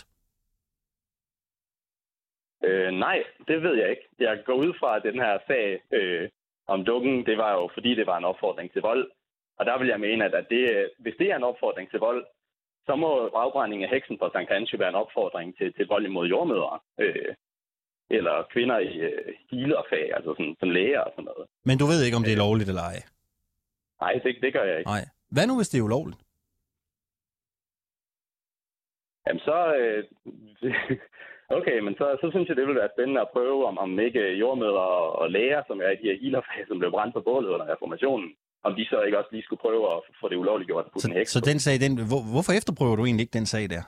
Øh, 2.64 2.90
nej, 3.04 3.18
det 3.48 3.62
ved 3.62 3.74
jeg 3.80 3.90
ikke. 3.90 4.06
Jeg 4.18 4.42
går 4.46 4.54
ud 4.54 4.72
fra, 4.80 4.96
at 4.96 5.02
den 5.02 5.14
her 5.24 5.38
sag 5.46 5.64
øh, 5.98 6.28
om 6.66 6.84
dukken, 6.84 7.26
det 7.26 7.36
var 7.38 7.52
jo 7.52 7.70
fordi, 7.74 7.94
det 7.94 8.06
var 8.06 8.18
en 8.18 8.24
opfordring 8.24 8.72
til 8.72 8.82
vold. 8.82 9.10
Og 9.58 9.66
der 9.66 9.78
vil 9.78 9.88
jeg 9.88 10.00
mene, 10.00 10.24
at, 10.24 10.46
det, 10.50 10.90
hvis 10.98 11.14
det 11.18 11.30
er 11.30 11.36
en 11.36 11.44
opfordring 11.50 11.90
til 11.90 11.98
vold, 11.98 12.26
så 12.86 12.96
må 12.96 13.10
afbrænding 13.28 13.84
af 13.84 13.90
heksen 13.90 14.18
på 14.18 14.30
Sankt 14.32 14.52
Hans 14.52 14.74
være 14.78 14.88
en 14.88 14.94
opfordring 15.04 15.56
til, 15.58 15.72
til 15.74 15.86
vold 15.86 16.04
imod 16.06 16.26
jordmødre. 16.28 16.78
Øh, 17.00 17.34
eller 18.11 18.34
kvinder 18.52 18.78
i 18.78 18.92
øh, 18.98 19.34
healerfag, 19.50 20.04
altså 20.16 20.30
sådan, 20.36 20.56
som 20.61 20.70
læger 20.70 21.00
og 21.00 21.12
sådan 21.14 21.24
noget. 21.24 21.44
Men 21.64 21.78
du 21.78 21.84
ved 21.86 22.04
ikke, 22.04 22.16
om 22.16 22.24
det 22.24 22.32
er 22.32 22.42
lovligt 22.46 22.68
eller 22.68 22.82
ej? 22.82 22.98
Nej, 24.00 24.12
det, 24.24 24.36
det 24.42 24.52
gør 24.52 24.64
jeg 24.70 24.78
ikke. 24.78 24.90
Nej. 24.90 25.04
Hvad 25.34 25.46
nu, 25.46 25.56
hvis 25.56 25.68
det 25.68 25.78
er 25.78 25.82
ulovligt? 25.88 26.20
Jamen 29.26 29.40
så, 29.40 29.58
øh, 29.80 30.04
Okay, 31.58 31.78
men 31.86 31.94
så, 32.00 32.06
så 32.20 32.26
synes 32.30 32.48
jeg, 32.48 32.56
det 32.56 32.66
vil 32.66 32.80
være 32.82 32.94
spændende 32.94 33.20
at 33.20 33.32
prøve, 33.36 33.66
om, 33.70 33.78
om 33.78 33.90
ikke 34.06 34.22
jordmøder 34.42 34.84
og, 34.98 35.18
og 35.20 35.30
læger, 35.30 35.62
som 35.66 35.80
er 35.86 35.90
i 35.90 35.96
de 36.00 36.08
her 36.11 36.20
healerfag, 36.22 36.61
som 36.68 36.78
blev 36.78 36.90
brændt 36.90 37.14
på 37.14 37.20
bålet 37.20 37.48
under 37.54 37.66
reformationen, 37.72 38.28
om 38.66 38.72
de 38.78 38.84
så 38.90 39.02
ikke 39.02 39.18
også 39.18 39.32
lige 39.32 39.46
skulle 39.46 39.64
prøve 39.66 39.84
at 39.94 39.98
få 40.20 40.28
det 40.28 40.36
ulovligt 40.36 40.68
gjort 40.68 40.86
Så, 40.96 41.08
en 41.08 41.16
heks 41.16 41.30
så 41.30 41.40
den 41.50 41.58
sag, 41.64 41.74
den, 41.84 41.92
hvor, 42.11 42.22
hvorfor 42.32 42.52
efterprøver 42.58 42.96
du 42.96 43.04
egentlig 43.04 43.24
ikke 43.24 43.38
den 43.38 43.46
sag 43.54 43.64
der? 43.74 43.82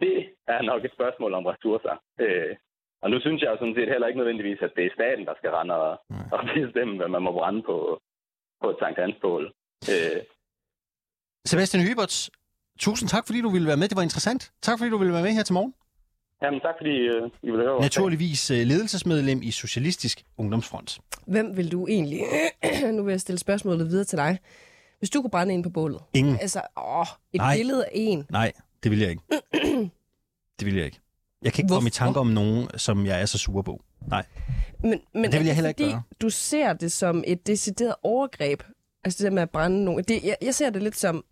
Det 0.00 0.16
er 0.54 0.62
nok 0.62 0.84
et 0.84 0.92
spørgsmål 0.98 1.34
om 1.34 1.46
ressourcer. 1.46 1.94
Øh, 2.24 2.56
og 3.02 3.10
nu 3.10 3.16
synes 3.20 3.42
jeg 3.42 3.50
jo 3.52 3.56
sådan 3.58 3.74
set 3.78 3.88
heller 3.92 4.06
ikke 4.06 4.20
nødvendigvis, 4.22 4.58
at 4.66 4.72
det 4.76 4.84
er 4.86 4.90
staten, 4.98 5.24
der 5.26 5.34
skal 5.38 5.50
rende 5.50 5.74
og, 5.74 5.92
og 6.34 6.40
bestemme, 6.54 6.96
hvad 6.96 7.08
man 7.08 7.22
må 7.22 7.32
brænde 7.38 7.62
på, 7.70 7.76
på 8.62 8.66
et 8.70 8.76
Sankt 8.80 8.98
Hans 9.02 9.16
bål. 9.24 9.44
Øh, 9.92 10.20
Sebastian 11.50 11.82
Hyberts, 11.86 12.30
tusind 12.78 13.08
tak, 13.08 13.26
fordi 13.26 13.40
du 13.40 13.50
ville 13.50 13.68
være 13.68 13.76
med. 13.76 13.88
Det 13.88 13.96
var 13.96 14.02
interessant. 14.02 14.52
Tak, 14.62 14.78
fordi 14.78 14.90
du 14.90 14.98
ville 14.98 15.12
være 15.12 15.22
med 15.22 15.32
her 15.32 15.42
til 15.42 15.54
morgen. 15.54 15.74
jamen 16.42 16.60
tak, 16.60 16.74
fordi 16.80 16.90
øh, 17.12 17.22
I 17.42 17.50
vil 17.50 17.60
høre. 17.60 17.80
Naturligvis 17.80 18.50
øh, 18.50 18.56
ledelsesmedlem 18.66 19.42
i 19.42 19.50
Socialistisk 19.50 20.22
Ungdomsfront. 20.38 20.98
Hvem 21.26 21.56
vil 21.56 21.72
du 21.72 21.86
egentlig... 21.86 22.20
nu 22.96 23.02
vil 23.04 23.10
jeg 23.12 23.20
stille 23.20 23.38
spørgsmålet 23.38 23.86
videre 23.86 24.04
til 24.04 24.18
dig. 24.18 24.38
Hvis 24.98 25.10
du 25.10 25.20
kunne 25.20 25.30
brænde 25.30 25.54
en 25.54 25.62
på 25.62 25.70
bålet. 25.70 26.00
Ingen. 26.14 26.36
Altså, 26.40 26.60
åh, 26.76 27.06
et 27.32 27.38
Nej. 27.40 27.56
billede 27.56 27.84
af 27.84 27.90
en. 27.94 28.26
Nej, 28.30 28.52
det 28.82 28.90
vil 28.90 28.98
jeg 29.00 29.10
ikke. 29.10 29.22
det 30.58 30.66
vil 30.66 30.74
jeg 30.76 30.84
ikke. 30.84 31.00
Jeg 31.42 31.52
kan 31.52 31.62
ikke 31.64 31.68
komme 31.74 31.88
i 31.88 31.90
Hvorfor? 31.90 32.04
tanke 32.04 32.20
om 32.20 32.26
nogen, 32.26 32.68
som 32.76 33.06
jeg 33.06 33.20
er 33.22 33.26
så 33.26 33.38
sur 33.38 33.62
på. 33.62 33.82
Nej. 34.08 34.24
Men, 34.82 35.00
men 35.14 35.24
det 35.32 35.38
vil 35.40 35.46
jeg 35.46 35.54
heller 35.54 35.68
ikke 35.68 35.84
gøre. 35.84 36.02
du 36.20 36.30
ser 36.30 36.72
det 36.72 36.92
som 36.92 37.24
et 37.26 37.46
decideret 37.46 37.94
overgreb. 38.02 38.62
Altså 39.04 39.18
det 39.18 39.24
der 39.24 39.34
med 39.34 39.42
at 39.42 39.50
brænde 39.50 39.84
nogen. 39.84 40.04
Det, 40.08 40.24
jeg, 40.24 40.36
jeg 40.42 40.54
ser 40.54 40.70
det 40.70 40.82
lidt 40.82 40.96
som... 40.98 41.24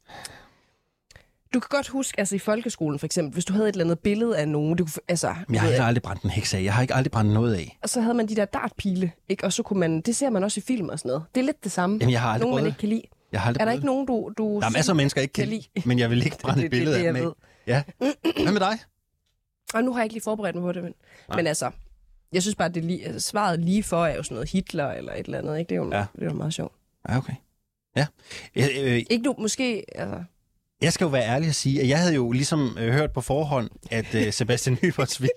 Du 1.55 1.61
kan 1.61 1.69
godt 1.71 1.89
huske, 1.89 2.21
altså 2.21 2.37
i 2.37 2.39
folkeskolen 2.39 2.99
for 2.99 3.07
eksempel, 3.07 3.33
hvis 3.33 3.45
du 3.45 3.53
havde 3.53 3.69
et 3.69 3.73
eller 3.73 3.85
andet 3.85 3.99
billede 3.99 4.39
af 4.39 4.49
nogen, 4.49 4.77
du 4.77 4.85
kunne, 4.85 4.93
altså, 5.09 5.35
Men 5.49 5.55
jeg 5.55 5.63
har 5.63 5.69
heller 5.69 5.85
aldrig 5.85 6.03
brændt 6.03 6.23
en 6.23 6.31
heks 6.31 6.55
af. 6.55 6.63
Jeg 6.63 6.75
har 6.75 6.83
ikke 6.83 6.95
aldrig 6.95 7.11
brændt 7.11 7.33
noget 7.33 7.55
af. 7.55 7.79
og 7.83 7.89
så 7.89 8.01
havde 8.01 8.15
man 8.15 8.29
de 8.29 8.37
der 8.37 8.45
dartpile, 8.45 9.13
ikke? 9.29 9.45
og 9.45 9.53
så 9.53 9.63
kunne 9.63 9.81
man, 9.81 10.01
det 10.01 10.17
ser 10.17 10.31
man 10.31 10.45
også 10.45 10.61
i 10.61 10.63
film 10.67 10.89
og 10.89 10.99
sådan 10.99 11.09
noget. 11.09 11.25
Det 11.35 11.41
er 11.41 11.45
lidt 11.45 11.65
det 11.65 11.73
samme. 11.73 11.99
Jamen, 12.01 12.13
jeg 12.13 12.21
har 12.21 12.29
aldrig 12.31 12.49
nogen, 12.51 12.63
man 12.65 12.67
ikke 12.67 12.79
kan 12.79 12.89
lide. 12.89 13.03
Jeg 13.33 13.41
har 13.41 13.49
aldrig 13.49 13.61
Er 13.61 13.65
der 13.65 13.73
ikke 13.73 13.87
nogen, 13.87 14.07
du, 14.07 14.33
du 14.39 14.61
Der 14.61 14.67
er 14.67 14.71
masser 14.71 14.93
af 14.93 14.97
mennesker, 14.97 15.21
jeg 15.21 15.25
ikke 15.25 15.33
kan 15.33 15.43
kan 15.43 15.49
lide, 15.77 15.89
men 15.89 15.99
jeg 15.99 16.11
vil 16.11 16.25
ikke 16.25 16.37
brænde 16.43 16.61
det- 16.61 16.67
et 16.67 16.71
det 16.73 16.79
billede 16.79 16.99
det, 16.99 17.07
af 17.07 17.13
dem 17.13 17.17
jeg 17.17 17.23
af. 17.23 17.27
ved. 17.27 17.33
Ja. 17.67 17.83
Hvad 18.43 18.53
med 18.53 18.61
dig? 18.61 18.79
Og 19.75 19.85
nu 19.85 19.93
har 19.93 20.01
jeg 20.01 20.05
ikke 20.05 20.15
lige 20.15 20.23
forberedt 20.23 20.57
mig 20.57 20.63
på 20.63 20.73
det, 20.73 20.83
men, 20.85 20.95
men 21.37 21.47
altså, 21.47 21.71
jeg 22.33 22.43
synes 22.43 22.55
bare, 22.55 22.69
at 22.69 22.75
det 22.75 22.85
lige, 22.85 23.05
altså, 23.07 23.29
svaret 23.29 23.61
lige 23.61 23.83
for 23.83 24.07
er 24.07 24.17
jo 24.17 24.23
sådan 24.23 24.35
noget 24.35 24.51
Hitler 24.51 24.91
eller 24.93 25.13
et 25.13 25.27
eller 25.27 25.39
andet, 25.39 25.59
ikke? 25.59 25.69
Det 25.69 25.75
er 25.75 25.81
jo, 25.81 25.91
Ja. 25.93 26.05
det 26.17 26.23
er 26.23 26.27
jo 26.27 26.33
meget 26.33 26.55
sjovt. 26.55 26.73
Ja, 27.09 27.17
okay. 27.17 27.33
Ja. 27.97 28.07
Jeg, 28.55 28.71
øh, 28.81 29.03
Ikke 29.11 29.19
nu, 29.25 29.35
måske, 29.39 29.85
altså, 29.95 30.23
jeg 30.83 30.93
skal 30.93 31.05
jo 31.05 31.09
være 31.11 31.25
ærlig 31.25 31.49
og 31.49 31.55
sige, 31.55 31.81
at 31.83 31.89
jeg 31.89 31.99
havde 31.99 32.15
jo 32.15 32.33
ligesom 32.33 32.77
øh, 32.81 32.93
hørt 32.93 33.13
på 33.13 33.21
forhånd, 33.21 33.71
at 33.91 34.15
øh, 34.15 34.33
Sebastian 34.39 34.79
Nyberts 34.83 35.21
ville, 35.21 35.33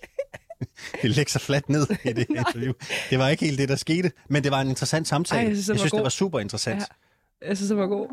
lægge 1.15 1.31
sig 1.31 1.41
fladt 1.41 1.69
ned 1.69 1.87
i 2.05 2.13
det 2.13 2.27
interview. 2.37 2.73
Det 3.09 3.19
var 3.19 3.29
ikke 3.29 3.45
helt 3.45 3.59
det, 3.59 3.69
der 3.69 3.75
skete, 3.75 4.11
men 4.29 4.43
det 4.43 4.51
var 4.51 4.61
en 4.61 4.69
interessant 4.69 5.07
samtale. 5.07 5.41
Ej, 5.41 5.47
jeg 5.47 5.55
synes, 5.55 5.69
jeg 5.69 5.79
synes 5.79 5.91
det 5.91 6.03
var 6.03 6.09
super 6.09 6.39
interessant. 6.39 6.79
Ja. 7.41 7.47
jeg 7.47 7.57
synes, 7.57 7.67
det 7.69 7.77
var 7.77 7.87
god. 7.87 8.07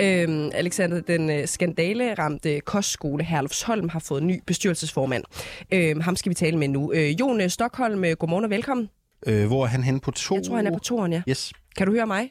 Øhm, 0.00 0.50
Alexander, 0.54 1.00
den 1.00 1.30
øh, 1.30 1.46
skandaleramte 1.46 2.60
kostskole 2.60 3.24
Herlufsholm 3.24 3.88
har 3.88 3.98
fået 4.08 4.22
ny 4.22 4.40
bestyrelsesformand. 4.46 5.24
Øhm, 5.72 6.00
ham 6.00 6.16
skal 6.16 6.30
vi 6.30 6.34
tale 6.34 6.58
med 6.58 6.68
nu. 6.68 6.92
Øh, 6.92 7.20
Jon 7.20 7.40
øh, 7.40 7.48
Stockholm, 7.48 8.04
øh, 8.04 8.12
godmorgen 8.18 8.44
og 8.44 8.50
velkommen. 8.50 8.90
Øh, 9.26 9.46
hvor 9.46 9.62
er 9.62 9.66
han 9.66 9.82
henne 9.82 10.00
på 10.00 10.10
to? 10.10 10.34
Jeg 10.34 10.44
tror, 10.44 10.56
han 10.56 10.66
er 10.66 10.72
på 10.72 10.78
toren, 10.78 11.12
ja. 11.12 11.22
Yes. 11.28 11.52
Kan 11.76 11.86
du 11.86 11.92
høre 11.92 12.06
mig? 12.06 12.30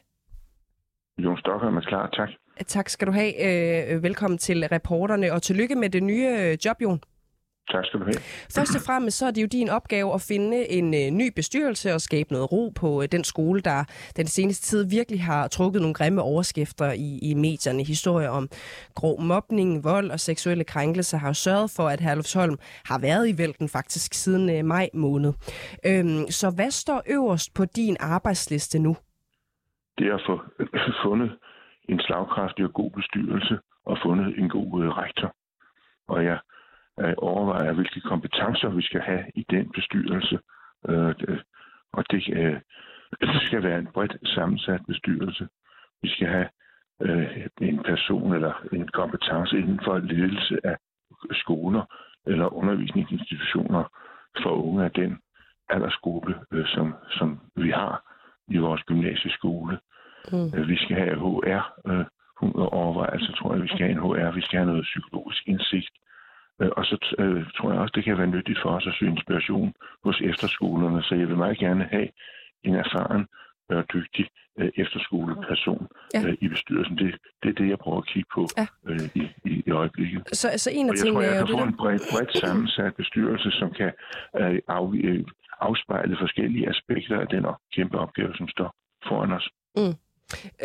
Jon 1.18 1.38
Stockholm 1.38 1.76
er 1.76 1.80
klar, 1.80 2.10
tak. 2.16 2.28
Tak 2.66 2.88
skal 2.88 3.06
du 3.06 3.12
have. 3.12 3.32
Øh, 3.94 4.02
velkommen 4.02 4.38
til 4.38 4.68
reporterne, 4.72 5.32
og 5.32 5.42
tillykke 5.42 5.74
med 5.74 5.90
det 5.90 6.02
nye 6.02 6.28
øh, 6.40 6.58
job, 6.64 6.76
Jon. 6.82 7.00
Tak 7.70 7.84
skal 7.86 8.00
du 8.00 8.04
have. 8.04 8.20
Først 8.56 8.74
og 8.76 8.82
fremmest 8.86 9.18
så 9.18 9.26
er 9.26 9.30
det 9.30 9.42
jo 9.42 9.46
din 9.52 9.68
opgave 9.68 10.14
at 10.14 10.20
finde 10.28 10.70
en 10.70 10.94
øh, 10.94 11.10
ny 11.10 11.32
bestyrelse 11.36 11.94
og 11.94 12.00
skabe 12.00 12.32
noget 12.32 12.52
ro 12.52 12.72
på 12.80 13.02
øh, 13.02 13.08
den 13.12 13.24
skole, 13.24 13.60
der 13.60 13.84
den 14.16 14.26
seneste 14.26 14.66
tid 14.66 14.90
virkelig 14.90 15.22
har 15.22 15.48
trukket 15.48 15.80
nogle 15.82 15.94
grimme 15.94 16.22
overskrifter 16.22 16.92
i, 16.92 17.18
i 17.30 17.34
medierne. 17.34 17.82
Historier 17.84 18.28
om 18.28 18.48
grov 18.94 19.22
mobning, 19.22 19.84
vold 19.84 20.10
og 20.10 20.20
seksuelle 20.20 20.64
krænkelser 20.64 21.18
har 21.18 21.28
jo 21.28 21.34
sørget 21.34 21.70
for, 21.76 21.88
at 21.88 22.00
Herlufsholm 22.00 22.56
har 22.86 22.98
været 22.98 23.28
i 23.28 23.38
vælten 23.38 23.68
faktisk 23.68 24.14
siden 24.14 24.50
øh, 24.50 24.64
maj 24.64 24.88
måned. 24.94 25.32
Øhm, 25.86 26.26
så 26.30 26.46
hvad 26.56 26.70
står 26.70 27.02
øverst 27.10 27.54
på 27.54 27.64
din 27.64 27.96
arbejdsliste 28.00 28.78
nu? 28.78 28.96
Det 29.98 30.06
er 30.06 30.14
at 30.14 30.22
få 30.26 30.40
fundet 31.04 31.30
en 31.88 32.00
slagkraftig 32.00 32.64
og 32.64 32.72
god 32.72 32.90
bestyrelse 32.90 33.58
og 33.86 33.98
fundet 34.04 34.38
en 34.38 34.48
god 34.48 34.84
øh, 34.84 34.88
rektor. 34.88 35.34
Og 36.08 36.24
jeg 36.24 36.38
øh, 37.00 37.14
overvejer, 37.18 37.72
hvilke 37.72 38.00
kompetencer 38.00 38.68
vi 38.68 38.82
skal 38.82 39.00
have 39.00 39.24
i 39.34 39.46
den 39.50 39.72
bestyrelse. 39.72 40.38
Øh, 40.88 41.14
og 41.92 42.04
det, 42.10 42.28
øh, 42.32 42.60
skal 43.46 43.62
være 43.62 43.78
en 43.78 43.88
bredt 43.94 44.28
sammensat 44.28 44.80
bestyrelse. 44.88 45.48
Vi 46.02 46.08
skal 46.08 46.28
have 46.28 46.48
øh, 47.02 47.46
en 47.60 47.82
person 47.82 48.34
eller 48.34 48.52
en 48.72 48.88
kompetence 48.88 49.58
inden 49.58 49.80
for 49.84 49.98
ledelse 49.98 50.58
af 50.64 50.76
skoler 51.32 51.84
eller 52.26 52.54
undervisningsinstitutioner 52.54 53.84
for 54.42 54.50
unge 54.50 54.84
af 54.84 54.90
den 54.90 55.18
aldersgruppe, 55.68 56.34
øh, 56.52 56.66
som, 56.66 56.94
som 57.10 57.40
vi 57.56 57.70
har 57.70 58.14
i 58.48 58.58
vores 58.58 58.82
gymnasieskole. 58.82 59.78
Mm. 60.32 60.50
Øh, 60.54 60.68
Vi 60.68 60.76
skal 60.76 60.96
have 60.96 61.16
HR 61.16 61.62
øh, 61.86 62.04
overvejelser, 62.72 63.32
tror 63.32 63.54
jeg. 63.54 63.62
Vi 63.62 63.68
skal 63.68 63.86
have 63.86 63.90
en 63.90 63.98
HR, 63.98 64.34
vi 64.34 64.40
skal 64.40 64.58
have 64.58 64.70
noget 64.72 64.84
psykologisk 64.84 65.42
indsigt. 65.48 65.94
Øh, 66.62 66.70
Og 66.78 66.84
så 66.84 67.14
øh, 67.18 67.46
tror 67.56 67.72
jeg 67.72 67.80
også, 67.80 67.92
det 67.94 68.04
kan 68.04 68.18
være 68.18 68.26
nyttigt 68.26 68.58
for 68.62 68.70
os 68.70 68.86
at 68.86 68.94
søge 68.98 69.10
inspiration 69.10 69.74
hos 70.04 70.20
efterskolerne. 70.20 71.02
Så 71.02 71.14
jeg 71.14 71.28
vil 71.28 71.36
meget 71.36 71.58
gerne 71.58 71.84
have 71.90 72.08
en 72.64 72.74
erfaren 72.74 73.26
og 73.68 73.84
dygtig 73.94 74.26
øh, 74.58 74.70
efterskoleperson 74.76 75.86
Ja. 76.14 76.20
øh, 76.26 76.36
i 76.40 76.48
bestyrelsen. 76.48 76.98
Det, 76.98 77.14
det 77.42 77.48
er 77.48 77.54
det, 77.62 77.68
jeg 77.68 77.78
prøver 77.78 77.98
at 77.98 78.06
kigge 78.06 78.28
på 78.34 78.42
Ja. 78.58 78.66
øh, 78.88 79.00
i, 79.14 79.22
i, 79.50 79.62
i 79.66 79.70
øjeblikket. 79.70 80.22
Så, 80.32 80.48
så 80.56 80.70
en 80.72 80.86
af 80.86 80.90
Og 80.90 80.96
jeg 80.96 81.00
tror, 81.00 81.04
tingene 81.04 81.24
jeg 81.26 81.36
er 81.36 81.40
jo 81.40 81.46
kan 81.46 81.58
få 81.58 81.64
en 81.64 81.76
bredt, 81.76 82.02
bredt 82.12 82.36
sammensat 82.38 82.94
bestyrelse, 82.96 83.50
som 83.50 83.70
kan 83.70 83.92
øh, 84.40 84.58
af, 84.68 84.94
øh, 84.94 85.24
afspejle 85.60 86.16
forskellige 86.20 86.68
aspekter 86.68 87.20
af 87.20 87.26
den 87.28 87.44
kæmpe 87.74 87.98
opgave, 87.98 88.34
som 88.36 88.48
står 88.48 88.74
foran 89.08 89.32
os. 89.32 89.48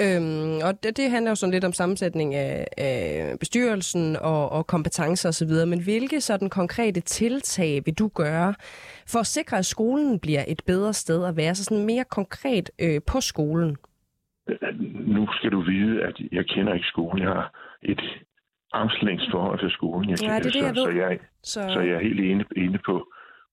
Øhm, 0.03 0.57
og 0.67 0.83
det, 0.83 0.97
det 0.97 1.11
handler 1.11 1.31
jo 1.31 1.35
sådan 1.35 1.53
lidt 1.53 1.63
om 1.63 1.73
sammensætning 1.73 2.35
af, 2.35 2.67
af 2.77 3.35
bestyrelsen 3.39 4.15
og, 4.21 4.51
og 4.51 4.67
kompetencer 4.67 5.29
osv., 5.29 5.67
men 5.67 5.83
hvilke 5.83 6.21
sådan 6.21 6.49
konkrete 6.49 6.99
tiltag 6.99 7.81
vil 7.85 7.93
du 7.93 8.07
gøre 8.07 8.53
for 9.07 9.19
at 9.19 9.27
sikre, 9.27 9.57
at 9.57 9.65
skolen 9.65 10.19
bliver 10.19 10.43
et 10.47 10.61
bedre 10.67 10.93
sted 10.93 11.25
at 11.25 11.37
være, 11.37 11.55
så 11.55 11.63
sådan 11.63 11.85
mere 11.85 12.03
konkret 12.03 12.71
øh, 12.81 13.01
på 13.07 13.21
skolen? 13.21 13.77
Nu 15.15 15.27
skal 15.31 15.51
du 15.51 15.61
vide, 15.61 16.03
at 16.03 16.15
jeg 16.31 16.45
kender 16.45 16.73
ikke 16.73 16.87
skolen. 16.87 17.23
Jeg 17.23 17.29
har 17.29 17.51
et 17.83 18.01
armslængds 18.71 19.27
forhold 19.31 19.59
til 19.59 19.71
skolen. 19.71 20.09
Jeg 20.09 20.17
Nej, 20.21 20.39
det 20.39 20.45
er 20.45 20.51
det, 20.51 20.53
så, 20.53 20.65
jeg 20.65 20.75
ved. 20.75 20.85
Så 20.85 20.91
jeg, 20.91 21.19
Så, 21.43 21.61
så 21.73 21.79
jeg 21.79 21.95
er 21.95 21.99
helt 21.99 22.19
inde, 22.19 22.45
inde 22.55 22.79
på, 22.85 22.95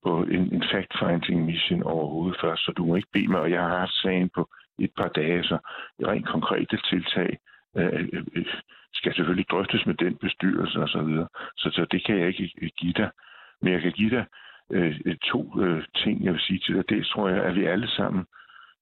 på 0.05 0.23
en, 0.23 0.55
en 0.55 0.63
fact-finding 0.73 1.45
mission 1.45 1.83
overhovedet 1.83 2.39
først, 2.45 2.65
så 2.65 2.73
du 2.77 2.85
må 2.85 2.97
ikke 2.97 3.09
bede 3.13 3.29
mig, 3.29 3.41
og 3.41 3.51
jeg 3.51 3.61
har 3.61 3.79
haft 3.79 3.97
sagen 4.03 4.29
på 4.35 4.49
et 4.79 4.91
par 4.97 5.09
dage, 5.09 5.43
så 5.45 5.59
rent 6.07 6.27
konkrete 6.27 6.77
tiltag 6.91 7.39
øh, 7.77 8.09
øh, 8.13 8.25
øh, 8.35 8.47
skal 8.95 9.15
selvfølgelig 9.15 9.49
drøftes 9.51 9.87
med 9.87 9.95
den 9.95 10.17
bestyrelse 10.17 10.79
og 10.81 10.89
så 10.89 11.03
videre. 11.03 11.29
Så, 11.57 11.71
så 11.71 11.87
det 11.91 12.05
kan 12.05 12.19
jeg 12.19 12.29
ikke 12.29 12.71
give 12.77 12.93
dig. 12.93 13.11
Men 13.63 13.73
jeg 13.73 13.83
kan 13.83 13.93
give 13.93 14.11
dig 14.11 14.25
øh, 14.73 15.01
øh, 15.07 15.17
to 15.17 15.63
øh, 15.63 15.85
ting, 15.95 16.25
jeg 16.25 16.33
vil 16.33 16.41
sige 16.41 16.59
til 16.59 16.75
dig. 16.75 16.89
Det 16.89 17.07
tror 17.07 17.29
jeg, 17.29 17.45
at 17.45 17.55
vi 17.55 17.65
alle 17.65 17.89
sammen, 17.89 18.25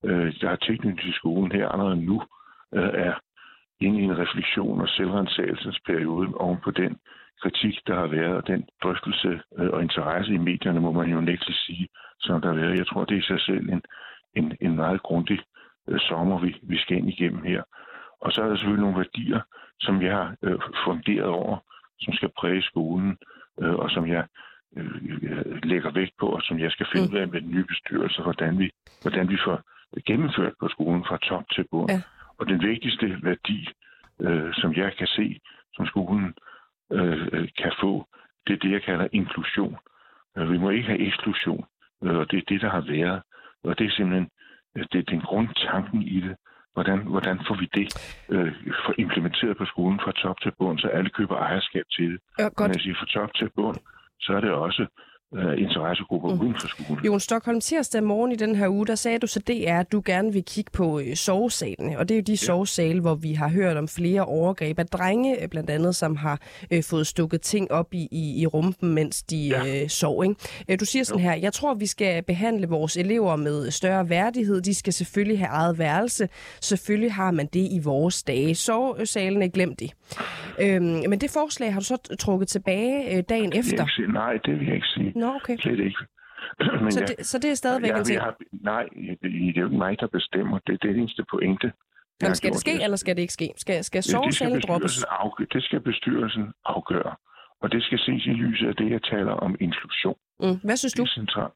øh, 0.05 0.34
der 0.40 0.49
har 0.49 0.57
tilknytning 0.57 1.01
til 1.01 1.14
skolen 1.14 1.53
her 1.53 1.68
allerede 1.68 2.05
nu, 2.05 2.22
øh, 2.74 2.90
er 2.95 3.14
inde 3.80 4.01
i 4.01 4.05
en 4.05 4.18
refleksion 4.18 4.80
og 4.80 4.88
selvrensagelsesperiode 4.88 6.34
oven 6.34 6.59
på 6.64 6.70
den 6.70 6.97
kritik, 7.42 7.80
der 7.86 7.95
har 7.95 8.07
været, 8.07 8.36
og 8.36 8.47
den 8.47 8.68
drøftelse 8.82 9.40
øh, 9.59 9.70
og 9.70 9.82
interesse 9.82 10.32
i 10.32 10.38
medierne, 10.38 10.80
må 10.80 10.92
man 10.92 11.11
jo 11.11 11.20
nægteligt 11.20 11.59
sige, 11.59 11.88
som 12.20 12.40
der 12.40 12.49
har 12.49 12.61
været. 12.61 12.78
Jeg 12.78 12.86
tror, 12.86 13.05
det 13.05 13.14
er 13.14 13.18
i 13.18 13.30
sig 13.32 13.40
selv 13.40 13.68
en, 13.68 13.82
en, 14.34 14.57
en 14.61 14.76
meget 14.76 15.03
grundig 15.03 15.38
øh, 15.89 16.01
sommer, 16.01 16.39
vi, 16.39 16.57
vi 16.62 16.78
skal 16.78 16.97
ind 16.97 17.09
igennem 17.09 17.43
her. 17.43 17.62
Og 18.20 18.32
så 18.32 18.43
er 18.43 18.49
der 18.49 18.57
selvfølgelig 18.57 18.82
nogle 18.82 18.99
værdier, 18.99 19.41
som 19.80 20.03
jeg 20.03 20.12
har 20.12 20.37
øh, 20.43 20.59
funderet 20.85 21.24
over, 21.24 21.59
som 22.01 22.12
skal 22.12 22.30
præge 22.39 22.62
skolen, 22.62 23.16
øh, 23.62 23.74
og 23.74 23.91
som 23.91 24.09
jeg 24.09 24.24
øh, 24.76 25.62
lægger 25.62 25.91
vægt 25.91 26.14
på, 26.18 26.26
og 26.26 26.43
som 26.43 26.59
jeg 26.59 26.70
skal 26.70 26.87
finde 26.93 27.11
ud 27.12 27.18
af 27.18 27.28
med 27.28 27.41
den 27.41 27.51
nye 27.51 27.64
bestyrelse, 27.64 28.22
hvordan 28.22 28.59
vi, 28.59 28.70
hvordan 29.03 29.28
vi 29.28 29.39
får 29.45 29.61
gennemført 30.07 30.53
på 30.61 30.68
skolen 30.68 31.05
fra 31.05 31.16
top 31.16 31.45
til 31.55 31.64
bund. 31.70 31.91
Ja. 31.91 32.03
Og 32.39 32.49
den 32.49 32.62
vigtigste 32.62 33.18
værdi, 33.22 33.68
øh, 34.20 34.55
som 34.55 34.74
jeg 34.74 34.93
kan 34.99 35.07
se, 35.07 35.41
som 35.74 35.87
skolen 35.87 36.35
øh, 36.93 37.28
øh, 37.32 37.49
kan 37.59 37.72
få, 37.80 38.07
det 38.47 38.53
er 38.53 38.59
det, 38.59 38.70
jeg 38.70 38.82
kalder 38.82 39.09
inklusion. 39.12 39.76
Øh, 40.39 40.53
vi 40.53 40.59
må 40.59 40.70
ikke 40.70 40.89
have 40.89 41.07
eksklusion, 41.07 41.64
øh, 42.05 42.16
og 42.16 42.30
det 42.30 42.39
er 42.39 42.43
det, 42.49 42.61
der 42.61 42.70
har 42.70 42.80
været. 42.80 43.22
Og 43.64 43.78
det 43.78 43.87
er 43.87 43.91
simpelthen 43.91 44.30
det 44.75 44.99
er 44.99 45.11
den 45.12 45.20
grundtanken 45.20 46.03
i 46.03 46.20
det. 46.20 46.37
Hvordan, 46.75 46.99
hvordan 46.99 47.39
får 47.47 47.57
vi 47.62 47.66
det 47.75 47.87
øh, 48.35 48.53
for 48.85 48.95
implementeret 48.99 49.57
på 49.57 49.64
skolen 49.64 50.01
fra 50.05 50.12
top 50.12 50.41
til 50.41 50.53
bund, 50.59 50.79
så 50.79 50.89
alle 50.89 51.11
køber 51.11 51.37
ejerskab 51.37 51.85
til 51.97 52.11
det? 52.12 52.20
ja, 52.39 52.49
godt. 52.57 52.72
jeg 52.72 52.81
siger 52.81 52.97
fra 53.01 53.07
top 53.07 53.35
til 53.35 53.51
bund, 53.57 53.77
så 54.20 54.33
er 54.33 54.41
det 54.41 54.51
også 54.51 54.87
øh, 55.35 55.62
interessegrupper 55.62 56.35
mm. 56.35 56.41
uden 56.41 56.55
for 56.61 56.68
skolen. 56.68 57.05
Jon 57.05 57.20
Stockholm, 57.20 57.61
tirsdag 57.61 58.03
morgen 58.03 58.33
i 58.33 58.37
den 58.37 58.55
her 58.55 58.68
uge, 58.68 58.87
der 58.87 58.95
sagde 58.95 59.18
du 59.18 59.27
så 59.27 59.41
det 59.47 59.68
er, 59.68 59.81
at 59.81 59.93
du 59.93 60.03
gerne 60.05 60.33
vil 60.33 60.45
kigge 60.45 60.70
på 60.75 61.01
øh, 61.01 61.14
sovesalene. 61.14 61.99
Og 61.99 62.09
det 62.09 62.14
er 62.14 62.18
jo 62.18 62.22
de 62.27 62.33
ja. 62.33 62.37
sovesale, 62.37 63.01
hvor 63.01 63.14
vi 63.14 63.33
har 63.33 63.49
hørt 63.49 63.77
om 63.77 63.89
flere 63.89 64.25
overgreb 64.25 64.79
af 64.79 64.87
drenge, 64.87 65.43
øh, 65.43 65.49
blandt 65.49 65.70
andet, 65.70 65.97
som 65.97 66.16
har 66.16 66.41
øh, 66.70 66.83
fået 66.91 67.07
stukket 67.07 67.41
ting 67.41 67.72
op 67.72 67.95
i, 67.95 68.09
i, 68.11 68.43
i 68.43 68.47
rumpen, 68.47 68.95
mens 68.95 69.22
de 69.22 69.49
ja. 69.49 69.83
øh, 69.83 69.89
sov. 69.89 70.25
Ikke? 70.25 70.35
Øh, 70.70 70.81
du 70.81 70.85
siger 70.85 71.05
sådan 71.05 71.22
jo. 71.22 71.29
her, 71.29 71.37
jeg 71.37 71.53
tror, 71.53 71.75
vi 71.75 71.87
skal 71.87 72.22
behandle 72.22 72.68
vores 72.68 72.97
elever 72.97 73.37
med 73.37 73.70
større 73.70 74.09
værdighed. 74.09 74.61
De 74.61 74.75
skal 74.75 74.93
selvfølgelig 74.93 75.39
have 75.39 75.51
eget 75.51 75.79
værelse. 75.79 76.29
Selvfølgelig 76.61 77.12
har 77.12 77.31
man 77.31 77.47
det 77.47 77.68
i 77.70 77.81
vores 77.85 78.22
dage. 78.22 78.55
Sovesalene, 78.55 79.49
glem 79.49 79.77
det. 79.77 79.93
Øhm, 80.61 81.03
men 81.09 81.20
det 81.20 81.31
forslag 81.31 81.72
har 81.72 81.81
du 81.81 81.87
så 81.87 82.16
trukket 82.18 82.49
tilbage 82.49 83.16
øh, 83.16 83.22
dagen 83.29 83.53
efter? 83.55 83.87
Ikke. 84.01 84.12
Nej, 84.12 84.33
det 84.45 84.59
vil 84.59 84.66
jeg 84.66 84.75
ikke 84.75 84.87
sige. 84.87 85.12
Nå, 85.15 85.35
okay. 85.35 85.57
Slet 85.59 85.79
ikke. 85.79 86.05
Men 86.85 86.93
så, 86.93 87.01
det, 87.01 87.27
så 87.27 87.39
det 87.39 87.51
er 87.51 87.55
stadigvæk 87.55 87.91
jeg, 87.91 87.99
en 87.99 88.05
ting? 88.05 88.15
Jeg 88.15 88.23
har, 88.23 88.37
nej, 88.53 88.89
det, 88.95 89.19
det 89.23 89.57
er 89.57 89.61
jo 89.61 89.67
ikke 89.67 89.79
mig, 89.79 90.01
der 90.01 90.07
bestemmer. 90.07 90.59
Det 90.67 90.73
er 90.73 90.77
det 90.77 90.97
eneste 90.97 91.25
pointe. 91.31 91.73
Men 92.21 92.35
skal 92.35 92.51
det 92.51 92.61
ske, 92.61 92.83
eller 92.83 92.97
skal 92.97 93.17
det 93.17 93.23
ikke 93.23 93.33
ske? 93.33 93.49
Skal, 93.57 93.85
skal 93.85 94.03
sovesalen 94.03 94.61
droppes? 94.61 95.05
Afgøre, 95.05 95.47
det 95.53 95.62
skal 95.62 95.81
bestyrelsen 95.81 96.53
afgøre. 96.65 97.15
Og 97.62 97.73
det 97.73 97.83
skal 97.83 97.99
ses 97.99 98.27
i 98.27 98.31
lyset 98.31 98.69
af 98.69 98.77
det, 98.77 98.91
jeg 98.91 99.03
taler 99.03 99.33
om 99.33 99.57
inklusion. 99.61 100.17
Mm. 100.41 100.59
Hvad 100.65 100.77
synes 100.77 100.93
du? 100.93 101.03
Det 101.03 101.09
er 101.09 101.15
centralt. 101.15 101.55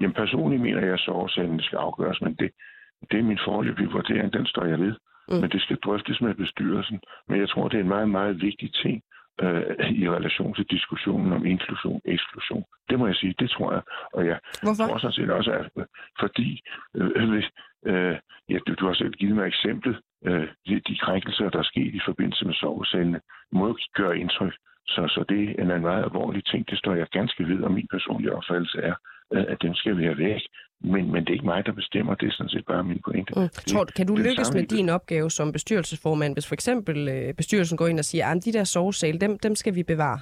Jamen 0.00 0.14
personligt 0.14 0.62
mener 0.62 0.80
jeg, 0.80 0.94
at 0.94 1.00
sovesalen 1.00 1.60
skal 1.60 1.76
afgøres, 1.76 2.20
men 2.20 2.34
det, 2.34 2.50
det 3.10 3.18
er 3.18 3.22
min 3.22 3.38
forløbige 3.44 3.90
vurdering, 3.90 4.32
den 4.32 4.46
står 4.46 4.64
jeg 4.64 4.80
ved. 4.80 4.94
Mm. 5.28 5.34
Men 5.40 5.50
det 5.50 5.60
skal 5.62 5.76
drøftes 5.76 6.20
med 6.20 6.34
bestyrelsen. 6.34 7.00
Men 7.28 7.40
jeg 7.40 7.48
tror, 7.48 7.68
det 7.68 7.76
er 7.76 7.80
en 7.80 7.88
meget, 7.88 8.08
meget 8.08 8.42
vigtig 8.42 8.74
ting 8.74 9.02
øh, 9.42 9.90
i 9.90 10.10
relation 10.10 10.54
til 10.54 10.66
diskussionen 10.70 11.32
om 11.32 11.46
inklusion 11.46 12.00
og 12.04 12.12
eksklusion. 12.12 12.64
Det 12.90 12.98
må 12.98 13.06
jeg 13.06 13.16
sige, 13.16 13.34
det 13.38 13.50
tror 13.50 13.72
jeg. 13.72 13.82
Og 14.12 14.26
jeg 14.26 14.38
Hvorfor? 14.62 14.86
tror 14.86 14.98
sådan 14.98 15.12
set 15.12 15.30
også, 15.30 15.50
at 15.50 15.86
fordi 16.20 16.60
øh, 16.96 17.30
hvis, 17.30 17.48
øh, 17.86 18.16
ja, 18.48 18.58
du, 18.66 18.74
du 18.74 18.86
har 18.86 18.94
selv 18.94 19.12
givet 19.12 19.36
mig 19.36 19.46
eksemplet, 19.46 19.96
øh, 20.26 20.48
de, 20.66 20.80
de 20.88 20.98
krænkelser, 20.98 21.50
der 21.50 21.58
er 21.58 21.70
sket 21.72 21.94
i 21.94 22.00
forbindelse 22.04 22.44
med 22.44 22.54
sovecellene, 22.54 23.20
må 23.52 23.68
ikke 23.68 23.90
gøre 23.94 24.18
indtryk. 24.18 24.54
Så, 24.86 25.02
så 25.14 25.24
det 25.28 25.60
er 25.60 25.74
en 25.74 25.82
meget 25.82 26.04
alvorlig 26.04 26.44
ting. 26.44 26.70
Det 26.70 26.78
står 26.78 26.94
jeg 26.94 27.06
ganske 27.12 27.48
ved, 27.48 27.60
og 27.60 27.72
min 27.72 27.88
personlige 27.90 28.32
opfattelse 28.32 28.78
er, 28.78 28.94
øh, 29.34 29.44
at 29.48 29.62
dem 29.62 29.74
skal 29.74 29.96
have 29.96 30.18
væk. 30.18 30.42
Men, 30.80 31.12
men 31.12 31.24
det 31.24 31.28
er 31.28 31.32
ikke 31.32 31.44
mig, 31.44 31.66
der 31.66 31.72
bestemmer. 31.72 32.14
Det 32.14 32.26
er 32.26 32.32
sådan 32.32 32.50
set 32.50 32.66
bare 32.66 32.84
min 32.84 33.00
pointe. 33.04 33.32
Mm. 33.36 33.48
Tror, 33.48 33.84
kan 33.84 34.06
du 34.06 34.16
det 34.16 34.24
lykkes 34.24 34.54
med 34.54 34.66
din 34.66 34.88
opgave 34.88 35.30
som 35.30 35.52
bestyrelsesformand, 35.52 36.34
hvis 36.34 36.46
for 36.48 36.54
eksempel 36.54 37.08
øh, 37.08 37.34
bestyrelsen 37.34 37.76
går 37.76 37.86
ind 37.86 37.98
og 37.98 38.04
siger, 38.04 38.26
at 38.26 38.44
de 38.44 38.52
der 38.52 38.64
sovesale, 38.64 39.18
dem, 39.18 39.38
dem 39.38 39.54
skal 39.54 39.74
vi 39.74 39.82
bevare? 39.82 40.20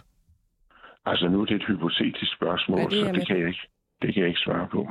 Altså 1.07 1.28
nu 1.28 1.40
er 1.40 1.44
det 1.44 1.55
et 1.55 1.64
hypotetisk 1.66 2.34
spørgsmål, 2.36 2.78
Ja, 2.78 2.84
det 2.84 2.92
så 2.92 2.98
jeg 2.98 3.07
det 3.07 3.14
med 3.14 3.26
kan, 3.26 3.38
jeg 3.38 3.48
ikke, 3.48 3.68
det 4.02 4.14
kan 4.14 4.20
jeg 4.20 4.28
ikke 4.28 4.40
svare 4.40 4.68
på. 4.72 4.88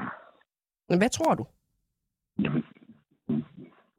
Men 0.89 0.97
hvad 0.97 1.09
tror 1.09 1.33
du? 1.35 1.45
Jamen, 2.43 2.63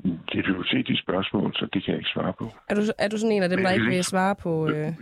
det 0.04 0.34
er 0.34 0.38
et 0.38 0.46
hypotetisk 0.46 1.02
spørgsmål, 1.02 1.54
så 1.54 1.68
det 1.72 1.84
kan 1.84 1.92
jeg 1.92 1.98
ikke 1.98 2.10
svare 2.14 2.32
på. 2.38 2.44
Er 2.68 2.74
du, 2.74 2.82
er 2.98 3.08
du 3.08 3.18
sådan 3.18 3.32
en 3.36 3.42
af 3.42 3.48
dem, 3.48 3.58
der 3.58 3.68
jeg 3.68 3.74
ikke 3.74 3.90
vil 3.90 4.04
svare 4.04 4.34
på 4.34 4.68
øh, 4.68 4.92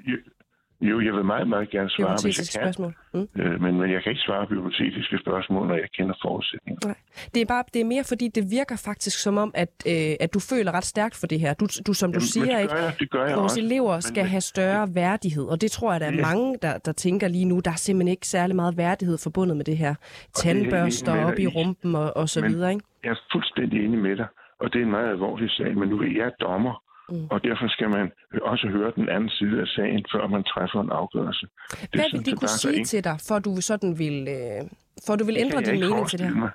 Jo, 0.91 1.01
jeg 1.01 1.13
vil 1.15 1.25
meget, 1.25 1.49
meget 1.49 1.71
gerne 1.71 1.91
svare, 1.91 2.17
hvis 2.25 2.39
jeg 2.39 2.47
kan. 2.63 2.73
spørgsmål? 2.73 2.93
Mm. 3.15 3.29
Øh, 3.43 3.61
men, 3.63 3.73
men 3.81 3.91
jeg 3.93 4.03
kan 4.03 4.11
ikke 4.13 4.23
svare 4.27 4.47
på 4.47 4.55
hypotetiske 4.55 5.19
spørgsmål, 5.19 5.67
når 5.69 5.75
jeg 5.75 5.89
kender 5.99 6.15
forudsætningerne. 6.23 6.87
Nej. 6.87 6.95
Det 7.35 7.41
er, 7.43 7.47
bare, 7.47 7.65
det 7.75 7.81
er 7.81 7.85
mere 7.85 8.05
fordi, 8.05 8.29
det 8.29 8.45
virker 8.51 8.77
faktisk 8.85 9.19
som 9.23 9.37
om, 9.39 9.51
at, 9.55 9.69
øh, 9.87 10.15
at 10.21 10.35
du 10.35 10.41
føler 10.41 10.73
ret 10.73 10.85
stærkt 10.85 11.17
for 11.21 11.27
det 11.27 11.41
her. 11.41 11.55
Du, 11.55 11.67
du 11.87 11.93
som 11.93 12.13
du 12.13 12.17
Jamen, 12.17 12.21
siger, 12.35 12.57
det 12.57 12.63
ikke? 12.63 12.75
jeg, 12.75 12.93
det 13.01 13.11
gør 13.11 13.27
jeg 13.27 13.37
Vores 13.37 13.53
også. 13.53 13.61
elever 13.61 13.93
Men- 13.93 14.03
skal 14.03 14.23
men- 14.23 14.31
have 14.31 14.41
større 14.41 14.89
værdighed, 14.95 15.45
og 15.45 15.61
det 15.61 15.71
tror 15.71 15.93
jeg, 15.93 16.01
der 16.01 16.07
er 16.07 16.13
Ja. 16.15 16.21
mange, 16.21 16.59
der, 16.63 16.79
der 16.79 16.93
tænker 16.93 17.29
lige 17.29 17.45
nu. 17.45 17.61
Der 17.65 17.71
er 17.71 17.75
simpelthen 17.87 18.11
ikke 18.11 18.27
særlig 18.27 18.57
meget 18.57 18.77
værdighed 18.77 19.19
forbundet 19.19 19.57
med 19.57 19.65
det 19.65 19.77
her. 19.77 19.95
det 19.95 20.27
er 20.27 20.41
Tandbørster 20.43 21.25
op 21.25 21.39
i. 21.39 21.47
rumpen 21.47 21.95
og, 21.95 22.17
og 22.17 22.29
så 22.29 22.41
Men- 22.41 22.51
videre, 22.53 22.73
ikke? 22.73 22.85
Jeg 23.05 23.11
er 23.11 23.21
fuldstændig 23.33 23.85
enig 23.85 23.99
med 23.99 24.17
dig, 24.17 24.27
og 24.61 24.73
det 24.73 24.79
er 24.81 24.85
en 24.85 24.91
meget 24.91 25.09
alvorlig 25.09 25.51
sag, 25.51 25.77
men 25.79 25.89
nu 25.89 25.97
er 26.01 26.11
jeg 26.23 26.31
dommer, 26.41 26.83
Mm. 27.09 27.27
og 27.31 27.45
derfor 27.45 27.69
skal 27.69 27.89
man 27.91 28.13
også 28.43 28.67
høre 28.69 28.93
den 28.97 29.09
anden 29.09 29.31
side 29.31 29.61
af 29.61 29.67
sagen, 29.67 30.05
før 30.13 30.27
man 30.27 30.43
træffer 30.45 30.81
en 30.81 30.91
afgørelse. 30.91 31.47
Det 31.71 31.89
Hvad 31.93 32.05
sådan 32.05 32.19
vil 32.19 32.27
de 32.27 32.37
kunne 32.37 32.49
sige 32.49 32.73
enkelt. 32.73 32.89
til 32.89 33.05
dig, 33.05 33.17
for 33.29 33.39
du 33.39 33.53
sådan 33.61 33.99
vil, 33.99 34.17
øh, 34.37 34.61
for 35.07 35.17
du 35.17 35.25
vil 35.25 35.37
ændre 35.45 35.59
din 35.61 35.81
mening 35.81 36.09
til 36.09 36.19
det 36.19 36.27
her? 36.27 36.35
mig. 36.35 36.51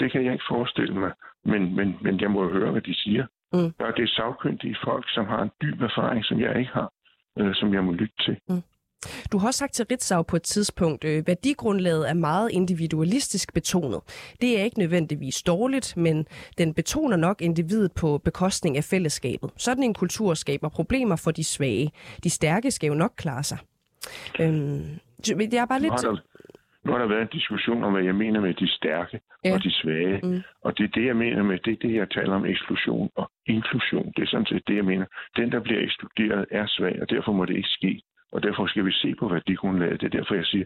Det 0.00 0.12
kan 0.12 0.24
jeg 0.24 0.32
ikke 0.32 0.44
forestille 0.48 0.94
mig, 0.94 1.12
men, 1.44 1.76
men, 1.76 1.96
men 2.04 2.20
jeg 2.20 2.30
må 2.30 2.52
høre, 2.52 2.70
hvad 2.72 2.82
de 2.82 2.94
siger. 2.94 3.26
Mm. 3.52 3.58
Og 3.84 3.90
det 3.96 4.02
er 4.02 4.12
sagkyndige 4.20 4.76
folk, 4.84 5.04
som 5.14 5.26
har 5.26 5.42
en 5.42 5.50
dyb 5.62 5.82
erfaring, 5.82 6.24
som 6.24 6.40
jeg 6.40 6.58
ikke 6.58 6.70
har, 6.72 6.88
øh, 7.38 7.54
som 7.54 7.74
jeg 7.74 7.84
må 7.84 7.92
lytte 7.92 8.14
til. 8.24 8.36
Du 9.32 9.38
har 9.38 9.46
også 9.46 9.58
sagt 9.58 9.72
til 9.74 9.86
Ritzau 9.90 10.22
på 10.22 10.36
et 10.36 10.42
tidspunkt, 10.42 11.04
øh, 11.04 11.26
værdigrundlaget 11.26 12.08
er 12.10 12.14
meget 12.14 12.50
individualistisk 12.52 13.54
betonet. 13.54 14.00
Det 14.40 14.60
er 14.60 14.64
ikke 14.64 14.78
nødvendigvis 14.78 15.42
dårligt, 15.42 15.96
men 15.96 16.26
den 16.58 16.74
betoner 16.74 17.16
nok 17.16 17.42
individet 17.42 17.92
på 17.92 18.18
bekostning 18.18 18.76
af 18.76 18.84
fællesskabet. 18.84 19.50
Sådan 19.56 19.84
en 19.84 19.94
kultur 19.94 20.34
skaber 20.34 20.68
problemer 20.68 21.16
for 21.16 21.30
de 21.30 21.44
svage. 21.44 21.92
De 22.24 22.30
stærke 22.30 22.70
skal 22.70 22.86
jo 22.88 22.94
nok 22.94 23.12
klare 23.16 23.42
sig. 23.42 23.58
Øhm, 24.40 24.82
jeg 25.28 25.54
er 25.54 25.66
bare 25.66 25.80
Nu 25.80 25.90
har, 25.90 25.96
lidt... 25.96 26.02
der, 26.02 26.16
nu 26.84 26.92
har 26.92 26.98
der 26.98 27.08
været 27.08 27.22
en 27.22 27.28
diskussion 27.32 27.84
om, 27.84 27.92
hvad 27.92 28.02
jeg 28.02 28.14
mener 28.14 28.40
med 28.40 28.54
de 28.54 28.68
stærke 28.68 29.20
Ja. 29.44 29.54
og 29.54 29.62
de 29.62 29.72
svage. 29.72 30.20
Mm. 30.22 30.40
Og 30.64 30.78
det 30.78 30.84
er 30.84 30.88
det, 30.88 31.06
jeg 31.06 31.16
mener 31.16 31.42
med, 31.42 31.58
det 31.64 31.72
er 31.72 31.88
det, 31.88 31.94
jeg 31.94 32.10
taler 32.10 32.34
om 32.34 32.46
eksklusion 32.46 33.10
og 33.16 33.30
inklusion. 33.46 34.12
Det 34.16 34.22
er 34.22 34.26
sådan 34.26 34.46
set 34.46 34.62
det, 34.66 34.76
jeg 34.76 34.84
mener. 34.84 35.06
Den, 35.36 35.52
der 35.52 35.60
bliver 35.60 35.80
ekskluderet, 35.80 36.46
er 36.50 36.66
svag, 36.66 37.02
og 37.02 37.10
derfor 37.10 37.32
må 37.32 37.44
det 37.44 37.56
ikke 37.56 37.68
ske. 37.68 38.02
Og 38.32 38.42
derfor 38.42 38.66
skal 38.66 38.84
vi 38.84 38.92
se 38.92 39.14
på 39.20 39.28
værdigrundlaget. 39.28 40.00
Det 40.00 40.06
er 40.14 40.18
derfor, 40.18 40.34
jeg 40.34 40.44
siger, 40.44 40.64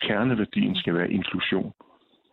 kerneværdien 0.00 0.76
skal 0.76 0.94
være 0.94 1.10
inklusion. 1.10 1.72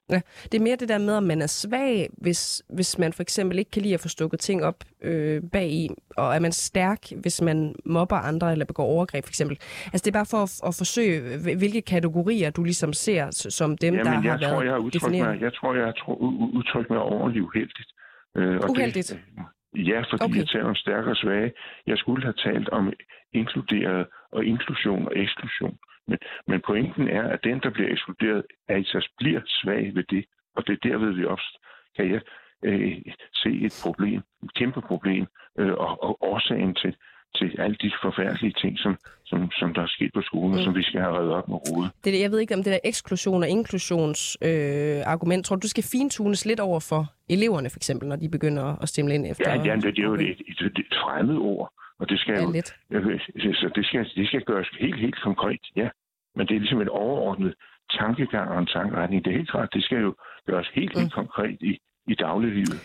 Ja, 0.10 0.22
det 0.52 0.54
er 0.60 0.64
mere 0.64 0.76
det 0.76 0.90
der 0.90 0.98
med, 0.98 1.14
om 1.14 1.24
man 1.24 1.42
er 1.42 1.48
svag, 1.48 2.10
hvis, 2.18 2.64
hvis 2.70 3.00
man 3.00 3.14
for 3.14 3.22
eksempel 3.22 3.60
ikke 3.60 3.72
kan 3.72 3.82
lide 3.82 3.94
at 3.94 4.00
få 4.00 4.08
stukket 4.08 4.40
ting 4.40 4.64
op 4.66 4.76
øh, 5.02 5.42
bag 5.52 5.70
i, 5.72 5.90
og 6.18 6.36
er 6.36 6.40
man 6.40 6.52
stærk, 6.52 7.00
hvis 7.22 7.42
man 7.42 7.76
mobber 7.86 8.16
andre 8.16 8.52
eller 8.52 8.66
begår 8.66 8.84
overgreb 8.86 9.24
for 9.26 9.30
eksempel. 9.32 9.58
Altså 9.94 10.02
det 10.06 10.08
er 10.08 10.20
bare 10.20 10.32
for 10.32 10.38
at, 10.38 10.52
at 10.68 10.76
forsøge, 10.78 11.38
hvil- 11.44 11.58
hvilke 11.58 11.82
kategorier 11.82 12.50
du 12.50 12.64
ligesom 12.64 12.94
ser 12.94 13.26
som 13.32 13.78
dem, 13.78 13.94
Jamen, 13.94 14.06
der 14.06 14.12
har 14.12 14.38
tror, 14.38 14.50
været 14.50 14.66
jeg 14.66 14.74
har 14.74 14.90
defineret. 14.90 15.28
mig, 15.28 15.42
jeg 15.42 15.54
tror, 15.54 15.76
jeg 15.76 15.86
har 15.86 16.16
udtrykt 16.58 16.90
mig 16.90 17.00
overordentligt 17.00 17.46
uheldigt. 17.46 17.90
Øh, 18.38 18.56
og 18.64 18.70
Uheldigt? 18.70 19.10
Det, 19.10 19.86
ja, 19.92 20.00
fordi 20.12 20.24
okay. 20.24 20.38
jeg 20.38 20.48
taler 20.48 20.66
om 20.66 20.76
stærke 20.76 21.10
og 21.10 21.16
svage. 21.16 21.52
Jeg 21.88 21.98
skulle 21.98 22.24
have 22.24 22.34
talt 22.48 22.70
om 22.70 22.94
inkluderet 23.34 24.08
og 24.36 24.46
inklusion 24.46 25.06
og 25.08 25.14
eksklusion. 25.16 25.78
Men, 26.08 26.18
men 26.48 26.62
pointen 26.62 27.08
er, 27.08 27.24
at 27.30 27.44
den, 27.44 27.60
der 27.60 27.70
bliver 27.70 27.92
ekskluderet, 27.92 28.46
er 28.68 28.78
i 28.78 28.84
sig 28.84 29.02
bliver 29.18 29.42
svag 29.46 29.96
ved 29.96 30.04
det. 30.04 30.26
Og 30.56 30.68
det 30.68 30.74
er 30.74 30.90
derved, 30.90 31.12
vi 31.12 31.26
også 31.26 31.60
kan 31.96 32.12
jeg 32.12 32.22
øh, 32.66 33.02
se 33.34 33.50
et 33.50 33.82
problem, 33.86 34.22
et 34.44 34.54
kæmpe 34.54 34.82
problem, 34.82 35.26
øh, 35.60 35.74
og, 35.74 36.04
og 36.04 36.18
årsagen 36.22 36.76
til, 36.76 36.96
til 37.40 37.56
alle 37.64 37.76
de 37.84 37.92
forfærdelige 38.04 38.54
ting, 38.62 38.74
som, 38.80 38.94
som, 39.26 39.52
som 39.60 39.74
der 39.74 39.82
er 39.82 39.88
sket 39.88 40.12
på 40.14 40.22
skolen, 40.22 40.52
mm. 40.52 40.58
og 40.58 40.64
som 40.64 40.76
vi 40.76 40.84
skal 40.84 41.00
have 41.02 41.18
reddet 41.18 41.34
op 41.34 41.48
med 41.48 41.58
rode. 41.70 41.88
Det, 42.04 42.08
er 42.10 42.12
det- 42.16 42.22
jeg 42.22 42.32
ved 42.32 42.40
ikke, 42.40 42.54
om 42.58 42.64
det 42.64 42.72
der 42.74 42.80
eksklusion 42.84 43.44
og 43.44 43.50
inklusions 43.50 44.38
øh, 44.42 45.02
argument, 45.14 45.46
tror 45.46 45.56
du, 45.56 45.60
du 45.60 45.70
skal 45.70 45.84
fintunes 45.92 46.46
lidt 46.46 46.60
over 46.60 46.80
for 46.80 47.02
eleverne 47.30 47.70
for 47.70 47.80
eksempel, 47.80 48.08
når 48.10 48.16
de 48.16 48.30
begynder 48.30 48.66
at 48.84 48.90
stemme 48.90 49.14
ind 49.16 49.26
efter? 49.32 49.50
Ja, 49.50 49.64
ja 49.70 49.76
det, 49.76 49.84
det 49.84 50.00
er 50.00 50.04
jo 50.04 50.14
et, 50.14 50.22
et, 50.22 50.42
et, 50.50 50.78
et 50.80 50.96
fremmed 51.04 51.38
ord, 51.38 51.74
og 52.00 52.10
det 52.10 52.20
skal 52.20 52.34
Ja, 52.34 52.44
jo, 52.44 52.52
lidt. 52.52 52.76
øh, 52.92 53.20
så 53.62 53.72
det 53.76 53.86
skal, 53.86 54.10
det 54.16 54.28
skal 54.28 54.42
gøres 54.42 54.68
helt, 54.80 55.00
helt 55.00 55.22
konkret, 55.24 55.60
ja. 55.76 55.90
Men 56.36 56.48
det 56.48 56.56
er 56.56 56.60
ligesom 56.60 56.82
et 56.82 56.90
overordnet 56.90 57.54
tankegang 58.00 58.50
og 58.52 58.60
en 58.60 58.66
tankeretning. 58.66 59.26
Det 59.26 59.32
er 59.34 59.38
helt 59.38 59.52
klart, 59.52 59.70
det 59.74 59.84
skal 59.84 59.98
jo 60.02 60.16
gøres 60.48 60.68
helt, 60.74 60.98
helt 60.98 61.06
Mm. 61.16 61.22
konkret 61.22 61.58
i, 61.62 61.78
i 62.08 62.16
dagliglivet. 62.16 62.80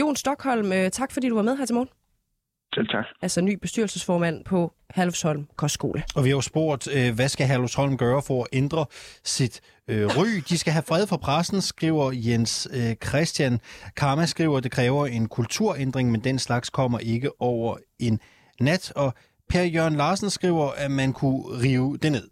Jon 0.00 0.16
Stockholm, 0.16 0.72
øh, 0.72 0.90
tak 0.90 1.12
fordi 1.12 1.28
du 1.28 1.34
var 1.34 1.42
med 1.42 1.56
her 1.56 1.64
til 1.64 1.74
morgen. 1.74 1.88
Selv 2.74 2.88
tak. 2.88 3.04
Altså 3.22 3.40
ny 3.40 3.58
bestyrelsesformand 3.62 4.44
på 4.44 4.72
Halvsholm 4.90 5.46
Kostskole. 5.56 6.02
Og 6.14 6.24
vi 6.24 6.28
har 6.28 6.36
jo 6.36 6.40
spurgt, 6.40 6.88
øh, 6.94 7.14
hvad 7.14 7.28
skal 7.28 7.46
Herlufsholm 7.46 7.96
gøre 7.96 8.22
for 8.22 8.42
at 8.42 8.48
ændre 8.52 8.86
sit 9.24 9.60
øh, 9.88 10.06
ry? 10.06 10.26
De 10.48 10.58
skal 10.58 10.72
have 10.72 10.82
fred 10.88 11.06
for 11.06 11.16
pressen, 11.16 11.60
skriver 11.60 12.12
Jens 12.14 12.68
øh, 12.72 12.94
Christian. 13.08 13.60
Karma 13.96 14.26
skriver, 14.26 14.60
det 14.60 14.70
kræver 14.70 15.06
en 15.06 15.28
kulturændring, 15.28 16.10
men 16.10 16.20
den 16.24 16.38
slags 16.38 16.70
kommer 16.70 16.98
ikke 16.98 17.42
over 17.42 17.76
en 17.98 18.20
nat. 18.60 18.92
Og 18.96 19.14
Per 19.48 19.62
Jørgen 19.62 19.96
Larsen 19.96 20.30
skriver, 20.30 20.70
at 20.76 20.90
man 20.90 21.12
kunne 21.12 21.62
rive 21.62 21.96
det 22.02 22.12
ned. 22.12 22.28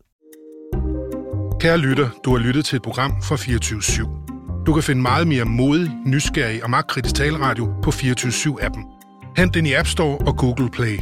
Kære 1.61 1.79
lytter, 1.79 2.09
du 2.25 2.31
har 2.37 2.39
lyttet 2.39 2.65
til 2.65 2.77
et 2.77 2.83
program 2.83 3.11
fra 3.23 3.37
24 3.37 3.79
/7. 3.79 4.65
Du 4.67 4.73
kan 4.73 4.83
finde 4.83 5.03
meget 5.03 5.27
mere 5.27 5.45
modig, 5.45 5.91
nysgerrig 6.07 6.65
og 6.65 6.71
magtkritisk 6.71 7.15
taleradio 7.15 7.75
på 7.83 7.91
24 7.91 8.33
7 8.33 8.59
appen 8.63 8.98
Hent 9.37 9.55
den 9.55 9.67
i 9.67 9.75
App 9.75 9.87
Store 9.87 10.19
og 10.27 10.37
Google 10.37 10.71
Play. 10.71 10.99